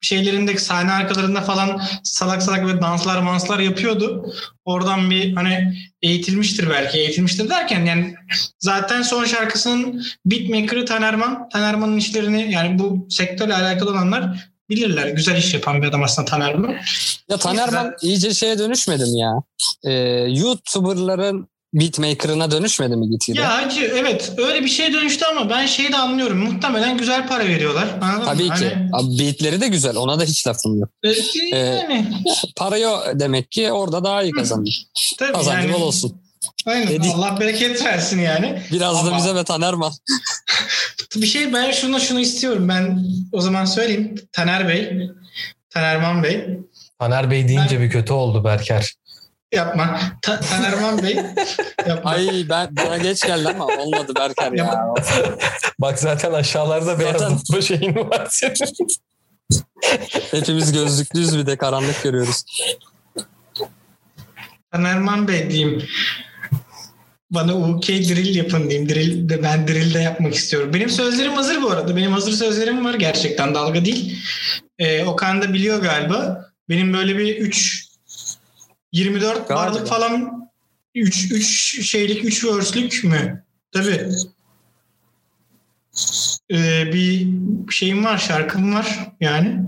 şeylerindeki 0.00 0.62
sahne 0.62 0.92
arkalarında 0.92 1.40
falan 1.40 1.80
salak 2.04 2.42
salak 2.42 2.64
böyle 2.64 2.80
danslar 2.80 3.22
manslar 3.22 3.58
yapıyordu. 3.58 4.32
Oradan 4.64 5.10
bir 5.10 5.32
hani 5.32 5.74
eğitilmiştir 6.02 6.70
belki. 6.70 6.98
Eğitilmiştir 6.98 7.48
derken 7.48 7.84
yani 7.84 8.14
zaten 8.58 9.02
son 9.02 9.24
şarkısının 9.24 10.04
beatmaker'ı 10.26 10.84
Tanerman. 10.86 11.48
Tanerman'ın 11.48 11.96
işlerini 11.96 12.52
yani 12.52 12.78
bu 12.78 13.06
sektörle 13.10 13.54
alakalı 13.54 13.90
olanlar 13.90 14.50
bilirler. 14.70 15.08
Güzel 15.08 15.36
iş 15.36 15.54
yapan 15.54 15.82
bir 15.82 15.86
adam 15.86 16.02
aslında 16.02 16.28
Tanerman. 16.30 16.74
Ya 17.28 17.36
Tanerman 17.36 17.94
iyice 18.02 18.34
şeye 18.34 18.58
dönüşmedi 18.58 19.02
mi 19.04 19.18
ya? 19.20 19.32
Ee, 19.84 19.92
YouTuber'ların 20.28 21.48
beatmaker'ına 21.74 22.50
dönüşmedi 22.50 22.96
mi 22.96 23.10
gitgide? 23.10 23.40
Ya 23.40 23.56
hacı 23.62 23.80
evet 23.96 24.32
öyle 24.38 24.62
bir 24.64 24.68
şeye 24.68 24.92
dönüştü 24.92 25.24
ama 25.24 25.50
ben 25.50 25.66
şeyi 25.66 25.92
de 25.92 25.96
anlıyorum. 25.96 26.38
Muhtemelen 26.38 26.98
güzel 26.98 27.28
para 27.28 27.44
veriyorlar. 27.48 27.88
Anladın 28.00 28.24
Tabii 28.26 28.48
mı? 28.48 28.54
ki. 28.54 28.68
Hani, 28.74 28.90
Abi 28.92 29.18
beatleri 29.18 29.60
de 29.60 29.68
güzel. 29.68 29.96
Ona 29.96 30.20
da 30.20 30.24
hiç 30.24 30.46
lafım 30.46 30.80
yok. 30.80 30.90
e, 31.52 31.56
yani, 31.58 32.06
Parayı 32.56 32.88
demek 33.14 33.50
ki 33.52 33.72
orada 33.72 34.04
daha 34.04 34.22
iyi 34.22 34.32
kazanıyor. 34.32 34.74
tabii 35.18 35.32
Kazancı 35.32 35.68
yani, 35.68 35.72
bol 35.72 35.82
olsun. 35.82 36.20
Aynen. 36.66 36.88
Dedik. 36.88 37.12
Allah 37.14 37.40
bereket 37.40 37.84
versin 37.84 38.20
yani. 38.20 38.62
Biraz 38.72 38.94
da 38.94 39.08
Ama- 39.08 39.16
bize 39.18 39.34
ve 39.34 39.44
Tanerman. 39.44 39.92
Bir 41.16 41.26
şey 41.26 41.52
ben 41.52 41.70
şunu 41.70 42.00
şunu 42.00 42.20
istiyorum. 42.20 42.68
Ben 42.68 43.04
o 43.32 43.40
zaman 43.40 43.64
söyleyeyim. 43.64 44.14
Taner 44.32 44.68
Bey, 44.68 45.10
Tanerman 45.70 46.22
Bey 46.22 46.46
Taner 46.98 47.30
Bey 47.30 47.48
deyince 47.48 47.80
bir 47.80 47.90
kötü 47.90 48.12
oldu 48.12 48.44
Berker. 48.44 48.94
Yapma. 49.52 50.00
Ta- 50.22 50.40
Tanerman 50.40 51.02
Bey 51.02 51.18
yapma. 51.88 52.10
Ay 52.10 52.46
ben 52.48 52.76
bana 52.76 52.98
geç 52.98 53.26
geldi 53.26 53.48
ama 53.48 53.66
olmadı 53.66 54.12
Berker 54.16 54.52
ya. 54.52 54.84
Bak 55.78 55.98
zaten 55.98 56.32
aşağılarda 56.32 56.98
beyaz 56.98 57.12
Zaten- 57.12 57.32
mutlu 57.32 57.62
şeyin 57.62 57.94
var 57.96 58.26
senin. 58.30 58.88
Hepimiz 60.30 60.72
gözlüklüyüz 60.72 61.38
bir 61.38 61.46
de 61.46 61.56
karanlık 61.56 62.02
görüyoruz. 62.02 62.42
Tanerman 64.72 65.28
Bey 65.28 65.50
diyeyim. 65.50 65.82
Bana 67.30 67.54
UK 67.54 67.88
drill 67.88 68.34
yapın 68.34 68.70
diyeyim. 68.70 68.88
Drill 68.88 69.28
de 69.28 69.42
ben 69.42 69.68
drill 69.68 69.94
de 69.94 69.98
yapmak 69.98 70.34
istiyorum. 70.34 70.74
Benim 70.74 70.90
sözlerim 70.90 71.32
hazır 71.32 71.62
bu 71.62 71.70
arada. 71.70 71.96
Benim 71.96 72.12
hazır 72.12 72.32
sözlerim 72.32 72.84
var 72.84 72.94
gerçekten 72.94 73.54
dalga 73.54 73.84
değil. 73.84 74.18
Ee, 74.78 75.04
Okan 75.04 75.42
da 75.42 75.52
biliyor 75.52 75.82
galiba. 75.82 76.44
Benim 76.68 76.92
böyle 76.94 77.18
bir 77.18 77.36
3 77.36 77.87
24 78.92 79.48
Galiba. 79.48 79.54
barlık 79.66 79.86
falan 79.86 80.48
3 80.94 81.32
3 81.32 81.86
şeylik 81.90 82.24
3 82.24 82.44
verse'lük 82.44 83.04
mü? 83.04 83.44
Tabii. 83.72 84.08
Ee, 86.50 86.92
bir 86.92 87.28
şeyim 87.70 88.04
var, 88.04 88.18
şarkım 88.18 88.74
var 88.74 89.12
yani. 89.20 89.60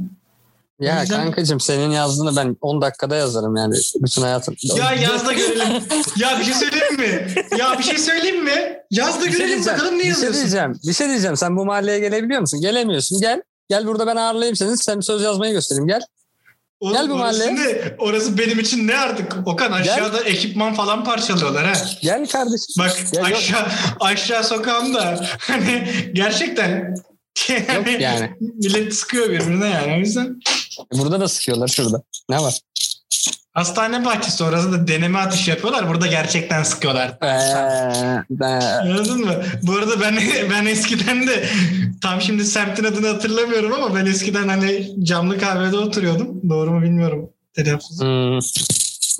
O 0.80 0.84
Ya 0.84 1.00
yüzden- 1.00 1.22
kankacığım 1.24 1.60
senin 1.60 1.90
yazdığını 1.90 2.36
ben 2.36 2.56
10 2.60 2.82
dakikada 2.82 3.16
yazarım 3.16 3.56
yani 3.56 3.74
bütün 3.94 4.22
hayatım. 4.22 4.54
Ya 4.76 4.92
yaz 4.92 5.26
da 5.26 5.32
görelim. 5.32 5.82
ya 6.16 6.38
bir 6.40 6.44
şey 6.44 6.54
söyleyeyim 6.54 6.96
mi? 6.96 7.34
Ya 7.58 7.78
bir 7.78 7.82
şey 7.84 7.98
söyleyeyim 7.98 8.44
mi? 8.44 8.76
Yaz 8.90 9.20
da 9.20 9.24
Bir 9.26 9.30
şey 9.30 9.32
görelim 9.32 9.54
diyeceğim, 9.54 9.78
bakalım 9.78 9.94
ne 9.94 9.98
bir 9.98 10.02
şey 10.02 10.10
yazıyorsun. 10.10 10.40
diyeceğim. 10.40 10.72
Bir 10.88 10.92
şey 10.92 11.08
diyeceğim. 11.08 11.36
Sen 11.36 11.56
bu 11.56 11.64
mahalleye 11.64 11.98
gelebiliyor 11.98 12.40
musun? 12.40 12.60
Gelemiyorsun. 12.60 13.20
Gel. 13.20 13.42
Gel 13.68 13.86
burada 13.86 14.06
ben 14.06 14.16
ağırlayayım 14.16 14.56
seni. 14.56 14.76
Sen 14.78 15.00
söz 15.00 15.22
yazmayı 15.22 15.52
göstereyim. 15.52 15.86
Gel. 15.88 16.00
Oğlum, 16.80 16.92
Gel 16.96 17.08
bu 17.10 17.14
orası 17.14 17.38
mahalleye. 17.52 17.74
ne? 17.74 17.94
Orası 17.98 18.38
benim 18.38 18.58
için 18.58 18.88
ne 18.88 18.96
artık? 18.96 19.36
Okan 19.46 19.72
aşağıda 19.72 20.24
ekipman 20.24 20.74
falan 20.74 21.04
parçalıyorlar 21.04 21.66
ha. 21.66 21.72
Gel 22.02 22.26
kardeşim. 22.26 22.74
Bak 22.78 22.96
Ya 23.12 23.20
yok. 23.28 23.38
aşağı 23.38 23.66
aşağı 24.00 24.44
sokağımda 24.44 25.26
hani 25.38 25.84
gerçekten 26.12 26.94
yani, 27.48 27.92
Yok 27.92 28.00
yani. 28.00 28.30
millet 28.40 28.94
sıkıyor 28.94 29.30
birbirine 29.30 29.68
yani 29.68 29.92
o 29.96 29.98
yüzden. 29.98 30.40
Burada 30.92 31.20
da 31.20 31.28
sıkıyorlar 31.28 31.68
şurada. 31.68 32.02
Ne 32.28 32.38
var? 32.38 32.60
Hastane 33.54 34.04
bahçesi 34.04 34.44
orası 34.44 34.72
da 34.72 34.88
deneme 34.88 35.18
atış 35.18 35.48
yapıyorlar. 35.48 35.88
Burada 35.88 36.06
gerçekten 36.06 36.62
sıkıyorlar. 36.62 37.08
Ee, 37.08 38.22
ben- 38.30 38.60
Anladın 38.60 39.20
mı? 39.24 39.34
Bu 39.62 39.72
arada 39.72 40.00
ben 40.00 40.18
ben 40.50 40.66
eskiden 40.66 41.26
de 41.26 41.44
tam 42.02 42.20
şimdi 42.20 42.44
semtin 42.44 42.84
adını 42.84 43.06
hatırlamıyorum 43.08 43.72
ama 43.72 43.94
ben 43.94 44.06
eskiden 44.06 44.48
hani 44.48 44.88
camlı 45.04 45.38
kahvede 45.38 45.76
oturuyordum. 45.76 46.50
Doğru 46.50 46.70
mu 46.70 46.82
bilmiyorum. 46.82 47.30
Telaffuz. 47.54 48.00
Hmm. 48.00 48.38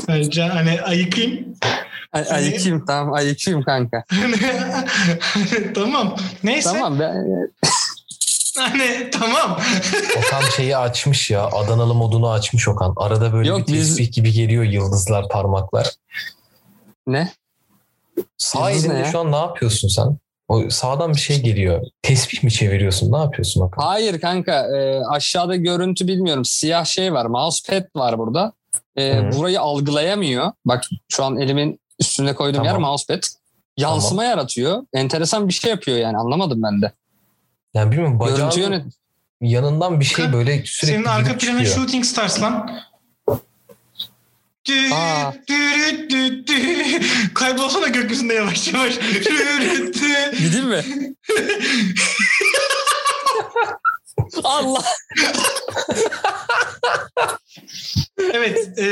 Önce 0.09 0.43
hani 0.43 0.83
ayıkayım. 0.83 1.57
Ay, 2.13 2.25
ayıkayım 2.31 2.85
tamam 2.87 3.13
ayıkayım 3.15 3.63
kanka. 3.63 4.05
Hani, 4.11 5.73
tamam. 5.75 6.17
Neyse. 6.45 6.71
Tamam 6.73 7.01
ben, 7.01 7.15
Hani 8.61 9.11
tamam. 9.11 9.59
Okan 10.19 10.43
şeyi 10.57 10.77
açmış 10.77 11.31
ya. 11.31 11.45
Adanalı 11.47 11.95
modunu 11.95 12.31
açmış 12.31 12.69
Okan. 12.69 12.95
Arada 12.97 13.33
böyle 13.33 13.49
Yok, 13.49 13.69
bir 13.69 13.73
biz- 13.73 13.89
tesbih 13.97 14.13
gibi 14.13 14.33
geliyor 14.33 14.65
yıldızlar, 14.65 15.29
parmaklar. 15.29 15.91
ne? 17.07 17.33
Sağ 18.39 18.71
Yıldız 18.71 18.85
elinde 18.85 19.09
şu 19.13 19.19
an 19.21 19.33
ne 19.33 19.37
yapıyorsun 19.37 19.89
sen? 19.89 20.19
O 20.49 20.71
sağdan 20.71 21.13
bir 21.15 21.21
şey 21.21 21.41
geliyor. 21.43 21.83
Tesbih 22.03 22.43
mi 22.43 22.53
çeviriyorsun? 22.53 23.13
Ne 23.13 23.17
yapıyorsun 23.17 23.61
Okan? 23.61 23.83
Hayır 23.83 24.21
kanka 24.21 24.77
e, 24.77 25.01
aşağıda 25.11 25.57
görüntü 25.57 26.07
bilmiyorum. 26.09 26.45
Siyah 26.45 26.85
şey 26.85 27.13
var. 27.13 27.27
Mousepad 27.27 27.85
var 27.97 28.19
burada. 28.19 28.53
E, 28.97 29.15
Hı. 29.17 29.33
burayı 29.39 29.61
algılayamıyor. 29.61 30.53
Bak 30.65 30.85
şu 31.09 31.25
an 31.25 31.37
elimin 31.39 31.81
üstüne 32.01 32.35
koyduğum 32.35 32.65
yer 32.65 32.73
Tamam. 32.73 32.91
mousepad. 32.91 33.23
Yansıma 33.77 34.25
yaratıyor. 34.25 34.83
Enteresan 34.95 35.49
bir 35.49 35.53
şey 35.53 35.71
yapıyor 35.71 35.97
yani 35.99 36.17
anlamadım 36.19 36.63
ben 36.63 36.83
de. 36.83 36.93
Yani 37.75 37.91
bilmiyorum 37.93 38.21
bacağın 38.21 38.51
yönet. 38.51 38.85
yanından 39.41 40.01
bir 40.01 40.05
şey 40.05 40.33
böyle 40.33 40.63
sürekli 40.67 40.97
Senin 40.97 41.05
arka 41.05 41.39
planın. 41.39 41.65
Shooting 41.65 42.05
Stars 42.05 42.43
lan. 42.43 42.81
Dü- 44.67 44.91
dü- 45.49 46.09
dü- 46.09 46.47
dü. 46.47 47.35
Kaybolsana 47.35 47.89
gökyüzünde 47.89 48.35
yavaş 48.35 48.73
yavaş. 48.73 48.95
Gideyim 50.39 50.69
mi? 50.69 50.85
Allah. 54.45 54.83
Evet. 58.35 58.79
e, 58.79 58.85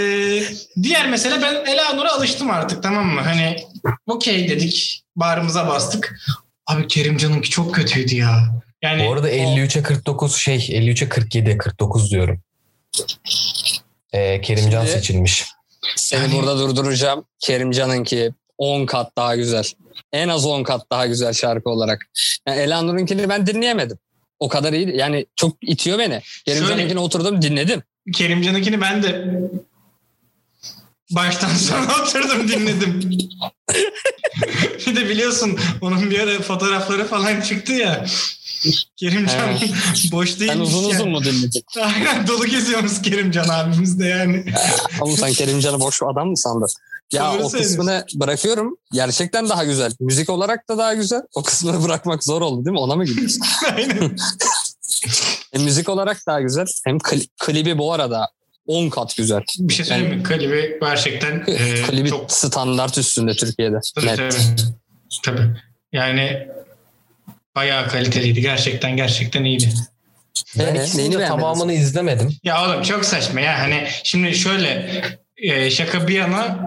diğer 0.83 1.11
mesele 1.11 1.43
ben 1.43 1.55
Elanur'a 1.72 2.12
alıştım 2.12 2.51
artık 2.51 2.83
tamam 2.83 3.07
mı? 3.07 3.20
Hani 3.20 3.66
okey 4.07 4.49
dedik. 4.49 5.05
Bağrımıza 5.16 5.68
bastık. 5.68 6.18
Abi 6.66 6.87
Kerimcan'ınki 6.87 7.51
çok 7.51 7.74
kötüydü 7.74 8.14
ya. 8.14 8.61
Yani 8.83 9.07
Bu 9.07 9.12
arada 9.12 9.26
o- 9.26 9.31
53'e 9.31 9.83
49 9.83 10.37
şey 10.37 10.57
53'e 10.57 11.09
47 11.09 11.59
49 11.59 12.11
diyorum. 12.11 12.41
Ee, 14.12 14.41
Kerimcan 14.41 14.81
Şimdi- 14.85 14.91
seçilmiş. 14.99 15.45
Seni 15.97 16.20
Yani- 16.22 16.35
burada 16.35 16.59
durduracağım. 16.59 17.24
Kerimcan'ınki 17.39 18.31
10 18.59 18.87
kat 18.87 19.16
daha 19.16 19.37
güzel. 19.37 19.64
En 20.12 20.29
az 20.29 20.47
10 20.47 20.62
kat 20.62 20.91
daha 20.93 21.07
güzel 21.07 21.33
şarkı 21.33 21.70
olarak. 21.70 22.07
Yani 22.49 22.61
Elanur'unkini 22.61 23.29
ben 23.29 23.47
dinleyemedim. 23.47 23.99
O 24.39 24.49
kadar 24.49 24.72
iyi. 24.72 24.97
Yani 24.97 25.26
çok 25.37 25.57
itiyor 25.62 25.99
beni. 25.99 26.20
Kerimcan'ınkini 26.45 26.99
oturdum 26.99 27.43
dinledim. 27.43 27.83
Kerimcan'ınkini 28.14 28.81
ben 28.81 29.03
de 29.03 29.41
baştan 31.11 31.49
sona 31.49 32.03
oturdum 32.03 32.49
dinledim. 32.49 33.01
bir 34.87 34.97
de 34.97 35.09
biliyorsun 35.09 35.59
onun 35.81 36.11
bir 36.11 36.18
ara 36.20 36.43
fotoğrafları 36.43 37.05
falan 37.07 37.41
çıktı 37.41 37.72
ya. 37.72 38.07
Kerimcan 38.97 39.51
boş 40.13 40.41
değilmiş. 40.41 40.55
Sen 40.55 40.61
uzun 40.61 40.83
yani. 40.83 40.95
uzun 40.95 41.11
mu 41.11 41.25
dinledin? 41.25 41.63
Aynen 41.83 42.27
dolu 42.27 42.47
geziyoruz 42.47 43.03
Kerimcan 43.03 43.49
abimiz 43.49 44.01
de 44.01 44.05
yani. 44.07 44.45
Ama 45.01 45.17
sen 45.17 45.33
Kerimcan'ı 45.33 45.81
boş 45.81 46.01
adam 46.03 46.29
mı 46.29 46.37
sandın? 46.37 46.69
Ya 47.13 47.33
Doğru 47.33 47.43
o 47.43 47.51
kısmını 47.51 48.05
bırakıyorum. 48.15 48.77
Gerçekten 48.93 49.49
daha 49.49 49.65
güzel. 49.65 49.93
Müzik 50.01 50.31
olarak 50.31 50.69
da 50.69 50.79
daha 50.79 50.95
güzel. 50.95 51.23
O 51.35 51.43
kısmını 51.43 51.85
bırakmak 51.85 52.25
zor 52.25 52.43
oldu 52.43 52.65
değil 52.65 52.73
mi? 52.73 52.81
Ona 52.81 52.97
mı 52.97 53.05
gidiyorsun? 53.05 53.43
Aynen. 53.77 54.17
Hem 55.53 55.63
müzik 55.63 55.89
olarak 55.89 56.27
daha 56.27 56.41
güzel. 56.41 56.67
Hem 56.85 56.97
kli- 56.97 57.29
klibi 57.39 57.79
bu 57.79 57.93
arada 57.93 58.29
10 58.67 58.89
kat 58.89 59.17
güzel. 59.17 59.43
Bir 59.59 59.75
şey 59.75 59.85
söyleyeyim 59.87 60.17
mi? 60.17 60.23
Klibi 60.23 60.79
gerçekten 60.83 61.45
e, 61.47 61.75
klibi 61.83 62.09
çok 62.11 62.33
standart 62.33 62.99
üstünde 62.99 63.33
Türkiye'de. 63.37 63.77
tabii, 63.95 64.07
Net. 64.07 64.17
tabii. 64.17 64.33
Tabii. 65.25 65.57
Yani 65.93 66.49
bayağı 67.57 67.89
kaliteliydi. 67.89 68.41
Gerçekten 68.41 68.97
gerçekten 68.97 69.45
iyiydi. 69.45 69.69
Ben 70.59 70.75
de 70.75 70.75
beğenmedin? 70.75 71.29
tamamını 71.29 71.73
izlemedim. 71.73 72.37
Ya 72.45 72.65
oğlum 72.65 72.83
çok 72.83 73.05
saçma 73.05 73.41
ya. 73.41 73.59
Hani 73.59 73.89
şimdi 74.05 74.35
şöyle 74.35 75.03
e, 75.37 75.71
şaka 75.71 76.09
bir 76.09 76.15
yana 76.15 76.59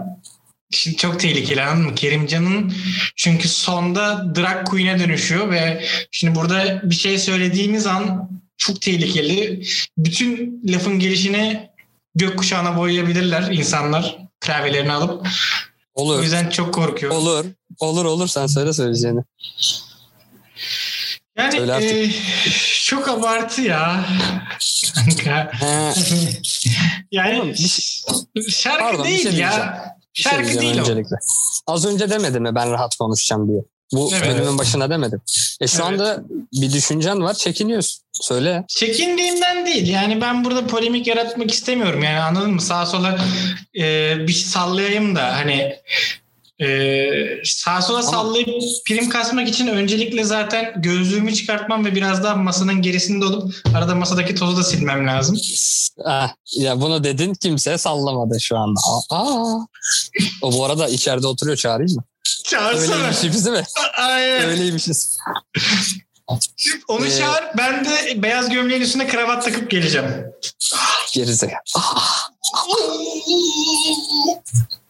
şimdi 0.71 0.97
çok 0.97 1.19
tehlikeli 1.19 1.61
anladın 1.61 1.89
mı? 1.89 1.95
Kerimcan'ın 1.95 2.73
çünkü 3.15 3.49
sonda 3.49 4.35
drag 4.35 4.67
queen'e 4.67 4.99
dönüşüyor 4.99 5.51
ve 5.51 5.85
şimdi 6.11 6.35
burada 6.35 6.89
bir 6.89 6.95
şey 6.95 7.17
söylediğimiz 7.17 7.87
an 7.87 8.29
çok 8.57 8.81
tehlikeli. 8.81 9.63
Bütün 9.97 10.61
lafın 10.67 10.99
gelişini 10.99 11.69
gökkuşağına 12.15 12.77
boyayabilirler 12.77 13.51
insanlar 13.51 14.17
klavyelerini 14.39 14.91
alıp. 14.91 15.27
O 15.95 16.03
Olur. 16.03 16.23
yüzden 16.23 16.49
çok 16.49 16.73
korkuyorum. 16.73 17.17
Olur. 17.17 17.45
Olur 17.79 18.05
olur 18.05 18.27
sen 18.27 18.47
söyle 18.47 18.73
söyleyeceğini. 18.73 19.21
Yani 21.37 21.51
Söyle 21.51 21.73
artık. 21.73 21.91
e, 21.91 22.09
çok 22.85 23.07
abartı 23.09 23.61
ya. 23.61 24.05
Kanka. 24.95 25.51
Yani 27.11 27.41
Oğlum, 27.41 27.53
bir 28.35 28.51
şarkı 28.51 28.79
Pardon, 28.79 29.03
değil 29.05 29.23
şey 29.31 29.33
ya. 29.39 29.83
şey 30.13 30.23
Şarkı 30.31 30.43
diyeceğim 30.43 30.61
değil 30.61 30.77
o. 30.77 30.79
öncelikle. 30.81 31.15
Az 31.67 31.85
önce 31.85 32.09
demedim 32.09 32.43
mi 32.43 32.55
ben 32.55 32.71
rahat 32.71 32.95
konuşacağım 32.95 33.47
diye. 33.49 33.59
Bu 33.93 34.09
Evet. 34.13 34.27
bölümün 34.27 34.57
başına 34.57 34.89
demedim. 34.89 35.21
E 35.61 35.67
şu 35.67 35.77
Evet. 35.77 35.85
anda 35.85 36.23
bir 36.53 36.73
düşüncen 36.73 37.21
var 37.21 37.33
çekiniyorsun. 37.33 38.01
Söyle. 38.13 38.63
Çekindiğimden 38.67 39.65
değil. 39.65 39.87
Yani 39.87 40.21
ben 40.21 40.45
burada 40.45 40.67
polemik 40.67 41.07
yaratmak 41.07 41.51
istemiyorum. 41.51 42.03
Yani 42.03 42.19
anladın 42.19 42.51
mı? 42.51 42.61
Sağa 42.61 42.85
sola 42.85 43.19
e, 43.79 44.15
bir 44.27 44.33
şey 44.33 44.43
sallayayım 44.43 45.15
da 45.15 45.35
hani 45.37 45.75
e, 46.61 46.67
sağa 47.43 47.81
sola 47.81 48.03
sallayıp 48.03 48.49
prim 48.87 49.09
kasmak 49.09 49.47
için 49.47 49.67
öncelikle 49.67 50.23
zaten 50.23 50.73
gözlüğümü 50.77 51.35
çıkartmam 51.35 51.85
ve 51.85 51.95
biraz 51.95 52.23
daha 52.23 52.35
masanın 52.35 52.81
gerisinde 52.81 53.25
olup 53.25 53.55
arada 53.75 53.95
masadaki 53.95 54.35
tozu 54.35 54.57
da 54.57 54.63
silmem 54.63 55.07
lazım. 55.07 55.37
Ah, 56.05 56.29
ya 56.57 56.81
bunu 56.81 57.03
dedin 57.03 57.33
kimse 57.33 57.77
sallamadı 57.77 58.41
şu 58.41 58.57
anda. 58.57 58.79
Aa. 59.09 59.57
O 60.41 60.53
bu 60.53 60.65
arada 60.65 60.87
içeride 60.87 61.27
oturuyor 61.27 61.57
çağırayım 61.57 61.95
mı? 61.95 62.03
Çağırsana. 62.43 62.95
Öyleymişiz 62.95 63.45
değil 63.45 63.57
mi? 63.57 63.63
Aynen. 63.97 64.49
Öyleymişiz. 64.49 65.17
Onu 66.87 67.05
Ee, 67.05 67.17
çağır. 67.17 67.43
Ben 67.57 67.85
de 67.85 68.23
beyaz 68.23 68.49
gömleğin 68.49 68.81
üstüne 68.81 69.07
kravat 69.07 69.45
takıp 69.45 69.71
geleceğim. 69.71 70.07
Gerizekalı. 71.13 71.59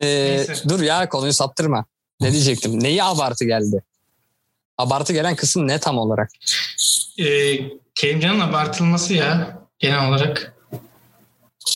Ee, 0.00 0.06
Neyse. 0.06 0.54
dur 0.68 0.80
ya 0.80 1.08
konuyu 1.08 1.32
saptırma. 1.32 1.84
Ne 2.20 2.32
diyecektim? 2.32 2.82
Neyi 2.82 3.02
abartı 3.02 3.44
geldi? 3.44 3.82
Abartı 4.78 5.12
gelen 5.12 5.36
kısım 5.36 5.68
ne 5.68 5.78
tam 5.78 5.98
olarak? 5.98 6.30
Ee, 7.18 7.58
Kerimcan'ın 7.94 8.40
abartılması 8.40 9.14
ya 9.14 9.58
genel 9.78 10.08
olarak. 10.08 10.54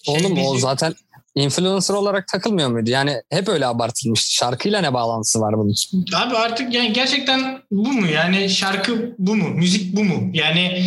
Şey 0.04 0.14
Oğlum 0.16 0.32
o 0.32 0.36
diyecek- 0.36 0.60
zaten 0.60 0.94
influencer 1.34 1.94
olarak 1.94 2.28
takılmıyor 2.28 2.68
muydu? 2.70 2.90
Yani 2.90 3.22
hep 3.30 3.48
öyle 3.48 3.66
abartılmış. 3.66 4.20
Şarkıyla 4.30 4.80
ne 4.80 4.94
bağlantısı 4.94 5.40
var 5.40 5.54
bunun? 5.58 5.74
Abi 6.14 6.36
artık 6.36 6.74
yani 6.74 6.92
gerçekten 6.92 7.62
bu 7.70 7.92
mu? 7.92 8.06
Yani 8.06 8.50
şarkı 8.50 9.14
bu 9.18 9.36
mu? 9.36 9.48
Müzik 9.48 9.96
bu 9.96 10.04
mu? 10.04 10.30
Yani 10.34 10.84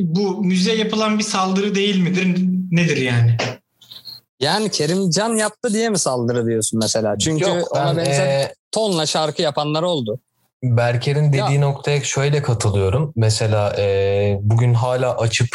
bu 0.00 0.44
müziğe 0.44 0.76
yapılan 0.76 1.18
bir 1.18 1.24
saldırı 1.24 1.74
değil 1.74 1.96
midir? 1.98 2.36
Nedir 2.70 2.96
yani? 2.96 3.36
Yani 4.40 4.70
Kerimcan 4.70 5.36
yaptı 5.36 5.74
diye 5.74 5.88
mi 5.88 5.98
saldırı 5.98 6.46
diyorsun 6.46 6.80
mesela? 6.82 7.18
Çünkü 7.18 7.44
Yok 7.44 7.72
ona 7.76 7.86
ben 7.86 7.96
benzer 7.96 8.26
e, 8.26 8.54
tonla 8.72 9.06
şarkı 9.06 9.42
yapanlar 9.42 9.82
oldu. 9.82 10.20
Berker'in 10.62 11.28
dediği 11.32 11.54
Ya. 11.54 11.60
noktaya 11.60 12.04
şöyle 12.04 12.42
katılıyorum. 12.42 13.12
Mesela 13.16 13.76
e, 13.78 14.38
bugün 14.40 14.74
hala 14.74 15.16
açıp 15.18 15.48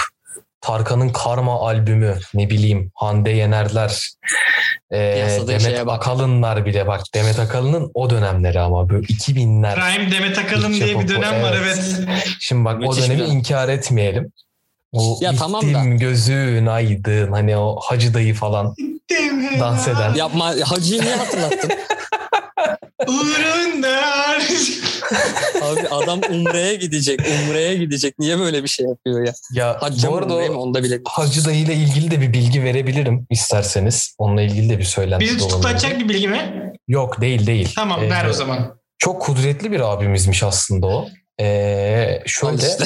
Tarkan'ın 0.61 1.09
Karma 1.09 1.59
albümü 1.59 2.17
ne 2.33 2.49
bileyim 2.49 2.91
Hande 2.95 3.29
Yenerler 3.29 4.09
e, 4.91 4.97
Demet. 5.47 5.87
Akalınlar 5.87 6.65
bile 6.65 6.87
bak 6.87 7.01
Demet 7.13 7.39
Akalın'ın 7.39 7.91
o 7.93 8.09
dönemleri 8.09 8.59
ama 8.59 8.89
böyle 8.89 9.07
2000'ler. 9.07 9.75
Prime 9.75 10.11
Demet 10.11 10.37
Akalın 10.37 10.73
diye 10.73 10.99
bir 10.99 11.07
dönem 11.07 11.43
var 11.43 11.55
evet. 11.61 11.95
evet. 12.07 12.27
Şimdi 12.39 12.65
bak 12.65 12.79
Müthiş 12.79 12.99
o 12.99 13.01
dönemi 13.03 13.23
inkar 13.23 13.69
etmeyelim. 13.69 14.31
O 14.91 15.17
Ya 15.21 15.35
tamam 15.35 15.73
da. 15.73 15.85
gözün 15.85 16.65
aydın 16.65 17.31
hani 17.31 17.57
o 17.57 17.79
Hacı 17.81 18.13
dayı 18.13 18.33
falan 18.33 18.75
dans 19.59 19.87
eden. 19.87 20.13
Yapma 20.13 20.53
Hacı'yı 20.63 21.01
niye 21.01 21.15
hatırlattın? 21.15 21.69
Uğrunda. 23.07 23.99
Abi 25.61 25.87
adam 25.87 26.21
Umre'ye 26.29 26.75
gidecek. 26.75 27.19
Umre'ye 27.19 27.75
gidecek. 27.75 28.19
Niye 28.19 28.39
böyle 28.39 28.63
bir 28.63 28.67
şey 28.67 28.85
yapıyor 28.85 29.25
ya? 29.25 29.33
Ya 29.53 29.77
Hacca 29.81 30.11
bu 30.11 30.17
arada 30.17 30.33
Umre'ye 30.33 30.49
mi? 30.49 30.55
o 30.57 30.59
Onu 30.61 30.73
da 30.73 30.83
bile. 30.83 30.99
Hacı 31.05 31.45
dayı 31.45 31.59
ile 31.59 31.73
ilgili 31.73 32.11
de 32.11 32.21
bir 32.21 32.33
bilgi 32.33 32.63
verebilirim 32.63 33.27
isterseniz. 33.29 34.15
Onunla 34.17 34.41
ilgili 34.41 34.69
de 34.69 34.79
bir 34.79 34.83
söylenti 34.83 35.25
Bizi 35.25 35.37
tutuklatacak 35.37 35.99
bir 35.99 36.09
bilgi 36.09 36.27
mi? 36.27 36.73
Yok 36.87 37.21
değil 37.21 37.47
değil. 37.47 37.71
Tamam 37.75 38.03
Ee, 38.03 38.09
ver 38.09 38.25
o 38.25 38.33
zaman. 38.33 38.79
Çok 38.97 39.21
kudretli 39.21 39.71
bir 39.71 39.79
abimizmiş 39.79 40.43
aslında 40.43 40.87
o. 40.87 41.07
Ee, 41.41 42.23
şöyle 42.25 42.55
işte. 42.67 42.83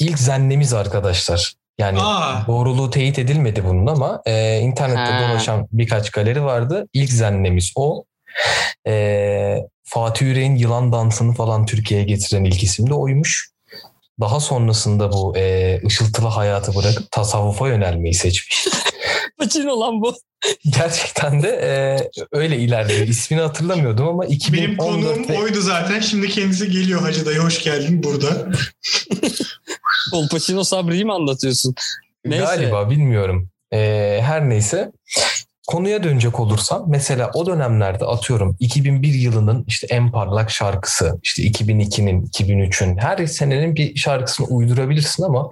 İlk 0.00 0.18
zennemiz 0.18 0.74
arkadaşlar. 0.74 1.54
Yani 1.78 1.98
Aa. 2.00 2.46
doğruluğu 2.46 2.90
teyit 2.90 3.18
edilmedi 3.18 3.64
bunun 3.64 3.86
ama 3.86 4.22
e, 4.26 4.58
internette 4.58 5.12
Ha. 5.12 5.28
dolaşan 5.30 5.68
birkaç 5.72 6.10
galeri 6.10 6.44
vardı. 6.44 6.88
İlk 6.92 7.10
zennemiz 7.10 7.72
o. 7.76 8.04
Ee, 8.86 9.56
Fatih 9.84 10.26
Yüreğin 10.26 10.56
Yılan 10.56 10.92
Dansı'nı 10.92 11.32
falan 11.32 11.66
Türkiye'ye 11.66 12.06
getiren 12.06 12.44
ilk 12.44 12.62
isim 12.62 12.90
de 12.90 12.94
oymuş. 12.94 13.49
Daha 14.20 14.40
sonrasında 14.40 15.12
bu 15.12 15.36
e, 15.36 15.80
ışıltılı 15.86 16.26
hayatı 16.28 16.74
bırakıp 16.74 17.10
tasavvufa 17.10 17.68
yönelmeyi 17.68 18.14
seçmiş. 18.14 18.66
Pacino 19.38 19.80
lan 19.80 19.94
bu. 20.02 20.14
Gerçekten 20.78 21.42
de 21.42 21.48
e, 21.48 21.70
öyle 22.32 22.58
ilerliyor. 22.58 23.06
İsmini 23.08 23.40
hatırlamıyordum 23.40 24.08
ama 24.08 24.26
2014 24.26 24.66
Benim 24.68 24.76
konuğum 24.76 25.28
ve- 25.28 25.38
oydu 25.42 25.60
zaten. 25.60 26.00
Şimdi 26.00 26.28
kendisi 26.28 26.70
geliyor 26.70 27.00
Hacı 27.00 27.26
dayı 27.26 27.38
hoş 27.38 27.62
geldin 27.64 28.02
burada. 28.02 28.48
Ol 30.12 30.28
Pacino 30.28 30.64
Sabri'yi 30.64 31.04
mi 31.04 31.12
anlatıyorsun? 31.12 31.74
Neyse. 32.24 32.44
Galiba 32.44 32.90
bilmiyorum. 32.90 33.48
Ee, 33.72 34.20
her 34.22 34.48
neyse 34.48 34.92
konuya 35.70 36.02
dönecek 36.02 36.40
olursam 36.40 36.84
mesela 36.88 37.30
o 37.34 37.46
dönemlerde 37.46 38.04
atıyorum 38.04 38.56
2001 38.60 39.14
yılının 39.14 39.64
işte 39.66 39.86
en 39.90 40.10
parlak 40.12 40.50
şarkısı 40.50 41.18
işte 41.22 41.42
2002'nin 41.42 42.26
2003'ün 42.26 42.96
her 42.96 43.26
senenin 43.26 43.76
bir 43.76 43.96
şarkısını 43.96 44.46
uydurabilirsin 44.46 45.22
ama 45.22 45.50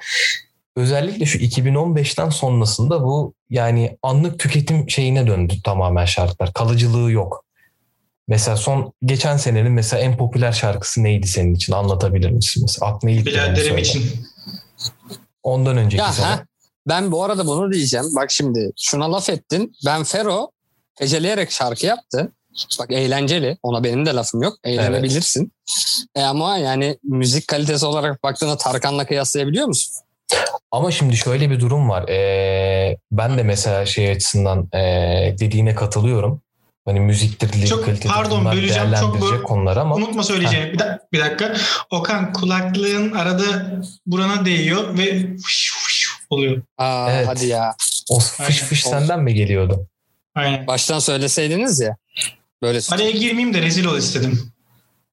özellikle 0.77 1.27
şu 1.27 1.39
2015'ten 1.39 2.29
sonrasında 2.29 3.03
bu 3.03 3.35
yani 3.51 3.99
anlık 4.03 4.39
tüketim 4.39 4.91
şeyine 4.91 5.27
döndü 5.27 5.55
tamamen 5.64 6.05
şarkılar. 6.05 6.53
Kalıcılığı 6.53 7.12
yok. 7.12 7.45
Mesela 8.29 8.57
son 8.57 8.93
geçen 9.05 9.37
senenin 9.37 9.73
mesela 9.73 10.03
en 10.03 10.16
popüler 10.16 10.53
şarkısı 10.53 11.03
neydi 11.03 11.27
senin 11.27 11.55
için 11.55 11.73
anlatabilir 11.73 12.31
misin? 12.31 12.62
Mesela 12.62 12.93
aklına 12.93 13.12
ilk 13.12 13.25
söyle. 13.69 13.81
için. 13.81 14.03
Ondan 15.43 15.77
önceki 15.77 16.03
Ya 16.03 16.12
sene. 16.12 16.27
ha, 16.27 16.45
ben 16.89 17.12
bu 17.12 17.24
arada 17.24 17.47
bunu 17.47 17.72
diyeceğim. 17.72 18.07
Bak 18.16 18.30
şimdi 18.30 18.72
şuna 18.76 19.12
laf 19.12 19.30
ettin. 19.30 19.72
Ben 19.86 20.05
Fero 20.05 20.51
heceleyerek 20.99 21.51
şarkı 21.51 21.86
yaptı. 21.86 22.32
Bak 22.78 22.91
eğlenceli. 22.91 23.59
Ona 23.62 23.84
benim 23.84 24.07
de 24.07 24.11
lafım 24.11 24.43
yok. 24.43 24.57
Eğlenebilirsin. 24.64 25.53
E 26.14 26.22
ama 26.22 26.57
yani 26.59 26.99
müzik 27.03 27.49
kalitesi 27.49 27.86
olarak 27.86 28.22
baktığında 28.22 28.57
Tarkan'la 28.57 29.07
kıyaslayabiliyor 29.07 29.66
musun? 29.66 29.95
Ama 30.70 30.91
şimdi 30.91 31.16
şöyle 31.16 31.51
bir 31.51 31.61
durum 31.61 31.89
var. 31.89 32.09
Ee, 32.09 32.99
ben 33.12 33.39
de 33.39 33.43
mesela 33.43 33.86
şey 33.86 34.11
açısından 34.11 34.68
ee, 34.74 35.36
dediğine 35.39 35.74
katılıyorum. 35.74 36.43
Hani 36.84 37.01
müziktir, 37.01 37.66
Çok 37.66 37.84
kalitedir 37.84 38.09
pardon, 38.09 38.41
bunlar 38.41 38.57
böleceğim. 38.57 38.95
Çok 39.30 39.47
konular 39.47 39.76
ama 39.76 39.95
Unutma 39.95 40.22
söyleyeceğimi. 40.22 40.72
Bir, 40.72 40.78
dak- 40.78 40.99
bir 41.12 41.20
dakika. 41.20 41.55
Okan 41.91 42.32
kulaklığın 42.32 43.12
arada 43.12 43.80
burana 44.07 44.45
değiyor 44.45 44.99
ve 44.99 45.36
fış 45.36 45.72
fış 45.76 45.88
oluyor. 46.31 46.62
Aa, 46.79 47.11
Evet. 47.12 47.26
hadi 47.29 47.47
ya. 47.47 47.76
o 48.11 48.18
fış 48.18 48.41
Aynen, 48.41 48.53
fış 48.53 48.87
olsun. 48.87 48.99
senden 48.99 49.20
mi 49.22 49.35
geliyordu? 49.35 49.87
Aynen. 50.35 50.66
Baştan 50.66 50.99
söyleseydiniz 50.99 51.81
ya. 51.81 51.97
Böyle 52.62 52.81
Araya 52.91 53.11
girmeyeyim 53.11 53.55
de 53.55 53.62
rezil 53.62 53.85
ol 53.85 53.99
istedim. 53.99 54.53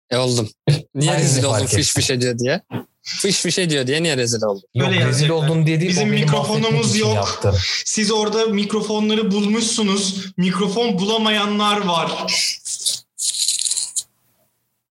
e, 0.10 0.18
oldum. 0.18 0.50
Niye 0.96 1.12
de 1.12 1.18
rezil 1.18 1.44
oldun 1.44 1.66
fış 1.66 1.94
fış 1.94 2.10
ediyor 2.10 2.40
diye? 2.40 2.62
Fış 3.02 3.42
fış 3.42 3.60
ediyor 3.60 3.88
diye 3.88 4.04
niye 4.04 4.18
rezil 4.18 4.42
oldun? 4.44 4.64
Yok 4.76 4.90
Öyle 4.90 5.06
rezil 5.08 5.30
oldun 5.30 5.66
diye 5.66 5.80
değil. 5.80 5.90
Bizim 5.92 6.10
mikrofonumuz 6.10 6.96
yok. 6.98 7.16
Yaptı. 7.16 7.54
Siz 7.86 8.12
orada 8.12 8.46
mikrofonları 8.46 9.32
bulmuşsunuz. 9.32 10.26
Mikrofon 10.38 11.00
bulamayanlar 11.00 11.86
var. 11.86 12.28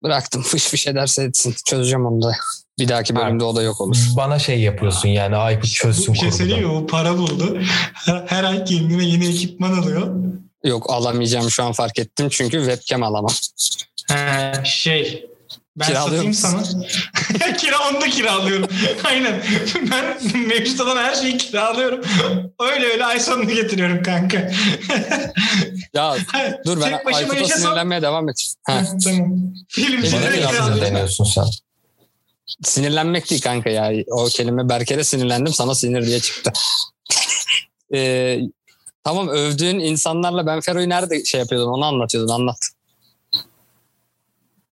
Bıraktım 0.03 0.41
fış 0.41 0.63
fış 0.67 0.87
ederse 0.87 1.23
etsin. 1.23 1.55
Çözeceğim 1.65 2.05
onu 2.05 2.21
da. 2.21 2.35
Bir 2.79 2.87
dahaki 2.87 3.15
bölümde 3.15 3.43
o 3.43 3.55
da 3.55 3.61
yok 3.61 3.81
olur. 3.81 3.97
Bana 4.17 4.39
şey 4.39 4.59
yapıyorsun 4.59 5.09
yani 5.09 5.35
Aykut 5.35 5.69
çözsün 5.71 6.13
Bir 6.13 6.19
şey 6.19 6.31
söyleyeyim 6.31 6.67
mi? 6.67 6.71
O 6.73 6.87
para 6.87 7.17
buldu. 7.17 7.59
Her, 7.93 8.23
her 8.27 8.43
ay 8.43 8.65
kendine 8.65 9.05
yeni 9.05 9.27
ekipman 9.27 9.73
alıyor. 9.73 10.15
Yok 10.63 10.89
alamayacağım 10.89 11.49
şu 11.51 11.63
an 11.63 11.71
fark 11.71 11.99
ettim 11.99 12.27
çünkü 12.29 12.57
webcam 12.57 13.03
alamam. 13.03 13.33
He, 14.11 14.53
şey 14.65 15.25
ben 15.75 15.93
satayım 15.93 16.33
sana. 16.33 16.63
Kira 17.57 17.75
onu 17.89 18.01
da 18.01 18.05
kiralıyorum. 18.09 18.67
Aynen. 19.03 19.41
Ben 19.91 20.17
mevcut 20.47 20.81
olan 20.81 20.97
her 20.97 21.15
şeyi 21.15 21.37
kiralıyorum. 21.37 22.01
Öyle 22.59 22.85
öyle 22.85 23.05
ay 23.05 23.19
sonunu 23.19 23.49
getiriyorum 23.49 24.03
kanka. 24.03 24.51
Ya 25.93 26.15
dur 26.65 26.81
ben 26.81 26.99
Aykut'a 27.13 27.35
yaşasam- 27.35 27.57
sinirlenmeye 27.59 28.01
devam 28.01 28.29
et. 28.29 28.53
Ha, 28.63 28.81
tamam. 29.03 29.31
Film 29.69 30.03
Bana 30.03 30.11
Bana 30.11 30.19
ne 30.19 30.27
direkt 30.27 30.41
yaptın 30.41 30.41
yaptığını 30.41 30.51
kiralıyorum. 30.51 30.81
deniyorsun 30.81 31.23
sen. 31.23 31.45
sinirlenmek 32.63 33.29
değil 33.29 33.41
kanka 33.41 33.69
ya. 33.69 34.03
O 34.11 34.25
kelime 34.25 34.69
Berker'e 34.69 35.03
sinirlendim 35.03 35.53
sana 35.53 35.75
sinir 35.75 36.05
diye 36.05 36.19
çıktı. 36.19 36.51
Ee, 37.93 38.39
tamam 39.03 39.27
övdüğün 39.27 39.79
insanlarla 39.79 40.45
ben 40.45 40.61
Fero'yu 40.61 40.89
nerede 40.89 41.25
şey 41.25 41.39
yapıyordun 41.39 41.67
onu 41.67 41.85
anlatıyordun 41.85 42.33
anlat. 42.33 42.57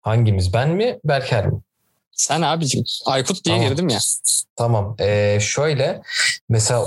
Hangimiz 0.01 0.53
ben 0.53 0.69
mi 0.69 0.99
Berker 1.03 1.47
mi? 1.47 1.61
Sen 2.11 2.41
abicim 2.41 2.83
Aykut 3.05 3.45
diye 3.45 3.55
Tamam. 3.55 3.69
girdim 3.69 3.89
ya. 3.89 3.99
Tamam. 4.55 4.95
Ee, 4.99 5.37
şöyle 5.41 6.01
mesela 6.49 6.85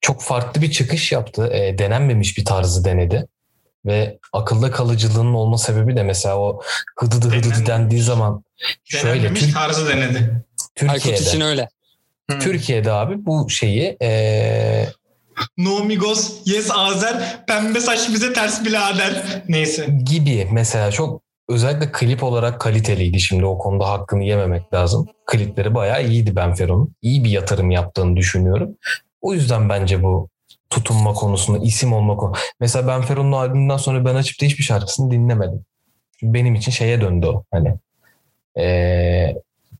çok 0.00 0.22
farklı 0.22 0.62
bir 0.62 0.70
çıkış 0.70 1.12
yaptı. 1.12 1.50
Ee, 1.52 1.78
denenmemiş 1.78 2.38
bir 2.38 2.44
tarzı 2.44 2.84
denedi. 2.84 3.26
Ve 3.86 4.18
akılda 4.32 4.70
kalıcılığının 4.70 5.34
olma 5.34 5.58
sebebi 5.58 5.96
de 5.96 6.02
mesela 6.02 6.38
o 6.38 6.60
hıdıdı 6.98 7.28
hıdıdı 7.28 7.66
dendiği 7.66 8.02
zaman 8.02 8.44
şöyle 8.84 9.14
Denenmemiş 9.14 9.40
Tür- 9.40 9.52
tarzı 9.52 9.88
denedi. 9.88 10.44
Aykut 10.88 11.06
için 11.06 11.24
Türkiye'de 11.24 11.44
öyle. 11.44 11.68
Hı. 12.30 12.38
Türkiye'de 12.38 12.92
abi 12.92 13.26
bu 13.26 13.50
şeyi 13.50 13.96
ee, 14.02 14.86
No 15.58 15.84
Migos, 15.84 16.32
Yes 16.44 16.70
Azer, 16.74 17.46
pembe 17.46 17.80
saç 17.80 18.08
bize 18.08 18.32
ters 18.32 18.64
birader. 18.64 19.42
Neyse. 19.48 19.86
gibi 20.04 20.48
mesela 20.52 20.90
çok 20.90 21.22
özellikle 21.48 21.92
klip 21.92 22.22
olarak 22.22 22.60
kaliteliydi. 22.60 23.20
Şimdi 23.20 23.44
o 23.44 23.58
konuda 23.58 23.88
hakkını 23.88 24.24
yememek 24.24 24.74
lazım. 24.74 25.06
Klipleri 25.26 25.74
bayağı 25.74 26.06
iyiydi 26.06 26.36
Benfero'nun. 26.36 26.94
İyi 27.02 27.24
bir 27.24 27.30
yatırım 27.30 27.70
yaptığını 27.70 28.16
düşünüyorum. 28.16 28.76
O 29.20 29.34
yüzden 29.34 29.68
bence 29.68 30.02
bu 30.02 30.28
tutunma 30.70 31.12
konusunda 31.12 31.64
isim 31.64 31.92
olma 31.92 32.16
konu. 32.16 32.32
Mesela 32.60 32.88
Benfero'nun 32.88 33.32
albümünden 33.32 33.76
sonra 33.76 34.04
ben 34.04 34.14
açıp 34.14 34.40
da 34.42 34.46
hiçbir 34.46 34.64
şarkısını 34.64 35.10
dinlemedim. 35.10 35.64
Çünkü 36.20 36.34
benim 36.34 36.54
için 36.54 36.72
şeye 36.72 37.00
döndü 37.00 37.26
o. 37.26 37.44
Hani 37.50 37.74
ee, 38.58 39.34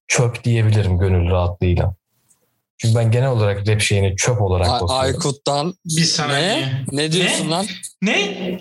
çöp 0.09 0.45
diyebilirim 0.45 0.99
gönül 0.99 1.31
rahatlığıyla. 1.31 1.95
Çünkü 2.79 2.95
ben 2.95 3.11
genel 3.11 3.31
olarak 3.31 3.69
rap 3.69 3.81
şeyini 3.81 4.17
çöp 4.17 4.43
olarak 4.43 4.69
A- 4.69 4.73
bakıyorum. 4.73 4.95
Aykut'tan 4.97 5.75
Bir 5.85 6.03
saniye. 6.05 6.39
ne? 6.41 6.85
Ne 6.93 7.13
diyorsun 7.13 7.47
Ne? 7.47 7.51
lan? 7.51 7.67
Ne? 8.03 8.61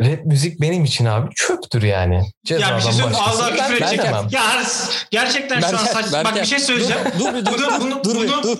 Rap 0.00 0.24
müzik 0.24 0.60
benim 0.60 0.84
için 0.84 1.04
abi 1.04 1.34
çöptür 1.34 1.82
yani. 1.82 2.14
Ya 2.48 2.76
bir 2.76 2.82
şey 2.82 2.92
Cezadan 2.92 3.12
söyleyeyim 3.12 3.16
ağzına 3.28 3.46
Ben 3.48 3.56
küfür 3.56 3.74
edecek. 3.84 4.04
Ya 4.32 4.62
gerçekten 5.10 5.60
şu 5.60 5.66
an 5.78 5.84
saç... 5.84 6.12
Bak 6.12 6.24
Berker. 6.24 6.42
bir 6.42 6.46
şey 6.48 6.58
söyleyeceğim. 6.58 7.02
Dur 7.18 7.34
bir 7.34 7.46
dur. 7.46 7.52
Bunu, 7.58 7.80
bunu, 7.80 8.04
dur, 8.04 8.14
bunu, 8.14 8.42
dur. 8.42 8.58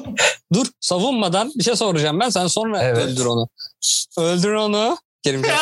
Dur. 0.52 0.66
Savunmadan 0.80 1.52
bir 1.58 1.64
şey 1.64 1.76
soracağım 1.76 2.20
ben. 2.20 2.28
Sen 2.28 2.46
sonra 2.46 2.82
Evet. 2.82 3.04
öldür 3.04 3.24
onu. 3.24 3.48
Öldür 4.18 4.52
onu. 4.52 4.98
Kerim. 5.22 5.42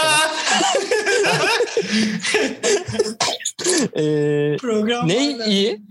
Ee, 3.97 4.57
Program 4.61 5.09
ne 5.09 5.47
iyi? 5.47 5.83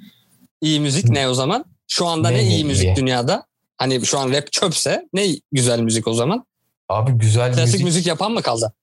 İyi 0.61 0.79
müzik 0.79 1.09
ne 1.09 1.29
o 1.29 1.33
zaman? 1.33 1.65
Şu 1.87 2.07
anda 2.07 2.29
ne, 2.29 2.37
Ne 2.37 2.43
iyi 2.43 2.51
iyi? 2.55 2.65
müzik 2.65 2.95
dünyada? 2.95 3.45
Hani 3.77 4.05
şu 4.05 4.19
an 4.19 4.31
rap 4.31 4.51
çöpse 4.51 5.07
ne 5.13 5.27
güzel 5.51 5.79
müzik 5.79 6.07
o 6.07 6.13
zaman? 6.13 6.45
Abi 6.89 7.11
güzel 7.11 7.53
Klasik 7.53 7.73
müzik. 7.73 7.85
müzik, 7.85 8.07
yapan 8.07 8.31
mı 8.31 8.41
kaldı? 8.41 8.73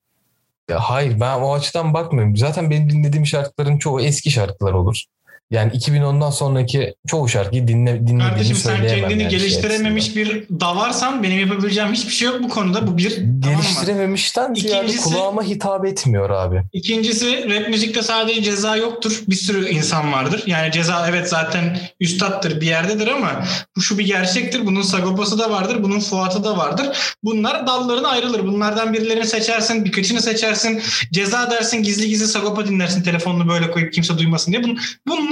Ya 0.69 0.79
hayır 0.79 1.19
ben 1.19 1.39
o 1.41 1.53
açıdan 1.53 1.93
bakmıyorum. 1.93 2.37
Zaten 2.37 2.69
benim 2.69 2.89
dinlediğim 2.89 3.25
şarkıların 3.25 3.77
çoğu 3.77 4.01
eski 4.01 4.31
şarkılar 4.31 4.73
olur. 4.73 5.03
Yani 5.51 5.71
2010'dan 5.71 6.29
sonraki 6.29 6.95
çoğu 7.07 7.29
şarkıyı 7.29 7.67
dinle, 7.67 7.93
dinlediğimi 7.93 8.23
Kardeşim 8.23 8.55
sen 8.55 8.75
söyleyemem. 8.75 9.01
kendini 9.01 9.23
yani 9.23 9.31
şey 9.31 9.39
geliştirememiş 9.39 10.15
bir 10.15 10.49
davarsan 10.59 11.23
benim 11.23 11.39
yapabileceğim 11.39 11.93
hiçbir 11.93 12.11
şey 12.13 12.27
yok 12.27 12.43
bu 12.43 12.49
konuda. 12.49 12.87
Bu 12.87 12.97
bir. 12.97 13.05
açısından. 13.05 13.41
Tamam? 13.41 13.61
Geliştirememişten 13.61 14.53
ziyade 14.53 14.97
kulağıma 14.97 15.43
hitap 15.43 15.85
etmiyor 15.85 16.29
abi. 16.29 16.61
İkincisi 16.73 17.49
rap 17.49 17.69
müzikte 17.69 18.01
sadece 18.01 18.43
ceza 18.43 18.75
yoktur. 18.75 19.21
Bir 19.27 19.35
sürü 19.35 19.69
insan 19.69 20.13
vardır. 20.13 20.43
Yani 20.45 20.71
ceza 20.71 21.07
evet 21.09 21.29
zaten 21.29 21.79
üstattır 21.99 22.61
bir 22.61 22.67
yerdedir 22.67 23.07
ama 23.07 23.43
bu 23.77 23.81
şu 23.81 23.97
bir 23.97 24.05
gerçektir. 24.05 24.65
Bunun 24.65 24.81
Sagopa'sı 24.81 25.39
da 25.39 25.51
vardır. 25.51 25.83
Bunun 25.83 25.99
Fuat'ı 25.99 26.43
da 26.43 26.57
vardır. 26.57 27.15
Bunlar 27.23 27.67
dallarına 27.67 28.07
ayrılır. 28.07 28.43
Bunlardan 28.47 28.93
birilerini 28.93 29.25
seçersin. 29.25 29.85
Birkaçını 29.85 30.21
seçersin. 30.21 30.81
Ceza 31.11 31.51
dersin 31.51 31.83
gizli 31.83 32.09
gizli 32.09 32.27
Sagopa 32.27 32.67
dinlersin. 32.67 33.03
Telefonunu 33.03 33.49
böyle 33.49 33.71
koyup 33.71 33.93
kimse 33.93 34.17
duymasın 34.17 34.51
diye. 34.51 34.61
Bun- 34.63 34.79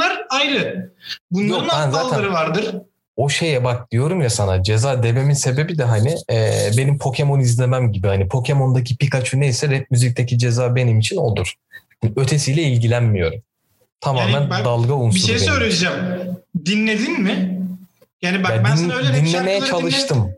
bunlar 0.09 0.25
ayrı. 0.29 0.93
Bunların 1.31 1.85
Yok, 1.87 1.93
dalları 1.93 2.33
vardır. 2.33 2.75
O 3.15 3.29
şeye 3.29 3.63
bak 3.63 3.91
diyorum 3.91 4.21
ya 4.21 4.29
sana 4.29 4.63
ceza 4.63 5.03
dememin 5.03 5.33
sebebi 5.33 5.77
de 5.77 5.83
hani 5.83 6.15
e, 6.31 6.69
benim 6.77 6.97
Pokemon 6.97 7.39
izlemem 7.39 7.91
gibi. 7.91 8.07
Hani 8.07 8.27
Pokemon'daki 8.27 8.97
Pikachu 8.97 9.39
neyse 9.39 9.69
rap 9.71 9.91
müzikteki 9.91 10.37
ceza 10.37 10.75
benim 10.75 10.99
için 10.99 11.17
odur. 11.17 11.53
Ötesiyle 12.15 12.61
ilgilenmiyorum. 12.63 13.39
Tamamen 14.01 14.31
Yani 14.31 14.49
ben 14.49 14.65
dalga 14.65 14.93
unsuru. 14.93 15.15
Bir 15.15 15.27
şey 15.27 15.35
benim. 15.35 15.47
söyleyeceğim. 15.47 15.95
Dinledin 16.65 17.21
mi? 17.21 17.61
Yani 18.21 18.43
bak 18.43 18.51
Ya 18.51 18.63
ben 18.63 18.77
din- 18.77 18.81
sana 18.81 18.93
öyle 18.93 19.13
dinlemeye 19.13 19.61
çalıştım. 19.61 20.31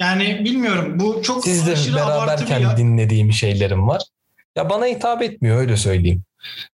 Yani 0.00 0.44
bilmiyorum. 0.44 1.00
Bu 1.00 1.22
çok 1.22 1.44
Siz 1.44 1.66
de 1.66 1.96
beraberken 1.96 2.76
dinlediğim 2.76 3.32
şeylerim 3.32 3.88
var. 3.88 4.02
Ya 4.56 4.70
bana 4.70 4.86
hitap 4.86 5.22
etmiyor 5.22 5.56
öyle 5.58 5.76
söyleyeyim. 5.76 6.22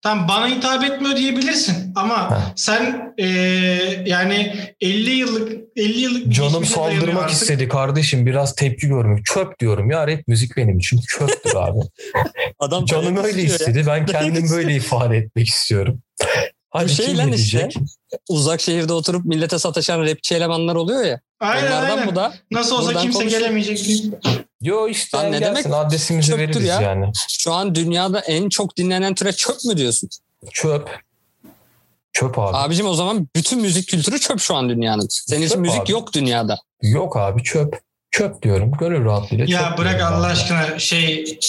Tamam 0.02 0.28
bana 0.28 0.48
hitap 0.48 0.84
etmiyor 0.84 1.16
diyebilirsin 1.16 1.94
ama 1.96 2.18
Ha. 2.32 2.54
sen 2.56 3.14
eee, 3.18 4.04
yani 4.08 4.54
50 4.82 5.10
yıllık 5.12 5.52
50 5.76 6.00
yıllık 6.00 6.34
Canım 6.34 6.66
saldırmak 6.66 7.24
artık. 7.24 7.42
istedi 7.42 7.68
kardeşim 7.68 8.26
biraz 8.26 8.56
tepki 8.56 8.88
görmek. 8.88 9.26
Çöp 9.26 9.60
diyorum 9.60 9.92
ya 9.92 10.08
rap 10.08 10.20
müzik 10.28 10.58
benim 10.58 10.78
için 10.78 11.00
çöptür 11.08 11.56
abi. 11.56 11.80
Adam 12.60 12.86
Canım 12.86 13.18
öyle 13.18 13.28
istiyor 13.30 13.50
ya. 13.50 13.56
istedi 13.56 13.84
ben 13.88 14.06
kendim 14.06 14.50
böyle 14.52 14.76
ifade 14.76 15.18
etmek 15.18 15.48
istiyorum. 15.48 16.02
Hadi 16.70 16.90
şey 16.96 17.18
lan 17.18 17.32
işte. 17.32 17.70
Uzak 18.30 18.62
şehirde 18.62 18.94
oturup 18.94 19.26
millete 19.26 19.60
sataşan 19.60 20.02
rapçi 20.02 20.36
elemanlar 20.36 20.76
oluyor 20.76 21.04
ya. 21.04 21.20
Aynen 21.40 21.68
Onlardan 21.68 21.98
aynen. 21.98 22.08
bu 22.08 22.16
da 22.16 22.34
Nasıl 22.52 22.76
olsa 22.78 23.02
kimse 23.02 23.20
konuşuyor. 23.20 23.42
gelemeyecek. 23.42 24.04
Yo 24.64 24.88
işte 24.88 25.18
Lan 25.18 25.32
ne 25.32 25.40
gelsin 25.40 25.64
demek? 25.72 25.86
adresimizi 25.86 26.28
Çöptür 26.28 26.44
veririz 26.44 26.66
ya. 26.66 26.82
yani. 26.82 27.12
şu 27.30 27.54
an 27.54 27.76
dünyada 27.76 28.20
en 28.20 28.50
çok 28.50 28.78
dinlenen 28.78 29.16
türe 29.16 29.32
çöp 29.32 29.64
mü 29.66 29.78
diyorsun? 29.78 30.10
Çöp. 30.52 30.90
Çöp 32.14 32.40
abi. 32.40 32.58
Abicim 32.58 32.88
o 32.88 32.94
zaman 32.94 33.28
bütün 33.36 33.62
müzik 33.62 33.88
kültürü 33.88 34.20
çöp 34.20 34.40
şu 34.40 34.56
an 34.56 34.70
dünyanın. 34.70 35.08
Senin 35.10 35.42
için 35.42 35.50
Çöp 35.56 35.60
müzik 35.62 35.82
abi. 35.82 35.92
yok 35.92 36.14
dünyada. 36.14 36.58
Yok 36.82 37.18
abi 37.18 37.44
çöp. 37.44 37.80
Çöp 38.12 38.42
diyorum. 38.44 38.72
Gönül 38.80 39.06
rahatlığıyla 39.06 39.46
Ya 39.48 39.70
çöp 39.70 39.78
bırak 39.78 40.02
Allah 40.02 40.26
abi. 40.26 40.32
aşkına 40.34 40.80
şey 40.80 41.40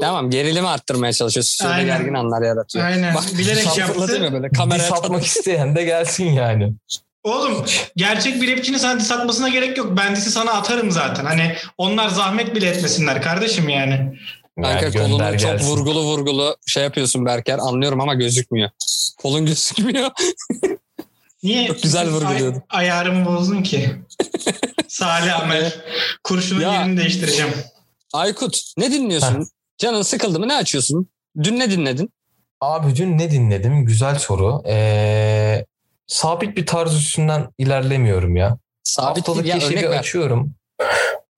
Tamam 0.00 0.30
gerilimi 0.30 0.68
arttırmaya 0.68 1.12
çalışıyorsun. 1.12 1.66
Aynen. 1.66 1.86
gergin 1.98 2.14
anlar 2.14 2.42
yaratıyor. 2.42 2.84
Aynen. 2.84 3.16
Bilerek 3.38 3.62
sapla 3.64 3.80
yaptı. 3.82 4.08
değil 4.08 4.20
mi 4.20 4.32
böyle 4.32 4.50
Diss 4.50 4.58
kameraya 4.58 4.90
atmak 4.92 5.24
isteyen 5.26 5.76
de 5.76 5.84
gelsin 5.84 6.24
yani. 6.32 6.72
Oğlum 7.24 7.64
gerçek 7.96 8.42
bir 8.42 8.56
rapçinin 8.56 8.78
sana 8.78 9.00
diss 9.00 9.12
atmasına 9.12 9.48
gerek 9.48 9.78
yok. 9.78 9.96
Ben 9.96 10.16
disi 10.16 10.30
sana 10.30 10.52
atarım 10.52 10.90
zaten. 10.90 11.24
Hani 11.24 11.56
onlar 11.78 12.08
zahmet 12.08 12.54
bile 12.54 12.68
etmesinler 12.68 13.22
kardeşim 13.22 13.68
yani. 13.68 14.18
Kanka 14.62 14.84
Yani 14.84 14.92
kolunu 14.94 15.38
çok 15.38 15.60
vurgulu 15.62 16.02
vurgulu 16.04 16.56
şey 16.66 16.82
yapıyorsun 16.82 17.26
Berker. 17.26 17.58
Anlıyorum 17.58 18.00
ama 18.00 18.14
gözükmüyor. 18.14 18.70
Kolun 19.22 19.46
gözükmüyor. 19.46 20.10
Niye 21.42 21.66
Çok 21.66 21.82
güzel 21.82 22.08
vurguluyordun. 22.08 22.62
Ay- 22.70 22.90
ayarımı 22.90 23.26
bozdun 23.26 23.62
ki? 23.62 23.90
Salih 24.88 25.40
Amer. 25.40 25.72
Kurşunun 26.24 26.60
Ya. 26.60 26.72
yerini 26.72 26.96
değiştireceğim. 27.00 27.52
Aykut 28.12 28.60
ne 28.78 28.92
dinliyorsun? 28.92 29.48
Canın 29.78 30.02
sıkıldı 30.02 30.40
mı 30.40 30.48
ne 30.48 30.54
açıyorsun? 30.54 31.08
Dün 31.42 31.58
ne 31.58 31.70
dinledin? 31.70 32.12
Abi 32.60 32.96
dün 32.96 33.18
ne 33.18 33.30
dinledim? 33.30 33.84
Güzel 33.86 34.18
soru. 34.18 34.62
Ee, 34.68 35.64
sabit 36.08 36.56
bir 36.56 36.66
tarz 36.66 36.94
üstünden 36.94 37.48
ilerlemiyorum 37.58 38.36
ya. 38.36 38.58
Sabit 38.82 39.28
Haftalık 39.28 39.46
ya 39.46 39.56
örnek 39.56 39.68
keşifi 39.68 39.88
açıyorum. 39.88 40.54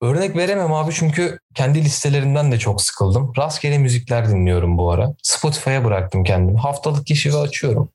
Örnek 0.01 0.35
veremem 0.35 0.73
abi 0.73 0.91
çünkü 0.93 1.39
kendi 1.55 1.81
listelerimden 1.83 2.51
de 2.51 2.59
çok 2.59 2.81
sıkıldım. 2.81 3.33
Rastgele 3.37 3.77
müzikler 3.77 4.29
dinliyorum 4.29 4.77
bu 4.77 4.91
ara. 4.91 5.13
Spotify'a 5.23 5.85
bıraktım 5.85 6.23
kendimi. 6.23 6.59
Haftalık 6.59 7.07
keşifi 7.07 7.37
açıyorum. 7.37 7.89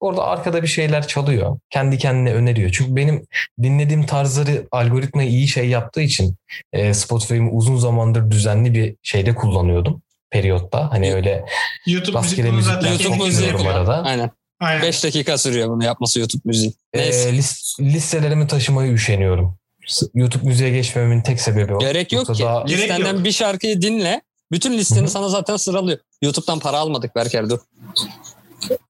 Orada 0.00 0.24
arkada 0.24 0.62
bir 0.62 0.68
şeyler 0.68 1.06
çalıyor. 1.06 1.58
Kendi 1.70 1.98
kendine 1.98 2.34
öneriyor. 2.34 2.70
Çünkü 2.72 2.96
benim 2.96 3.26
dinlediğim 3.62 4.06
tarzları 4.06 4.66
algoritma 4.72 5.22
iyi 5.22 5.48
şey 5.48 5.68
yaptığı 5.68 6.00
için 6.00 6.36
e, 6.72 6.94
Spotify'ımı 6.94 7.50
uzun 7.50 7.76
zamandır 7.76 8.30
düzenli 8.30 8.74
bir 8.74 8.96
şeyde 9.02 9.34
kullanıyordum. 9.34 10.02
Periyotta. 10.30 10.92
Hani 10.92 11.14
öyle 11.14 11.44
YouTube 11.86 12.18
müzik 12.18 12.38
rastgele 12.38 12.50
müzikler 12.50 12.90
YouTube 12.90 13.16
çok 13.16 13.26
dinliyorum 13.26 13.66
arada. 13.66 14.02
Aynen. 14.02 14.30
Aynen. 14.60 14.82
5 14.82 15.04
dakika 15.04 15.38
sürüyor 15.38 15.68
bunu 15.68 15.84
yapması 15.84 16.18
YouTube 16.20 16.42
müziği. 16.44 16.74
Neyse. 16.94 17.28
E, 17.28 17.32
lis- 17.32 17.80
listelerimi 17.82 18.46
taşımayı 18.46 18.92
üşeniyorum. 18.92 19.58
YouTube 20.14 20.46
müziğe 20.46 20.70
geçmememin 20.70 21.22
tek 21.22 21.40
sebebi 21.40 21.74
o. 21.74 21.78
Gerek 21.78 22.12
yok 22.12 22.28
Yoksa 22.28 22.32
ki. 22.32 22.42
daha- 22.42 22.62
Gerek 22.62 22.82
Listenden 22.82 23.14
yok. 23.14 23.24
bir 23.24 23.32
şarkıyı 23.32 23.82
dinle. 23.82 24.22
Bütün 24.52 24.72
listeni 24.78 25.00
Hı 25.00 25.04
hı. 25.04 25.08
sana 25.10 25.28
zaten 25.28 25.56
sıralıyor. 25.56 25.98
YouTube'dan 26.22 26.58
para 26.58 26.78
almadık 26.78 27.16
Berker 27.16 27.50
dur. 27.50 27.58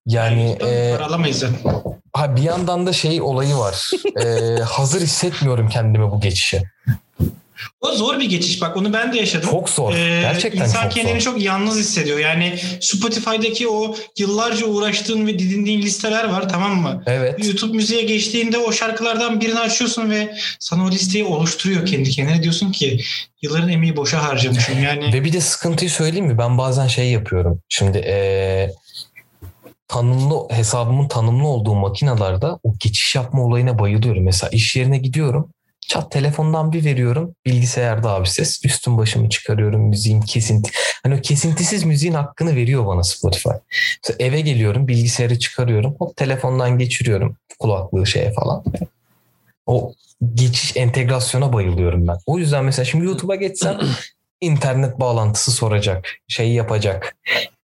yani 0.07 0.57
e, 0.61 0.95
para 0.97 1.07
alamayız 1.07 1.39
zaten. 1.39 1.83
ha 2.13 2.37
bir 2.37 2.43
yandan 2.43 2.87
da 2.87 2.93
şey 2.93 3.23
olayı 3.23 3.57
var. 3.57 3.91
E, 4.25 4.57
hazır 4.63 5.01
hissetmiyorum 5.01 5.69
kendimi 5.69 6.11
bu 6.11 6.21
geçişe. 6.21 6.63
O 7.81 7.93
zor 7.93 8.21
bir 8.21 8.25
geçiş 8.31 8.61
bak 8.61 8.77
onu 8.77 8.93
ben 8.93 9.13
de 9.13 9.19
yaşadım. 9.19 9.51
Çok 9.51 9.71
zor. 9.71 9.95
Ee, 9.95 10.21
Gerçekten 10.21 10.65
insan 10.65 10.83
çok 10.83 10.93
kendini 10.93 11.21
zor. 11.21 11.33
çok 11.33 11.43
yalnız 11.43 11.79
hissediyor. 11.79 12.19
Yani 12.19 12.59
Spotify'daki 12.81 13.69
o 13.69 13.97
yıllarca 14.19 14.67
uğraştığın 14.67 15.27
ve 15.27 15.39
didindiğin 15.39 15.83
listeler 15.83 16.25
var 16.25 16.49
tamam 16.49 16.81
mı? 16.81 17.03
Evet. 17.07 17.45
YouTube 17.47 17.77
müziğe 17.77 18.03
geçtiğinde 18.03 18.59
o 18.59 18.73
şarkılardan 18.73 19.41
birini 19.41 19.59
açıyorsun 19.59 20.11
ve 20.11 20.35
sana 20.61 20.85
o 20.85 20.91
listeyi 20.91 21.25
oluşturuyor 21.25 21.87
kendi 21.87 22.11
kendine. 22.11 22.43
Diyorsun 22.43 22.73
ki 22.73 23.01
yılların 23.43 23.69
emeği 23.69 23.97
boşa 23.97 24.23
harcamışım. 24.23 24.83
Yani 24.83 25.13
Ve 25.13 25.25
bir 25.25 25.33
de 25.33 25.41
sıkıntıyı 25.41 25.91
söyleyeyim 25.91 26.27
mi? 26.27 26.39
Ben 26.39 26.59
bazen 26.59 26.87
şey 26.87 27.11
yapıyorum. 27.11 27.61
Şimdi 27.69 27.99
e, 27.99 28.71
tanımlı 29.89 30.49
hesabımın 30.51 31.09
tanımlı 31.09 31.49
olduğu 31.49 31.75
makinalarda 31.75 32.59
o 32.63 32.73
geçiş 32.81 33.15
yapma 33.15 33.43
olayına 33.43 33.79
bayılıyorum. 33.79 34.25
Mesela 34.25 34.51
iş 34.51 34.77
yerine 34.77 34.99
gidiyorum. 34.99 35.51
Çat 35.89 36.11
telefondan 36.11 36.73
bir 36.73 36.85
veriyorum. 36.85 37.35
Bilgisayarda 37.47 38.11
abi 38.11 38.29
ses. 38.29 38.65
Üstüm 38.65 38.99
başımı 38.99 39.29
çıkarıyorum. 39.29 39.81
Müziğin 39.81 40.21
kesinti. 40.21 40.71
Hani 41.03 41.15
o 41.15 41.21
kesintisiz 41.21 41.85
müziğin 41.85 42.15
hakkını 42.15 42.57
veriyor 42.57 42.87
bana 42.87 43.03
Spotify. 43.03 43.49
Mesela 44.05 44.29
eve 44.29 44.41
geliyorum. 44.41 44.89
Bilgisayarı 44.89 45.39
çıkarıyorum. 45.39 45.97
Hop 45.99 46.17
telefondan 46.17 46.79
geçiriyorum. 46.79 47.37
Kulaklığı 47.59 48.07
şeye 48.07 48.33
falan. 48.33 48.65
O 49.67 49.93
geçiş 50.35 50.77
entegrasyona 50.77 51.53
bayılıyorum 51.53 52.07
ben. 52.09 52.17
O 52.27 52.39
yüzden 52.39 52.65
mesela 52.65 52.85
şimdi 52.85 53.05
YouTube'a 53.05 53.35
geçsem 53.35 53.79
internet 54.41 55.01
bağlantısı 55.01 55.53
soracak. 55.53 56.09
Şey 56.29 56.53
yapacak. 56.53 57.17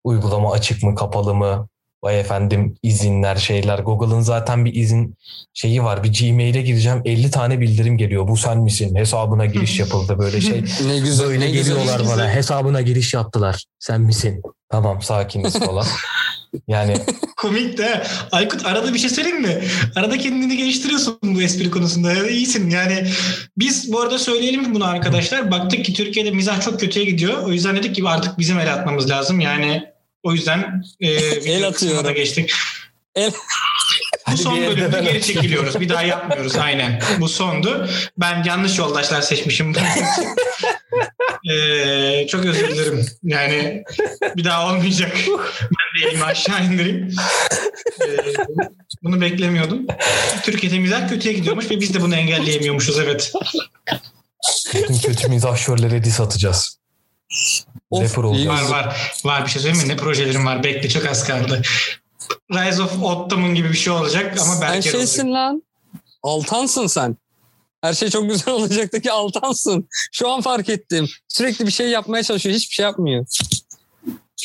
Uygulama 0.03 0.51
açık 0.51 0.83
mı 0.83 0.95
kapalı 0.95 1.35
mı? 1.35 1.67
Vay 2.03 2.19
efendim 2.19 2.75
izinler 2.83 3.35
şeyler. 3.35 3.79
Google'ın 3.79 4.21
zaten 4.21 4.65
bir 4.65 4.75
izin 4.75 5.15
şeyi 5.53 5.83
var. 5.83 6.03
Bir 6.03 6.19
Gmail'e 6.19 6.61
gireceğim 6.61 7.01
50 7.05 7.31
tane 7.31 7.59
bildirim 7.59 7.97
geliyor. 7.97 8.27
Bu 8.27 8.37
sen 8.37 8.57
misin? 8.57 8.95
Hesabına 8.95 9.45
giriş 9.45 9.79
yapıldı 9.79 10.19
böyle 10.19 10.41
şey. 10.41 10.63
Ne 10.87 10.99
güzel. 10.99 11.27
Böyle 11.27 11.39
ne 11.39 11.51
güzel. 11.51 11.73
geliyorlar 11.73 11.99
güzel. 11.99 12.17
bana. 12.17 12.29
Hesabına 12.29 12.81
giriş 12.81 13.13
yaptılar. 13.13 13.63
Sen 13.79 14.01
misin? 14.01 14.41
Tamam 14.69 15.01
sakiniz 15.01 15.59
falan. 15.59 15.85
yani 16.67 16.97
komik 17.37 17.77
de 17.77 18.03
Aykut 18.31 18.65
arada 18.65 18.93
bir 18.93 18.99
şey 18.99 19.09
söyleyeyim 19.09 19.41
mi? 19.41 19.61
Arada 19.95 20.17
kendini 20.17 20.57
geliştiriyorsun 20.57 21.19
bu 21.23 21.41
espri 21.41 21.71
konusunda. 21.71 22.13
Ya, 22.13 22.27
iyisin 22.27 22.69
yani. 22.69 23.07
Biz 23.57 23.93
bu 23.93 24.01
arada 24.01 24.19
söyleyelim 24.19 24.75
bunu 24.75 24.85
arkadaşlar. 24.85 25.51
Baktık 25.51 25.85
ki 25.85 25.93
Türkiye'de 25.93 26.31
mizah 26.31 26.61
çok 26.61 26.79
kötüye 26.79 27.05
gidiyor. 27.05 27.43
O 27.43 27.51
yüzden 27.51 27.75
dedik 27.75 27.95
ki 27.95 28.03
artık 28.05 28.39
bizim 28.39 28.59
el 28.59 28.73
atmamız 28.73 29.09
lazım. 29.09 29.39
Yani 29.39 29.91
o 30.23 30.33
yüzden 30.33 30.83
e, 30.99 31.09
video 31.19 31.41
kısmına 31.41 31.67
atıyorum. 31.67 32.05
da 32.05 32.11
geçtik. 32.11 32.51
El- 33.15 33.31
Bu 34.31 34.37
son 34.37 34.57
bölümde 34.57 35.01
geri 35.01 35.21
çekiliyoruz. 35.21 35.79
Bir 35.79 35.89
daha 35.89 36.01
yapmıyoruz 36.01 36.55
aynen. 36.55 37.01
Bu 37.19 37.29
sondu. 37.29 37.89
Ben 38.17 38.43
yanlış 38.43 38.77
yoldaşlar 38.77 39.21
seçmişim. 39.21 39.73
Ee, 41.51 42.27
çok 42.31 42.45
özür 42.45 42.67
dilerim. 42.67 43.05
Yani 43.23 43.83
bir 44.35 44.43
daha 44.43 44.67
olmayacak. 44.67 45.17
Ben 45.61 46.03
de 46.03 46.09
elimi 46.09 46.23
aşağı 46.23 46.65
indireyim. 46.65 47.15
Ee, 48.01 48.17
bunu 49.03 49.21
beklemiyordum. 49.21 49.87
Türkiye'de 50.43 50.79
mizah 50.79 51.09
kötüye 51.09 51.33
gidiyormuş 51.33 51.69
ve 51.71 51.79
biz 51.79 51.93
de 51.93 52.01
bunu 52.01 52.15
engelleyemiyormuşuz 52.15 52.99
evet. 52.99 53.33
bütün 54.73 54.97
kötü 54.97 55.27
mizahşörlere 55.27 56.03
diss 56.03 56.19
atacağız. 56.19 56.77
Of, 57.91 58.03
Rapper 58.03 58.23
olacağız. 58.23 58.47
Var 58.47 58.69
var. 58.69 59.13
Var 59.25 59.45
bir 59.45 59.51
şey 59.51 59.61
söyleyeyim 59.61 59.87
mi? 59.87 59.93
Ne 59.93 59.97
projelerim 59.97 60.45
var. 60.45 60.63
Bekle 60.63 60.89
çok 60.89 61.05
az 61.05 61.27
kaldı. 61.27 61.61
Rise 62.51 62.81
of 62.81 63.03
Ottoman 63.03 63.55
gibi 63.55 63.69
bir 63.69 63.77
şey 63.77 63.93
olacak 63.93 64.37
ama 64.41 64.53
Sen 64.53 64.61
belki 64.61 64.89
şeysin 64.89 65.33
lan. 65.33 65.63
Altansın 66.23 66.87
sen. 66.87 67.17
Her 67.81 67.93
şey 67.93 68.09
çok 68.09 68.29
güzel 68.29 68.53
olacaktı 68.53 69.01
ki 69.01 69.11
altansın. 69.11 69.87
Şu 70.11 70.29
an 70.29 70.41
fark 70.41 70.69
ettim. 70.69 71.09
Sürekli 71.27 71.67
bir 71.67 71.71
şey 71.71 71.89
yapmaya 71.89 72.23
çalışıyor. 72.23 72.55
Hiçbir 72.55 72.73
şey 72.73 72.83
yapmıyor. 72.83 73.25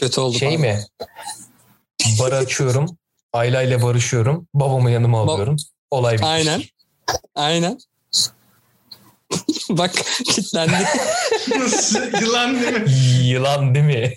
Kötü 0.00 0.20
oldu. 0.20 0.38
Şey 0.38 0.48
pardon. 0.48 0.60
mi? 0.62 0.84
Barı 2.20 2.36
açıyorum. 2.36 2.98
Ayla 3.32 3.62
ile 3.62 3.82
barışıyorum. 3.82 4.48
Babamı 4.54 4.90
yanıma 4.90 5.20
alıyorum. 5.20 5.56
Olay 5.90 6.14
bitmiş. 6.14 6.28
Aynen. 6.28 6.62
Aynen. 7.34 7.78
Bak 9.70 9.94
kilitlendi. 10.24 10.72
Yılan 12.20 12.60
değil 12.60 12.72
mi? 12.72 12.90
Yılan 13.22 13.74
değil 13.74 13.84
mi? 13.84 14.14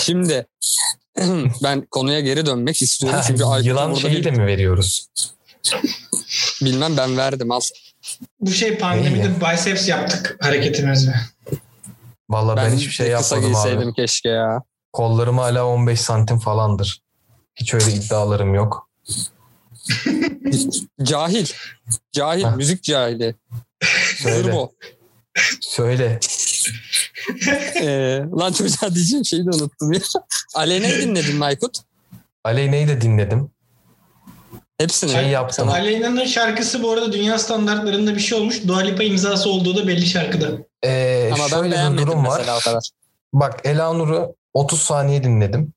Şimdi 0.00 0.46
ben 1.62 1.86
konuya 1.90 2.20
geri 2.20 2.46
dönmek 2.46 2.82
istiyorum. 2.82 3.18
Ha, 3.18 3.24
Çünkü 3.26 3.42
yılan 3.68 3.94
şeyi 3.94 4.24
de 4.24 4.30
mi 4.30 4.46
veriyoruz? 4.46 5.06
bilmem 6.62 6.96
ben 6.96 7.16
verdim 7.16 7.50
al. 7.50 7.60
Bu 8.40 8.50
şey 8.50 8.78
pandemide 8.78 9.30
biceps 9.40 9.88
yaptık 9.88 10.36
hareketimizi. 10.40 11.12
Vallahi 12.30 12.56
ben, 12.56 12.70
Ben, 12.70 12.76
hiçbir 12.76 12.92
şey 12.92 13.08
yapmadım 13.08 13.54
abi. 13.56 13.94
keşke 13.94 14.28
ya. 14.28 14.62
Kollarım 14.92 15.38
hala 15.38 15.66
15 15.66 16.00
santim 16.00 16.38
falandır. 16.38 17.00
Hiç 17.56 17.74
öyle 17.74 17.92
iddialarım 17.92 18.54
yok. 18.54 18.88
Cahil. 21.02 21.46
Cahil. 22.12 22.44
Heh. 22.44 22.56
Müzik 22.56 22.82
cahili. 22.82 23.34
Söyle. 24.16 24.42
Turbo. 24.42 24.72
Söyle. 25.60 26.20
Ee, 27.80 28.20
lan 28.38 28.52
çocuğa 28.52 28.94
diyeceğim 28.94 29.24
şeyi 29.24 29.46
de 29.46 29.50
unuttum 29.50 29.92
ya. 29.92 30.00
Aleyna'yı 30.54 30.98
dinledin 31.02 31.36
mi 31.36 31.44
Aykut? 31.44 31.78
Aleyna'yı 32.44 32.88
de 32.88 33.00
dinledim. 33.00 33.50
Hepsini. 34.78 35.10
Şey 35.10 35.28
yaptım. 35.28 35.68
Aleyna'nın 35.68 36.24
şarkısı 36.24 36.82
bu 36.82 36.90
arada 36.90 37.12
dünya 37.12 37.38
standartlarında 37.38 38.14
bir 38.14 38.20
şey 38.20 38.38
olmuş. 38.38 38.66
Dua 38.68 38.78
Lipa 38.80 39.02
imzası 39.02 39.50
olduğu 39.50 39.76
da 39.76 39.86
belli 39.88 40.06
şarkıda. 40.06 40.50
Ee, 40.84 41.30
Ama 41.34 41.44
ben 41.44 41.48
şöyle 41.48 41.66
bir 41.66 41.72
beğenmedim 41.72 42.06
durum 42.06 42.26
var. 42.26 42.38
mesela 42.38 42.56
o 42.58 42.60
kadar. 42.60 42.90
Bak 43.32 43.60
Elanur'u 43.64 44.36
30 44.54 44.82
saniye 44.82 45.24
dinledim. 45.24 45.72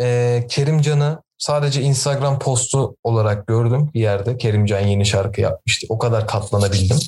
Ee, 0.00 0.46
Kerimcan'ı 0.50 1.22
sadece 1.38 1.82
Instagram 1.82 2.38
postu 2.38 2.96
olarak 3.04 3.46
gördüm 3.46 3.90
bir 3.94 4.00
yerde. 4.00 4.36
Kerimcan 4.36 4.80
yeni 4.80 5.06
şarkı 5.06 5.40
yapmıştı. 5.40 5.86
O 5.90 5.98
kadar 5.98 6.26
katlanabildim. 6.26 6.98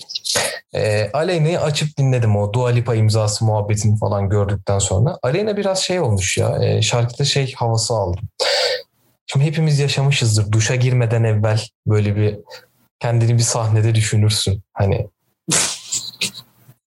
Ee, 0.75 1.11
Aleyna'yı 1.13 1.61
açıp 1.61 1.97
dinledim 1.99 2.37
o 2.37 2.53
Dua 2.53 2.69
Lipa 2.69 2.95
imzası 2.95 3.45
muhabbetini 3.45 3.99
falan 3.99 4.29
gördükten 4.29 4.79
sonra. 4.79 5.19
Aleyna 5.23 5.57
biraz 5.57 5.79
şey 5.79 6.01
olmuş 6.01 6.39
ya. 6.39 6.59
E, 6.65 6.83
şarkıda 6.83 7.25
şey 7.25 7.53
havası 7.55 7.95
aldım. 7.95 8.29
Şimdi 9.27 9.45
hepimiz 9.47 9.79
yaşamışızdır. 9.79 10.53
Duşa 10.53 10.75
girmeden 10.75 11.25
evvel 11.25 11.61
böyle 11.87 12.17
bir 12.17 12.37
kendini 13.01 13.35
bir 13.35 13.43
sahnede 13.43 13.95
düşünürsün. 13.95 14.63
Hani 14.75 15.07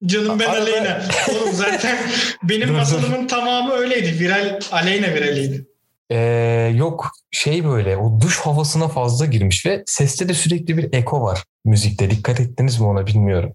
Canım 0.06 0.40
ben 0.40 0.46
Arada- 0.50 0.62
Aleyna. 0.62 1.02
Oğlum 1.32 1.54
zaten 1.54 1.98
benim 2.44 2.72
masalımın 2.72 3.28
tamamı 3.28 3.74
öyleydi. 3.74 4.20
Viral 4.20 4.60
Aleyna 4.72 5.08
viraliydi. 5.08 5.66
Ee, 6.12 6.72
yok 6.76 7.12
şey 7.32 7.66
böyle 7.66 7.98
o 7.98 8.22
duş 8.22 8.40
havasına 8.40 8.88
fazla 8.88 9.26
girmiş 9.26 9.66
ve 9.66 9.84
seste 9.86 10.30
de 10.30 10.34
sürekli 10.34 10.78
bir 10.78 10.94
eko 10.94 11.22
var 11.22 11.44
müzikte. 11.66 12.12
Dikkat 12.12 12.40
ettiniz 12.40 12.80
mi 12.80 12.88
ona 12.88 13.08
bilmiyorum. 13.08 13.54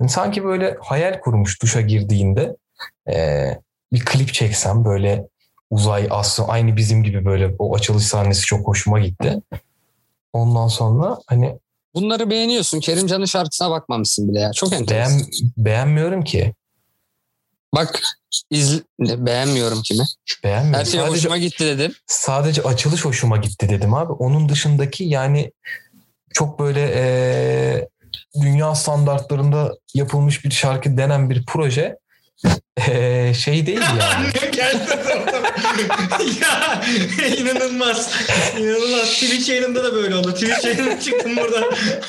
Yani 0.00 0.10
sanki 0.10 0.44
böyle 0.44 0.76
hayal 0.80 1.20
kurmuş 1.20 1.62
duşa 1.62 1.80
girdiğinde 1.80 2.56
ee, 3.12 3.58
bir 3.92 4.04
klip 4.04 4.32
çeksem 4.32 4.84
böyle 4.84 5.28
uzay 5.70 6.08
aslı 6.10 6.44
aynı 6.44 6.76
bizim 6.76 7.02
gibi 7.02 7.24
böyle 7.24 7.54
o 7.58 7.76
açılış 7.76 8.04
sahnesi 8.04 8.42
çok 8.42 8.68
hoşuma 8.68 9.00
gitti. 9.00 9.40
Ondan 10.32 10.68
sonra 10.68 11.18
hani 11.26 11.58
Bunları 11.94 12.30
beğeniyorsun. 12.30 12.80
Kerimcan'ın 12.80 13.24
şarkısına 13.24 13.70
bakmamışsın 13.70 14.28
bile 14.28 14.40
ya. 14.40 14.52
Çok 14.52 14.72
enteresan. 14.72 15.18
beğen, 15.18 15.28
beğenmiyorum 15.56 16.24
ki. 16.24 16.54
Bak 17.76 18.02
izle, 18.50 18.82
beğenmiyorum 19.00 19.82
kimi. 19.82 20.04
Beğenmiyorum. 20.44 20.80
Her 20.80 20.84
şey 20.84 21.00
sadece, 21.00 21.16
hoşuma 21.16 21.38
gitti 21.38 21.64
dedim. 21.66 21.94
sadece 22.06 22.62
açılış 22.62 23.04
hoşuma 23.04 23.36
gitti 23.36 23.68
dedim 23.68 23.94
abi. 23.94 24.12
Onun 24.12 24.48
dışındaki 24.48 25.04
yani 25.04 25.52
çok 26.34 26.58
böyle 26.60 26.80
eee, 26.80 27.88
dünya 28.42 28.74
standartlarında 28.74 29.72
yapılmış 29.94 30.44
bir 30.44 30.50
şarkı 30.50 30.96
denen 30.96 31.30
bir 31.30 31.46
proje 31.46 31.98
eee, 32.78 33.32
şey 33.34 33.66
değil 33.66 33.80
yani. 33.80 34.26
Geldi 34.52 34.82
ortama. 35.22 35.48
ya 36.42 36.82
inanılmaz. 37.36 38.10
İnanılmaz. 38.58 39.10
Twitch 39.12 39.48
yayınında 39.48 39.84
da 39.84 39.94
böyle 39.94 40.14
oldu. 40.14 40.32
Twitch 40.34 40.64
yayınına 40.64 41.00
çıktım 41.00 41.36
buradan. 41.36 41.64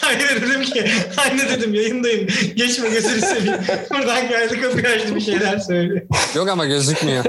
Aynı 0.08 0.20
dedim 0.22 0.62
ki 0.64 0.92
anne 1.18 1.50
dedim 1.50 1.74
yayındayım. 1.74 2.28
Geçme 2.56 2.90
gözünü 2.90 3.22
seveyim. 3.22 3.58
Buradan 3.94 4.30
geldi 4.30 4.62
kapıyı 4.62 4.88
açtı 4.88 5.16
bir 5.16 5.22
şeyler 5.22 5.60
söylüyor. 5.60 6.02
Yok 6.36 6.50
ama 6.50 6.66
gözükmüyor. 6.66 7.26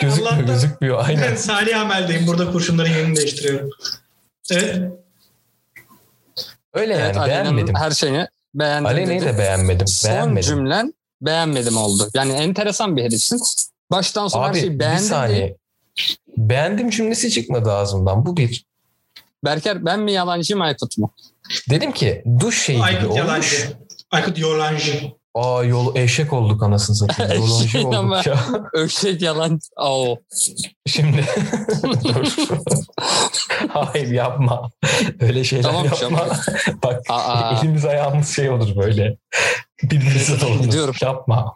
Gözükmüyor 0.00 0.32
Allah'tan 0.32 0.46
gözükmüyor 0.46 1.04
aynen. 1.08 1.22
Ben 1.30 1.36
Salih 1.36 1.80
Amel'deyim. 1.80 2.26
Burada 2.26 2.52
kurşunların 2.52 2.90
yerini 2.90 3.16
değiştiriyorum. 3.16 3.70
Evet. 4.50 4.76
Öyle 6.74 6.92
yani 6.92 7.02
evet, 7.16 7.26
beğenmedim. 7.26 7.74
her 7.74 7.90
şeyini 7.90 8.26
beğendim 8.54 8.86
Aleyna'yı 8.86 9.20
dedi. 9.20 9.34
da 9.34 9.38
beğenmedim. 9.38 9.86
Son 9.88 10.10
beğenmedim. 10.10 10.48
cümlen 10.48 10.94
beğenmedim 11.22 11.76
oldu. 11.76 12.08
Yani 12.14 12.32
enteresan 12.32 12.96
bir 12.96 13.04
herifsin. 13.04 13.40
Baştan 13.90 14.28
sona 14.28 14.48
her 14.48 14.54
şeyi 14.54 14.72
bir 14.72 14.78
beğendim 14.78 15.04
saniye. 15.04 15.40
değil. 15.40 15.54
Beğendim 16.36 16.90
cümlesi 16.90 17.30
çıkmadı 17.30 17.72
ağzımdan. 17.72 18.26
Bu 18.26 18.36
bir. 18.36 18.64
Berker 19.44 19.84
ben 19.84 20.00
mi 20.00 20.12
yalancıyım 20.12 20.62
Aykut 20.62 20.98
mu? 20.98 21.10
Dedim 21.70 21.92
ki 21.92 22.24
duş 22.40 22.62
şeyi 22.62 22.76
gibi 22.76 22.84
Aykut 22.86 23.04
olmuş. 23.04 23.18
Yalancı. 23.18 23.56
Aykut 24.10 24.38
Yolancı. 24.38 25.12
Aa 25.36 25.64
yol 25.64 25.96
eşek 25.96 26.32
olduk 26.32 26.62
anasını 26.62 26.96
satayım. 26.96 27.32
Yolancı 27.42 27.64
Eşek 27.64 27.86
olduk 27.86 28.26
ya. 28.26 28.38
Ökşek 28.72 29.22
yalan. 29.22 29.60
Oo. 29.76 30.16
Şimdi 30.86 31.24
dur. 32.04 32.36
Hayır 33.68 34.10
yapma. 34.10 34.70
Öyle 35.20 35.44
şeyler 35.44 35.62
Tamam, 35.62 35.84
yapma. 35.84 36.26
Bak 36.82 37.00
Aa. 37.08 37.58
elimiz 37.62 37.84
ayağımız 37.84 38.28
şey 38.36 38.50
olur 38.50 38.76
böyle. 38.76 39.16
Birbirimize 39.82 40.40
dolanır. 40.40 40.60
Gidiyorum. 40.64 40.94
Yapma. 41.02 41.54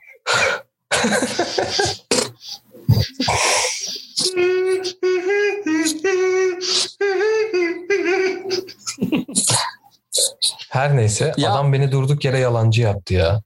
Her 10.71 10.97
neyse 10.97 11.33
Ya- 11.37 11.53
adam 11.53 11.73
beni 11.73 11.93
durduk 11.93 12.25
yere 12.25 12.39
yalancı 12.39 12.83
yaptı 12.83 13.15
ya. 13.15 13.43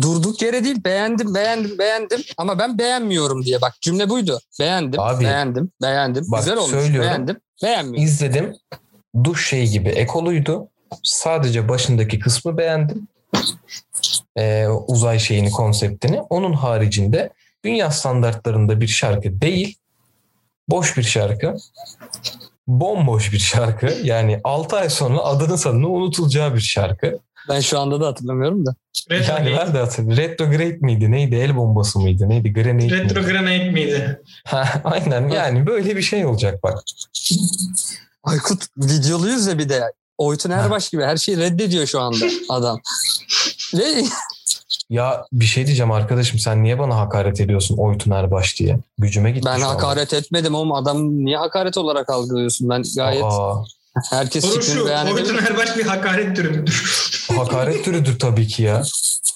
Durduk 0.00 0.42
yere 0.42 0.64
değil 0.64 0.84
beğendim 0.84 1.34
beğendim 1.34 1.78
beğendim 1.78 2.20
ama 2.36 2.58
ben 2.58 2.78
beğenmiyorum 2.78 3.44
diye 3.44 3.60
bak 3.60 3.74
cümle 3.80 4.08
buydu. 4.08 4.40
Beğendim 4.60 5.00
Abi, 5.00 5.24
beğendim 5.24 5.70
beğendim 5.82 6.24
bak, 6.28 6.40
güzel 6.40 6.56
olmuş 6.56 6.94
beğendim 6.94 7.36
beğenmiyorum. 7.62 8.04
İzledim. 8.04 8.56
Duş 9.24 9.48
şeyi 9.48 9.70
gibi 9.70 9.88
ekoluydu. 9.88 10.68
Sadece 11.02 11.68
başındaki 11.68 12.18
kısmı 12.18 12.58
beğendim. 12.58 13.08
Ee, 14.36 14.66
uzay 14.68 15.18
şeyini 15.18 15.50
konseptini. 15.50 16.20
Onun 16.20 16.52
haricinde 16.52 17.30
dünya 17.64 17.90
standartlarında 17.90 18.80
bir 18.80 18.86
şarkı 18.86 19.40
değil. 19.40 19.78
Boş 20.68 20.96
bir 20.96 21.02
şarkı. 21.02 21.56
Bomboş 22.66 23.32
bir 23.32 23.38
şarkı. 23.38 23.86
Yani 24.02 24.40
6 24.44 24.76
ay 24.76 24.90
sonra 24.90 25.18
adının 25.18 25.56
sanını 25.56 25.88
unutulacağı 25.88 26.54
bir 26.54 26.60
şarkı. 26.60 27.18
Ben 27.48 27.60
şu 27.60 27.78
anda 27.78 28.00
da 28.00 28.06
hatırlamıyorum 28.06 28.66
da. 28.66 28.74
Retro, 29.10 29.32
Yani 29.32 29.56
ben 29.58 29.74
de 29.74 29.78
hatırlıyorum. 29.78 30.24
Retrograde 30.24 30.78
miydi? 30.80 31.10
Neydi? 31.12 31.34
El 31.34 31.56
bombası 31.56 31.98
mıydı? 32.00 32.28
Neydi? 32.28 32.52
Grenade 32.52 32.90
Retro 32.90 33.20
miydi? 33.20 33.32
Granite 33.32 33.70
miydi? 33.70 34.22
Ha, 34.46 34.64
Aynen 34.84 35.28
yani 35.28 35.66
böyle 35.66 35.96
bir 35.96 36.02
şey 36.02 36.26
olacak 36.26 36.62
bak. 36.62 36.78
Aykut 38.24 38.64
videoluyuz 38.76 39.46
ya 39.46 39.58
bir 39.58 39.68
de. 39.68 39.92
Oytun 40.18 40.50
Erbaş 40.50 40.88
gibi 40.90 41.02
her 41.02 41.16
şeyi 41.16 41.38
reddediyor 41.38 41.86
şu 41.86 42.00
anda 42.00 42.26
adam. 42.48 42.80
Ve 43.74 44.02
Ya 44.90 45.24
bir 45.32 45.44
şey 45.44 45.66
diyeceğim 45.66 45.90
arkadaşım 45.92 46.38
sen 46.38 46.62
niye 46.62 46.78
bana 46.78 46.96
hakaret 46.98 47.40
ediyorsun 47.40 47.76
Oytun 47.76 48.10
Erbaş 48.10 48.58
diye? 48.58 48.78
Gücüme 48.98 49.30
gitti 49.30 49.46
ben 49.46 49.58
şu 49.58 49.66
anda. 49.66 49.74
hakaret 49.74 50.12
etmedim 50.14 50.54
oğlum 50.54 50.72
adam 50.72 51.24
niye 51.24 51.36
hakaret 51.36 51.76
olarak 51.78 52.10
algılıyorsun? 52.10 52.68
Ben 52.68 52.82
gayet 52.96 53.24
Aa, 53.24 53.64
herkes 54.10 54.44
Soru 54.44 54.62
şu. 54.62 54.86
beyan 54.86 55.12
Oytun. 55.12 55.36
Erbaş 55.38 55.76
bir 55.76 55.86
hakaret 55.86 56.36
türüdür. 56.36 56.82
hakaret 57.36 57.84
türüdür 57.84 58.18
tabii 58.18 58.46
ki 58.46 58.62
ya. 58.62 58.82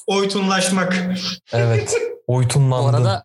Oytunlaşmak. 0.07 0.97
Evet. 1.53 1.95
Bu 2.29 2.35
Oytunlandım. 2.35 2.95
arada 2.95 3.25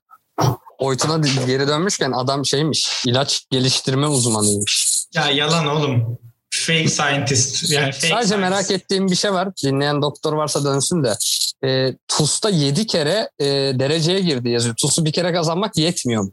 Oytun'a 0.80 1.18
geri 1.46 1.68
dönmüşken 1.68 2.12
adam 2.12 2.46
şeymiş 2.46 2.90
ilaç 3.06 3.46
geliştirme 3.52 4.08
uzmanıymış. 4.08 5.06
Ya 5.16 5.30
yalan 5.30 5.68
oğlum. 5.68 6.18
Fake 6.52 6.88
scientist. 6.88 7.70
Yani 7.72 7.86
fake 7.92 8.08
Sadece 8.08 8.28
scientist. 8.28 8.38
merak 8.40 8.72
ettiğim 8.72 9.08
bir 9.12 9.16
şey 9.16 9.34
var. 9.34 9.50
Dinleyen 9.64 10.02
doktor 10.02 10.34
varsa 10.34 10.64
dönsün 10.64 11.04
de. 11.04 11.14
E, 11.68 11.94
TUS'ta 12.08 12.50
7 12.50 12.88
kere 12.88 13.30
e, 13.40 13.46
dereceye 13.80 14.20
girdi 14.20 14.50
yazıyor. 14.50 14.76
TUS'u 14.76 15.06
bir 15.06 15.12
kere 15.12 15.34
kazanmak 15.34 15.78
yetmiyor 15.78 16.24
mu? 16.24 16.32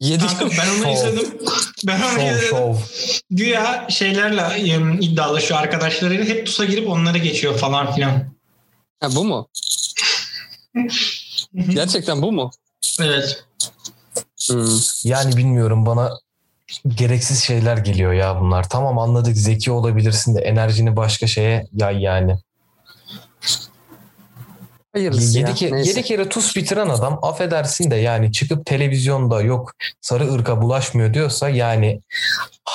7 0.00 0.26
Kanka 0.26 0.46
ben 0.50 0.84
onu 0.84 0.92
izledim. 0.94 1.38
Ben 1.86 2.00
onu 2.00 2.38
Şov 2.38 2.48
şov. 2.50 2.74
Güya 3.30 3.86
şeylerle 3.90 4.60
iddialaşıyor 5.00 5.60
arkadaşlarıyla. 5.60 6.24
Hep 6.24 6.46
TUS'a 6.46 6.64
girip 6.64 6.88
onlara 6.88 7.18
geçiyor 7.18 7.58
falan 7.58 7.94
filan. 7.94 8.10
Ha, 9.00 9.08
bu 9.14 9.24
mu? 9.24 9.48
Gerçekten 11.54 12.22
bu 12.22 12.32
mu? 12.32 12.50
Evet. 13.00 13.44
Hmm. 14.50 14.66
Yani 15.04 15.36
bilmiyorum 15.36 15.86
bana 15.86 16.10
gereksiz 16.88 17.42
şeyler 17.44 17.76
geliyor 17.76 18.12
ya 18.12 18.40
bunlar. 18.40 18.68
Tamam 18.68 18.98
anladık 18.98 19.36
zeki 19.36 19.70
olabilirsin 19.70 20.34
de 20.34 20.40
enerjini 20.40 20.96
başka 20.96 21.26
şeye 21.26 21.66
yay 21.72 22.02
yani. 22.02 22.36
Hayırlısı 25.00 25.38
ya. 25.38 25.48
Yedi, 25.48 25.58
ke- 25.64 25.72
Neyse. 25.76 25.88
yedi 25.90 26.02
kere 26.02 26.28
tuz 26.28 26.56
bitiren 26.56 26.88
adam 26.88 27.18
affedersin 27.22 27.90
de 27.90 27.96
yani 27.96 28.32
çıkıp 28.32 28.66
televizyonda 28.66 29.42
yok 29.42 29.72
sarı 30.00 30.32
ırka 30.34 30.62
bulaşmıyor 30.62 31.14
diyorsa 31.14 31.48
yani 31.48 32.00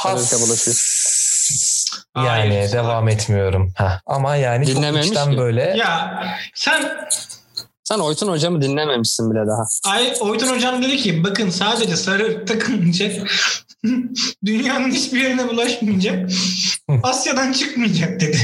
Sarı 0.03 0.19
ırka 0.19 0.38
bulaşıyor. 0.39 0.78
yani 2.15 2.55
Hayır. 2.55 2.72
devam 2.72 3.09
etmiyorum. 3.09 3.74
Heh. 3.76 3.99
Ama 4.05 4.36
yani 4.36 4.65
çok 4.67 4.76
Dinlememiş 4.76 5.09
ki. 5.09 5.38
böyle 5.38 5.61
Ya 5.78 6.24
sen 6.55 6.84
Sen 7.84 7.99
Oytun 7.99 8.28
hocamı 8.28 8.61
dinlememişsin 8.61 9.32
bile 9.32 9.39
daha. 9.47 9.93
Ay, 9.95 10.13
Oytun 10.19 10.47
hocam 10.55 10.84
dedi 10.84 10.97
ki 10.97 11.24
bakın 11.24 11.49
sadece 11.49 11.95
sarı 11.95 12.45
takılınca 12.45 13.11
dünyanın 14.45 14.91
hiçbir 14.91 15.22
yerine 15.22 15.47
bulaşmayacak. 15.49 16.30
Asya'dan 17.03 17.51
çıkmayacak 17.53 18.19
dedi. 18.19 18.38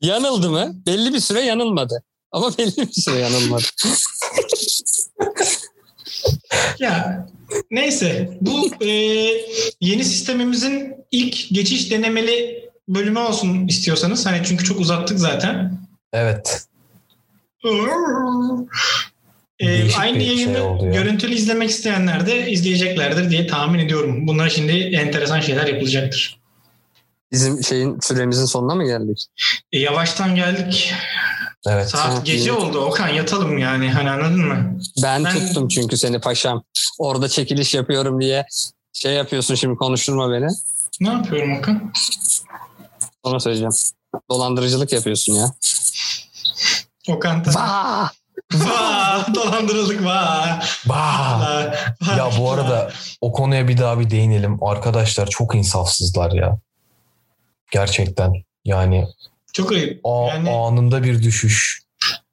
Yanıldı 0.00 0.50
mı? 0.50 0.72
Belli 0.86 1.14
bir 1.14 1.20
süre 1.20 1.40
yanılmadı. 1.40 2.02
Ama 2.32 2.58
belli 2.58 2.76
bir 2.76 2.92
süre 3.02 3.18
yanılmadı. 3.18 3.62
Ya 6.78 7.26
neyse 7.70 8.38
bu 8.40 8.84
e, 8.84 8.88
yeni 9.80 10.04
sistemimizin 10.04 10.94
ilk 11.10 11.48
geçiş 11.54 11.90
denemeli 11.90 12.68
bölümü 12.88 13.18
olsun 13.18 13.66
istiyorsanız. 13.68 14.26
Hani 14.26 14.40
çünkü 14.44 14.64
çok 14.64 14.80
uzattık 14.80 15.18
zaten. 15.18 15.78
evet 16.12 16.62
E, 19.60 19.66
Değişik 19.68 19.98
aynı 20.00 20.20
şey 20.20 20.26
yayını 20.26 20.84
ya. 20.84 20.90
görüntülü 20.90 21.34
izlemek 21.34 21.70
isteyenler 21.70 22.26
de 22.26 22.50
izleyeceklerdir 22.50 23.30
diye 23.30 23.46
tahmin 23.46 23.78
ediyorum. 23.78 24.26
Bunlar 24.26 24.48
şimdi 24.48 24.72
enteresan 24.72 25.40
şeyler 25.40 25.66
yapılacaktır. 25.66 26.40
Bizim 27.32 27.64
şeyin 27.64 27.98
süremizin 28.00 28.44
sonuna 28.44 28.74
mı 28.74 28.84
geldik? 28.84 29.26
E, 29.72 29.78
yavaştan 29.78 30.34
geldik. 30.34 30.92
Evet. 31.66 31.90
Saat 31.90 32.14
Ha, 32.18 32.20
gece 32.24 32.44
iyi. 32.44 32.52
oldu. 32.52 32.78
Okan 32.80 33.08
yatalım 33.08 33.58
yani. 33.58 33.90
Hani 33.90 34.10
anladın 34.10 34.46
mı? 34.46 34.78
Ben, 35.02 35.24
Ben- 35.24 35.32
tuttum 35.32 35.68
çünkü 35.68 35.96
seni 35.96 36.20
paşam. 36.20 36.62
Orada 36.98 37.28
çekiliş 37.28 37.74
yapıyorum 37.74 38.20
diye 38.20 38.46
şey 38.92 39.14
yapıyorsun 39.14 39.54
şimdi 39.54 39.76
konuşturma 39.76 40.30
beni. 40.32 40.46
Ne 41.00 41.08
yapıyorum 41.08 41.58
Okan? 41.58 41.92
Sonra 43.24 43.40
söyleyeceğim. 43.40 43.72
Dolandırıcılık 44.30 44.92
yapıyorsun 44.92 45.32
ya. 45.32 45.52
Okan 47.08 47.44
da. 47.44 47.50
Vaa! 47.54 48.10
Dolandırıldık! 49.34 50.04
Vaa! 50.04 50.60
Vaa! 50.86 51.74
Ya 52.18 52.30
bu 52.38 52.50
arada 52.50 52.92
o 53.20 53.32
konuya 53.32 53.68
bir 53.68 53.78
daha 53.78 54.00
bir 54.00 54.10
değinelim. 54.10 54.58
Arkadaşlar 54.64 55.26
çok 55.26 55.54
insafsızlar 55.54 56.32
ya. 56.32 56.58
Gerçekten. 57.70 58.32
Yani 58.64 59.08
Çok 59.52 59.72
ayıp. 59.72 60.00
a- 60.04 60.28
Yani 60.28 60.50
anında 60.50 61.02
bir 61.02 61.22
düşüş. 61.22 61.82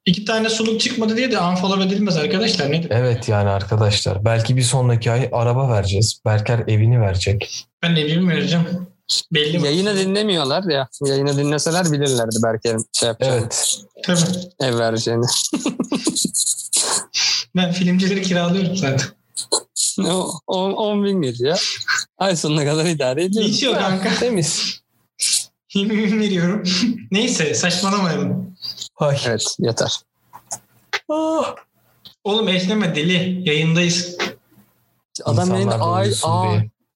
iki 0.05 0.25
tane 0.25 0.49
suluk 0.49 0.81
çıkmadı 0.81 1.17
diye 1.17 1.31
de 1.31 1.39
unfollow 1.41 1.83
edilmez 1.85 2.17
arkadaşlar. 2.17 2.71
Nedir? 2.71 2.87
Evet 2.91 3.29
yani 3.29 3.49
arkadaşlar. 3.49 4.25
Belki 4.25 4.57
bir 4.57 4.61
sonraki 4.61 5.11
ay 5.11 5.29
araba 5.31 5.69
vereceğiz. 5.69 6.21
Berker 6.25 6.59
evini 6.67 7.01
verecek. 7.01 7.65
Ben 7.83 7.95
bileyim 7.95 8.29
vereceğim. 8.29 8.65
Belli 9.31 9.59
mi? 9.59 9.65
Yayını 9.65 9.97
dinlemiyorlar 9.97 10.63
ya. 10.71 10.87
Yayını 11.05 11.37
dinleseler 11.37 11.91
bilirlerdi 11.91 12.35
belki 12.43 12.75
şey 12.99 13.07
yapacağını. 13.07 13.39
Evet. 13.39 13.79
Tabii. 14.03 14.19
Ev 14.61 14.77
vereceğini. 14.79 15.25
Ben 17.55 17.71
filmcileri 17.71 18.21
kiralıyorum 18.21 18.75
zaten. 18.75 19.07
O 20.05 20.31
10, 20.47 20.71
10 20.71 21.03
bin 21.05 21.21
geliyor. 21.21 21.77
Ay 22.17 22.35
sonuna 22.35 22.65
kadar 22.65 22.85
idare 22.85 23.23
ediyoruz. 23.23 23.51
Hiç 23.51 23.63
yok 23.63 23.75
kanka. 23.75 24.09
Temiz. 24.19 24.79
20 25.73 25.97
bin 26.03 26.19
veriyorum. 26.19 26.63
Neyse 27.11 27.53
saçmalamayalım. 27.53 28.55
Ay. 28.97 29.17
Evet 29.25 29.55
yeter. 29.59 29.99
Ah. 31.09 31.55
Oğlum 32.23 32.47
esneme 32.47 32.95
deli. 32.95 33.49
Yayındayız. 33.49 34.17
Adam 35.25 35.49
da 35.49 35.81
ay 35.81 36.11
aa 36.23 36.53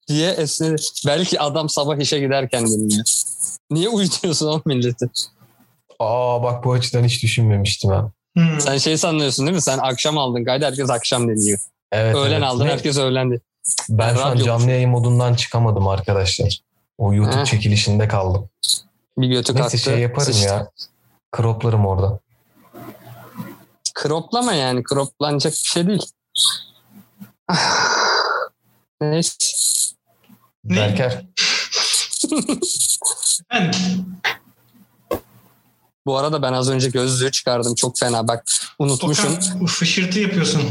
diye. 0.08 0.30
esnedi. 0.30 0.82
Belki 1.06 1.40
adam 1.40 1.68
sabah 1.68 1.98
işe 1.98 2.18
giderken 2.20 2.66
dinliyor. 2.66 3.04
Niye 3.70 3.88
uyutuyorsun 3.88 4.46
o 4.48 4.62
milleti? 4.66 5.10
Aa 5.98 6.42
bak 6.42 6.64
bu 6.64 6.72
açıdan 6.72 7.04
hiç 7.04 7.22
düşünmemiştim 7.22 7.90
ben. 7.90 8.10
Hmm. 8.36 8.60
Sen 8.60 8.78
şey 8.78 8.96
sanıyorsun 8.98 9.46
değil 9.46 9.54
mi? 9.54 9.62
Sen 9.62 9.78
akşam 9.78 10.18
aldın 10.18 10.44
kaydı 10.44 10.64
herkes 10.64 10.90
akşam 10.90 11.28
dinliyor. 11.28 11.58
Evet, 11.92 12.16
Öğlen 12.16 12.32
evet. 12.32 12.42
aldın 12.42 12.64
Ne- 12.64 12.70
herkes 12.70 12.98
öğlen 12.98 13.24
dinliyor. 13.24 13.40
Ben 13.88 14.14
şu 14.14 14.24
an 14.24 14.36
canlı 14.36 14.70
yayın 14.70 14.90
modundan 14.90 15.34
çıkamadım 15.34 15.88
arkadaşlar. 15.88 16.60
O 16.98 17.12
YouTube 17.14 17.40
Heh. 17.40 17.44
çekilişinde 17.44 18.08
kaldım. 18.08 18.48
Bir 19.18 19.28
götü 19.28 19.54
Neyse 19.54 19.78
şey 19.78 19.98
yaparım 19.98 20.32
sıçtı. 20.32 20.48
ya. 20.48 20.70
Croplarım 21.36 21.86
orada. 21.86 22.18
Kroplama 23.94 24.52
yani. 24.54 24.82
Kroplanacak 24.82 25.52
bir 25.52 25.58
şey 25.58 25.86
değil. 25.86 26.06
Neyse. 29.00 29.36
Ne? 30.64 30.76
Berker. 30.76 31.26
Ben 33.52 33.72
Bu 36.06 36.16
arada 36.18 36.42
ben 36.42 36.52
az 36.52 36.70
önce 36.70 36.88
gözlüğü 36.90 37.30
çıkardım. 37.30 37.74
Çok 37.74 37.98
fena. 37.98 38.28
Bak 38.28 38.44
unutmuşum. 38.78 39.32
Okan 39.34 39.66
fışırtı 39.66 40.20
yapıyorsun. 40.20 40.62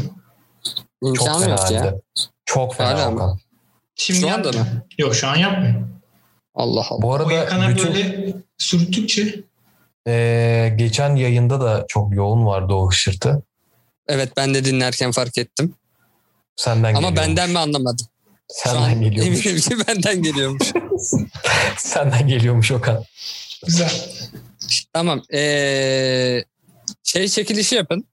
Çok 1.02 1.08
İmkanı 1.08 1.38
fena 1.44 1.50
yok 1.50 1.70
ya. 1.70 1.80
halde. 1.80 2.00
Çok 2.44 2.74
fena. 2.74 3.36
Şimdi 3.94 4.20
Şu 4.20 4.34
anda 4.34 4.52
mı? 4.52 4.66
Yok 4.98 5.14
şu 5.14 5.28
an 5.28 5.36
yapmıyor. 5.36 5.74
Allah 6.54 6.86
Allah. 6.90 7.02
Bu 7.02 7.08
O 7.08 7.12
arada 7.12 7.32
yakana 7.32 7.68
bütün 7.70 7.94
böyle 7.94 8.34
sürttükçe 8.58 9.40
eee, 10.06 10.68
geçen 10.78 11.16
yayında 11.16 11.60
da 11.60 11.84
çok 11.88 12.14
yoğun 12.14 12.46
vardı 12.46 12.72
o 12.74 12.90
hışırtı. 12.90 13.42
Evet 14.08 14.32
ben 14.36 14.54
de 14.54 14.64
dinlerken 14.64 15.12
fark 15.12 15.38
ettim. 15.38 15.74
Senden 16.56 16.94
Ama 16.94 17.08
geliyormuş. 17.08 17.18
benden 17.28 17.50
mi 17.50 17.58
anlamadım? 17.58 18.06
Senden 18.48 19.00
geliyormuş. 19.00 19.46
Eminim 19.46 19.60
ki 19.62 19.76
benden 19.88 20.22
geliyormuş. 20.22 20.72
Senden 21.78 22.28
geliyormuş 22.28 22.70
Okan. 22.72 23.04
güzel. 23.66 23.90
tamam. 24.92 25.22
Ee, 25.34 26.44
şey 27.04 27.28
çekilişi 27.28 27.74
yapın. 27.74 28.04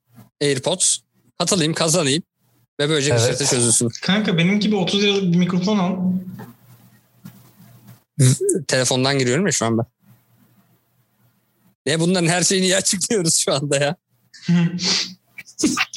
AirPods. 0.41 0.97
Katılayım 1.39 1.73
kazanayım. 1.73 2.23
Ve 2.79 2.89
böylece 2.89 3.11
Evet. 3.13 3.35
evet. 3.37 3.49
çözülsün. 3.49 3.89
Kanka 4.01 4.37
benim 4.37 4.59
gibi 4.59 4.75
30 4.75 5.03
liralık 5.03 5.23
bir 5.23 5.37
mikrofon 5.37 5.77
al. 5.77 5.95
Telefondan 8.67 9.19
giriyorum 9.19 9.45
ya 9.45 9.51
şu 9.51 9.65
an 9.65 9.77
ben. 9.77 9.85
Ne 11.85 11.99
bunların 11.99 12.27
her 12.27 12.43
şeyini 12.43 12.65
iyi 12.65 12.75
açıklıyoruz 12.75 13.35
şu 13.35 13.53
anda 13.53 13.77
ya. 13.77 13.95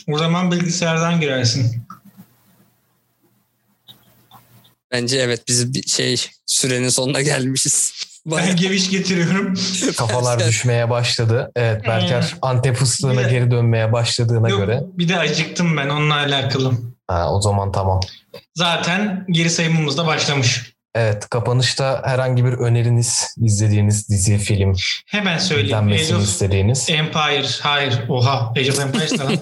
o 0.09 0.19
zaman 0.19 0.53
bilgisayardan 0.53 1.21
girersin. 1.21 1.83
Bence 4.93 5.19
evet 5.19 5.49
biz 5.49 5.75
bir 5.75 5.83
şey 5.89 6.27
sürenin 6.47 6.89
sonuna 6.89 7.21
gelmişiz. 7.21 7.93
Bayağı- 8.27 8.49
Ben 8.49 8.57
geviş 8.57 8.91
getiriyorum. 8.91 9.55
Kafalar 9.97 10.47
düşmeye 10.47 10.91
başladı. 10.91 11.53
Evet 11.57 11.85
Berker 11.87 12.35
Antep 12.43 12.77
fıstığına 12.77 13.25
de- 13.25 13.31
geri 13.31 13.51
dönmeye 13.51 13.93
başladığına 13.93 14.49
Yok, 14.49 14.59
göre. 14.61 14.81
bir 14.93 15.09
de 15.09 15.19
acıktım 15.19 15.77
ben 15.77 15.89
onunla 15.89 16.15
alakalı. 16.17 16.73
Ha, 17.09 17.33
o 17.35 17.41
zaman 17.43 17.73
tamam. 17.73 18.01
Zaten 18.55 19.27
geri 19.31 19.51
sayımımız 19.51 19.97
da 19.99 20.07
başlamış. 20.07 20.74
Evet 20.95 21.29
kapanışta 21.31 22.03
herhangi 22.05 22.45
bir 22.45 22.53
öneriniz, 22.53 23.35
izlediğiniz 23.37 24.09
dizi, 24.09 24.39
film, 24.39 24.75
Hemen 25.07 25.39
söyleyeyim. 25.39 25.89
Age 25.93 26.17
of 26.17 26.25
istediğiniz. 26.25 26.91
Empire. 26.91 27.47
Hayır. 27.61 27.95
Oha. 28.09 28.53
Age 28.57 28.73
of 28.73 28.81
Empires 28.81 29.19
lan? 29.19 29.33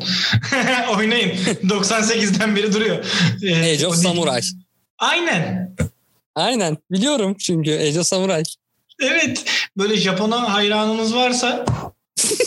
Oynayın. 0.96 1.30
98'den 1.64 2.56
beri 2.56 2.72
duruyor. 2.72 3.04
Ee, 3.42 3.72
Age 3.72 3.86
of. 3.86 3.96
Samurai. 3.96 4.40
Aynen. 4.98 5.76
Aynen 6.34 6.76
biliyorum 6.90 7.36
çünkü 7.38 7.72
Age 7.78 8.00
of 8.00 8.06
Samurai. 8.06 8.42
Evet. 9.02 9.44
Böyle 9.78 9.96
Japon'a 9.96 10.54
hayranınız 10.54 11.14
varsa 11.14 11.64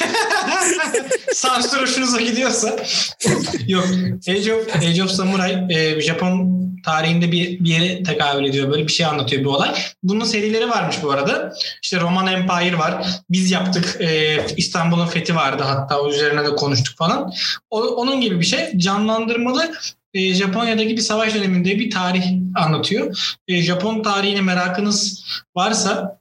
Sansür 1.34 1.82
hoşunuza 1.82 2.20
gidiyorsa 2.20 2.76
yok 3.66 3.86
Age 4.28 4.54
of, 4.54 4.76
Age 4.76 5.02
of 5.02 5.10
Samurai 5.10 5.66
e, 5.70 6.00
Japon 6.00 6.60
tarihinde 6.84 7.32
bir, 7.32 7.64
bir 7.64 7.70
yere 7.70 8.02
tekabül 8.02 8.44
ediyor. 8.44 8.70
Böyle 8.70 8.86
bir 8.86 8.92
şey 8.92 9.06
anlatıyor 9.06 9.44
bu 9.44 9.50
olay. 9.50 9.74
Bunun 10.02 10.24
serileri 10.24 10.70
varmış 10.70 10.96
bu 11.02 11.10
arada. 11.10 11.52
İşte 11.82 12.00
Roman 12.00 12.26
Empire 12.26 12.78
var. 12.78 13.06
Biz 13.30 13.50
yaptık. 13.50 13.96
E, 14.00 14.38
İstanbul'un 14.56 15.06
fethi 15.06 15.34
vardı 15.34 15.62
hatta. 15.66 16.00
O 16.00 16.10
üzerine 16.10 16.44
de 16.44 16.56
konuştuk 16.56 16.98
falan. 16.98 17.32
O, 17.70 17.80
onun 17.82 18.20
gibi 18.20 18.40
bir 18.40 18.46
şey. 18.46 18.78
Canlandırmalı 18.78 19.72
e, 20.14 20.34
Japonya'daki 20.34 20.96
bir 20.96 21.02
savaş 21.02 21.34
döneminde 21.34 21.78
bir 21.78 21.90
tarih 21.90 22.24
anlatıyor. 22.54 23.34
E, 23.48 23.62
Japon 23.62 24.02
tarihine 24.02 24.40
merakınız 24.40 25.24
varsa 25.56 26.19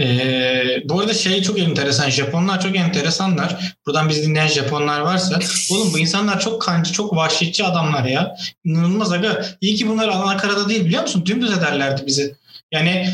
ee, 0.00 0.82
bu 0.84 1.00
arada 1.00 1.14
şey 1.14 1.42
çok 1.42 1.58
enteresan. 1.58 2.10
Japonlar 2.10 2.60
çok 2.60 2.76
enteresanlar. 2.76 3.74
Buradan 3.86 4.08
bizi 4.08 4.22
dinleyen 4.22 4.46
Japonlar 4.46 5.00
varsa. 5.00 5.38
Oğlum 5.70 5.92
bu 5.92 5.98
insanlar 5.98 6.40
çok 6.40 6.62
kancı, 6.62 6.92
çok 6.92 7.16
vahşetçi 7.16 7.64
adamlar 7.64 8.04
ya. 8.04 8.36
İnanılmaz 8.64 9.12
aga. 9.12 9.46
İyi 9.60 9.76
ki 9.76 9.88
bunlar 9.88 10.08
Ankara'da 10.08 10.68
değil 10.68 10.84
biliyor 10.84 11.02
musun? 11.02 11.26
Dümdüz 11.26 11.58
ederlerdi 11.58 12.06
bizi. 12.06 12.34
Yani 12.72 13.08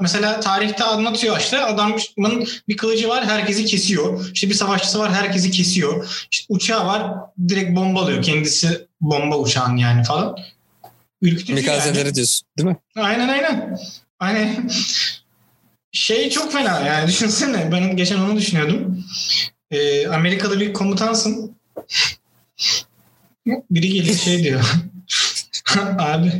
mesela 0.00 0.40
tarihte 0.40 0.84
anlatıyor 0.84 1.38
işte 1.38 1.64
adamın 1.64 2.00
bir 2.68 2.76
kılıcı 2.76 3.08
var 3.08 3.24
herkesi 3.24 3.64
kesiyor. 3.64 4.30
İşte 4.34 4.48
bir 4.48 4.54
savaşçısı 4.54 4.98
var 4.98 5.12
herkesi 5.12 5.50
kesiyor. 5.50 6.24
İşte 6.30 6.46
uçağı 6.48 6.86
var 6.86 7.14
direkt 7.48 7.76
bombalıyor. 7.76 8.22
Kendisi 8.22 8.86
bomba 9.00 9.36
uçağın 9.36 9.76
yani 9.76 10.04
falan. 10.04 10.36
Ürkütücü 11.22 11.54
Mikazeleri 11.54 11.98
yani. 11.98 12.14
diyorsun 12.14 12.48
değil 12.58 12.68
mi? 12.68 12.76
Aynen 12.96 13.28
aynen. 13.28 13.78
Aynen. 14.20 14.70
Şey 15.92 16.30
çok 16.30 16.52
fena 16.52 16.80
yani 16.80 17.08
düşünsene 17.08 17.72
ben 17.72 17.96
geçen 17.96 18.18
onu 18.18 18.36
düşünüyordum. 18.36 19.04
Ee, 19.70 20.08
Amerika'da 20.08 20.60
bir 20.60 20.72
komutansın. 20.72 21.56
Biri 23.46 23.88
geliyor 23.88 24.16
şey 24.16 24.44
diyor. 24.44 24.64
Abi 25.98 26.32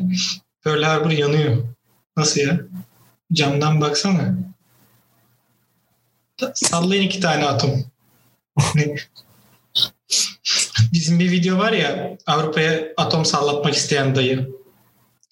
Pearl 0.65 0.83
Harbor 0.83 1.11
yanıyor. 1.11 1.65
Nasıl 2.17 2.41
ya? 2.41 2.61
Camdan 3.33 3.81
baksana. 3.81 4.35
Sallayın 6.55 7.03
iki 7.03 7.21
tane 7.21 7.45
atom. 7.45 7.85
Bizim 10.93 11.19
bir 11.19 11.31
video 11.31 11.59
var 11.59 11.73
ya 11.73 12.19
Avrupa'ya 12.27 12.83
atom 12.97 13.25
sallatmak 13.25 13.75
isteyen 13.75 14.15
dayı. 14.15 14.51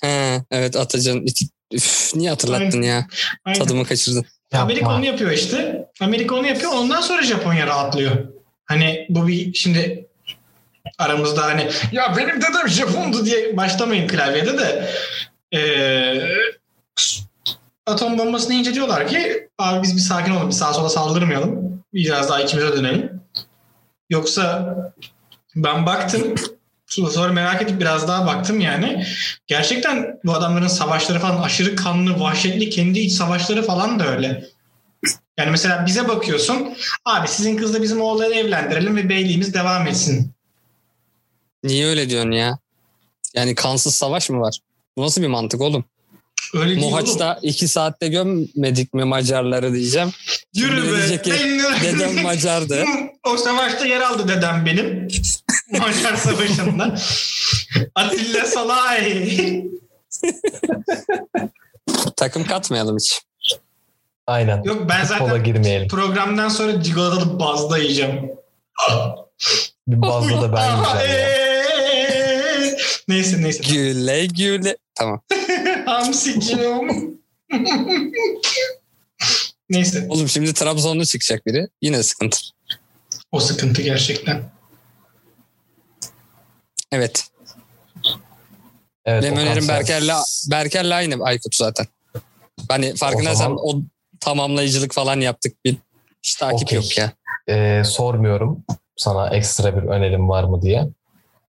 He, 0.01 0.45
evet 0.51 0.77
Atacan. 0.77 1.27
Üf, 1.73 2.13
niye 2.15 2.31
hatırlattın 2.31 2.83
ya? 2.83 3.07
Aynen. 3.45 3.59
Tadımı 3.59 3.85
kaçırdın. 3.85 4.25
Amerika 4.53 4.81
Yapma. 4.81 4.97
onu 4.97 5.05
yapıyor 5.07 5.31
işte. 5.31 5.87
Amerika 6.01 6.35
onu 6.35 6.47
yapıyor. 6.47 6.73
Ondan 6.73 7.01
sonra 7.01 7.23
Japonya 7.23 7.67
rahatlıyor. 7.67 8.13
Hani 8.65 9.07
bu 9.09 9.27
bir 9.27 9.55
şimdi 9.55 10.07
aramızda 10.99 11.45
hani 11.45 11.71
ya 11.93 12.15
benim 12.17 12.37
dedem 12.37 12.69
Japondu 12.69 13.25
diye 13.25 13.57
başlamayın 13.57 14.09
klavyede 14.09 14.59
de 14.59 14.91
ee, 15.55 16.21
atom 17.87 18.19
bombasını 18.19 18.55
ince 18.55 18.75
diyorlar 18.75 19.09
ki 19.09 19.49
abi 19.59 19.83
biz 19.83 19.97
bir 19.97 20.01
sakin 20.01 20.33
olalım 20.33 20.49
bir 20.49 20.55
sağa 20.55 20.75
sola 20.75 20.89
saldırmayalım. 20.89 21.83
Biraz 21.95 22.29
daha 22.29 22.41
ikimize 22.41 22.73
dönelim. 22.73 23.21
Yoksa 24.11 24.75
ben 25.57 25.87
baktım 25.87 26.35
sonra 26.89 27.33
merak 27.33 27.63
edip 27.63 27.81
biraz 27.81 28.09
daha 28.09 28.27
baktım 28.27 28.61
yani. 28.61 29.07
Gerçekten 29.47 30.19
bu 30.25 30.35
adamların 30.35 30.69
savaşları 30.69 31.19
falan 31.19 31.43
aşırı 31.43 31.77
kanlı, 31.77 32.21
vahşetli, 32.21 32.71
kendi 32.71 32.99
iç 32.99 33.13
savaşları 33.13 33.63
falan 33.63 33.99
da 33.99 34.07
öyle. 34.07 34.45
Yani 35.39 35.51
mesela 35.51 35.87
bize 35.87 36.09
bakıyorsun. 36.09 36.77
Abi 37.05 37.29
sizin 37.29 37.57
kızla 37.57 37.83
bizim 37.83 38.01
oğulları 38.01 38.35
evlendirelim 38.35 38.97
ve 38.97 39.09
beyliğimiz 39.09 39.55
devam 39.55 39.87
etsin. 39.87 40.33
Niye 41.65 41.87
öyle 41.87 42.11
diyorsun 42.11 42.31
ya? 42.31 42.59
Yani 43.35 43.55
kansız 43.55 43.95
savaş 43.95 44.31
mı 44.31 44.41
var? 44.41 44.59
Bu 44.97 45.03
nasıl 45.03 45.23
bir 45.23 45.27
mantık 45.27 45.61
oğlum? 45.61 45.85
Öyle 46.55 46.67
değil 46.69 46.79
oğlum. 46.79 46.91
Mohaç'ta 46.91 47.39
iki 47.43 47.69
saatte 47.69 48.09
gömmedik 48.09 48.95
mi 48.95 49.05
Macarları 49.05 49.75
diyeceğim. 49.75 50.13
Yürü 50.55 50.77
Şimdi 50.77 50.93
be. 50.93 50.97
diyecek 50.97 51.25
ki, 51.25 51.33
Dedem 51.83 52.23
Macardı. 52.23 52.85
O 53.29 53.37
savaşta 53.37 53.87
yer 53.87 54.01
aldı 54.01 54.29
dedem 54.29 54.67
benim. 54.67 55.09
Macar 55.73 56.17
Savaşı'nda. 56.17 56.95
Atilla 57.95 58.45
Salay. 58.47 59.65
Takım 62.17 62.45
katmayalım 62.45 62.97
hiç. 62.97 63.21
Aynen. 64.27 64.63
Yok 64.63 64.89
ben 64.89 65.05
zaten 65.05 65.45
girmeyelim. 65.45 65.89
programdan 65.89 66.49
sonra 66.49 66.83
çikolatalı 66.83 67.41
bazda 67.41 67.79
yiyeceğim. 67.79 68.31
Bir 69.89 70.03
bazda 70.03 70.43
da 70.43 70.53
ben 70.53 70.77
yiyeceğim 70.77 70.97
ya. 70.97 71.03
eee. 71.03 72.77
Neyse 73.09 73.43
neyse. 73.43 73.63
Güle 73.73 74.27
güle. 74.27 74.77
Tamam. 74.95 75.21
Hamsicim. 75.87 77.19
neyse. 79.71 80.07
Oğlum 80.09 80.29
şimdi 80.29 80.55
Trabzonlu 80.55 81.07
çıkacak 81.07 81.47
biri. 81.47 81.69
Yine 81.83 82.03
sıkıntı. 82.03 82.39
O 83.33 83.41
sıkıntı 83.41 83.83
gerçekten. 83.83 84.43
Evet. 86.93 87.25
Evet, 89.05 89.23
Benim 89.23 89.37
önerim 89.37 89.63
sen- 89.63 89.77
Berker'le 89.77 90.13
Berker'le 90.51 90.91
aynı 90.95 91.25
Aykut 91.25 91.55
zaten. 91.55 91.87
Hani 92.69 92.95
farkındaysan 92.95 93.35
zaman- 93.35 93.59
o, 93.63 93.81
tamamlayıcılık 94.21 94.93
falan 94.95 95.21
yaptık. 95.21 95.65
Bir 95.65 95.77
hiç 96.23 96.35
takip 96.35 96.63
Okey. 96.69 96.77
yok 96.77 96.99
ya. 96.99 97.13
Ee, 97.49 97.83
sormuyorum 97.85 98.65
sana 98.97 99.37
ekstra 99.37 99.77
bir 99.77 99.83
önerim 99.89 100.29
var 100.29 100.45
mı 100.45 100.63
diye. 100.63 100.89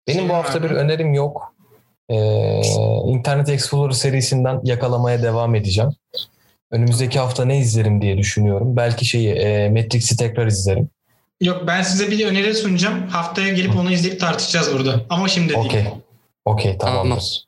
Benim 0.07 0.29
bu 0.29 0.35
hafta 0.35 0.63
bir 0.63 0.71
önerim 0.71 1.15
yok. 1.15 1.55
Ee, 2.09 2.61
Internet 3.07 3.49
Explorer 3.49 3.93
serisinden 3.93 4.61
yakalamaya 4.65 5.23
devam 5.23 5.55
edeceğim. 5.55 5.91
Önümüzdeki 6.71 7.19
hafta 7.19 7.45
ne 7.45 7.59
izlerim 7.59 8.03
diye 8.03 8.19
düşünüyorum. 8.19 8.77
Belki 8.77 9.05
şeyi 9.05 9.29
e, 9.33 9.71
Matrix'i 9.71 10.17
tekrar 10.17 10.47
izlerim. 10.47 10.91
Yok 11.41 11.63
ben 11.67 11.83
size 11.83 12.11
bir 12.11 12.27
öneri 12.27 12.55
sunacağım. 12.55 13.09
Haftaya 13.09 13.49
gelip 13.53 13.77
onu 13.77 13.93
izleyip 13.93 14.21
tartışacağız 14.21 14.73
burada. 14.75 15.01
Ama 15.11 15.29
şimdi 15.29 15.49
değil. 15.55 15.67
Okey. 15.67 15.85
Okey 16.45 16.79
tamamdır. 16.79 17.45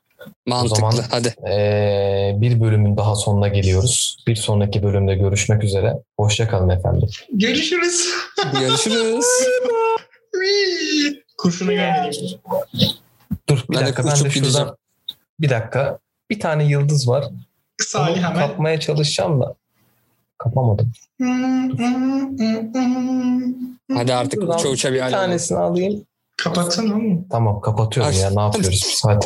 Mantıklı. 0.47 0.75
zaman- 0.75 1.05
Hadi. 1.11 1.35
Ee, 1.49 2.31
bir 2.41 2.61
bölümün 2.61 2.97
daha 2.97 3.15
sonuna 3.15 3.47
geliyoruz. 3.47 4.17
Bir 4.27 4.35
sonraki 4.35 4.83
bölümde 4.83 5.15
görüşmek 5.15 5.63
üzere. 5.63 5.93
Hoşçakalın 6.19 6.69
efendim. 6.69 7.09
Görüşürüz. 7.33 8.07
Görüşürüz. 8.59 9.25
Kurşunu 11.37 11.71
göndereyim. 11.71 12.39
Dur 13.49 13.63
bir 13.69 13.75
Ben 13.75 13.81
de 13.81 13.85
dakika 13.85 14.03
ben 14.03 14.11
de 14.11 14.15
şuradan 14.15 14.33
gideceğim. 14.33 14.67
bir 15.39 15.49
dakika. 15.49 15.99
Bir 16.29 16.39
tane 16.39 16.63
yıldız 16.65 17.07
var. 17.07 17.25
Salih 17.81 18.11
Onu 18.17 18.23
hemen. 18.29 18.47
kapmaya 18.47 18.79
çalışacağım 18.79 19.41
da 19.41 19.55
kapamadım. 20.43 20.91
Hadi 23.93 24.13
artık 24.13 24.43
uça 24.43 24.69
uça 24.69 24.89
bir 24.89 24.95
Bir 24.95 25.01
ayrılalım. 25.01 25.25
tanesini 25.25 25.57
alayım. 25.57 26.05
Kapatsana 26.37 26.93
oğlum. 26.93 27.25
Tamam 27.31 27.61
kapatıyorum 27.61 28.13
ya 28.21 28.29
ne 28.35 28.41
yapıyoruz 28.41 29.01
hadi. 29.05 29.25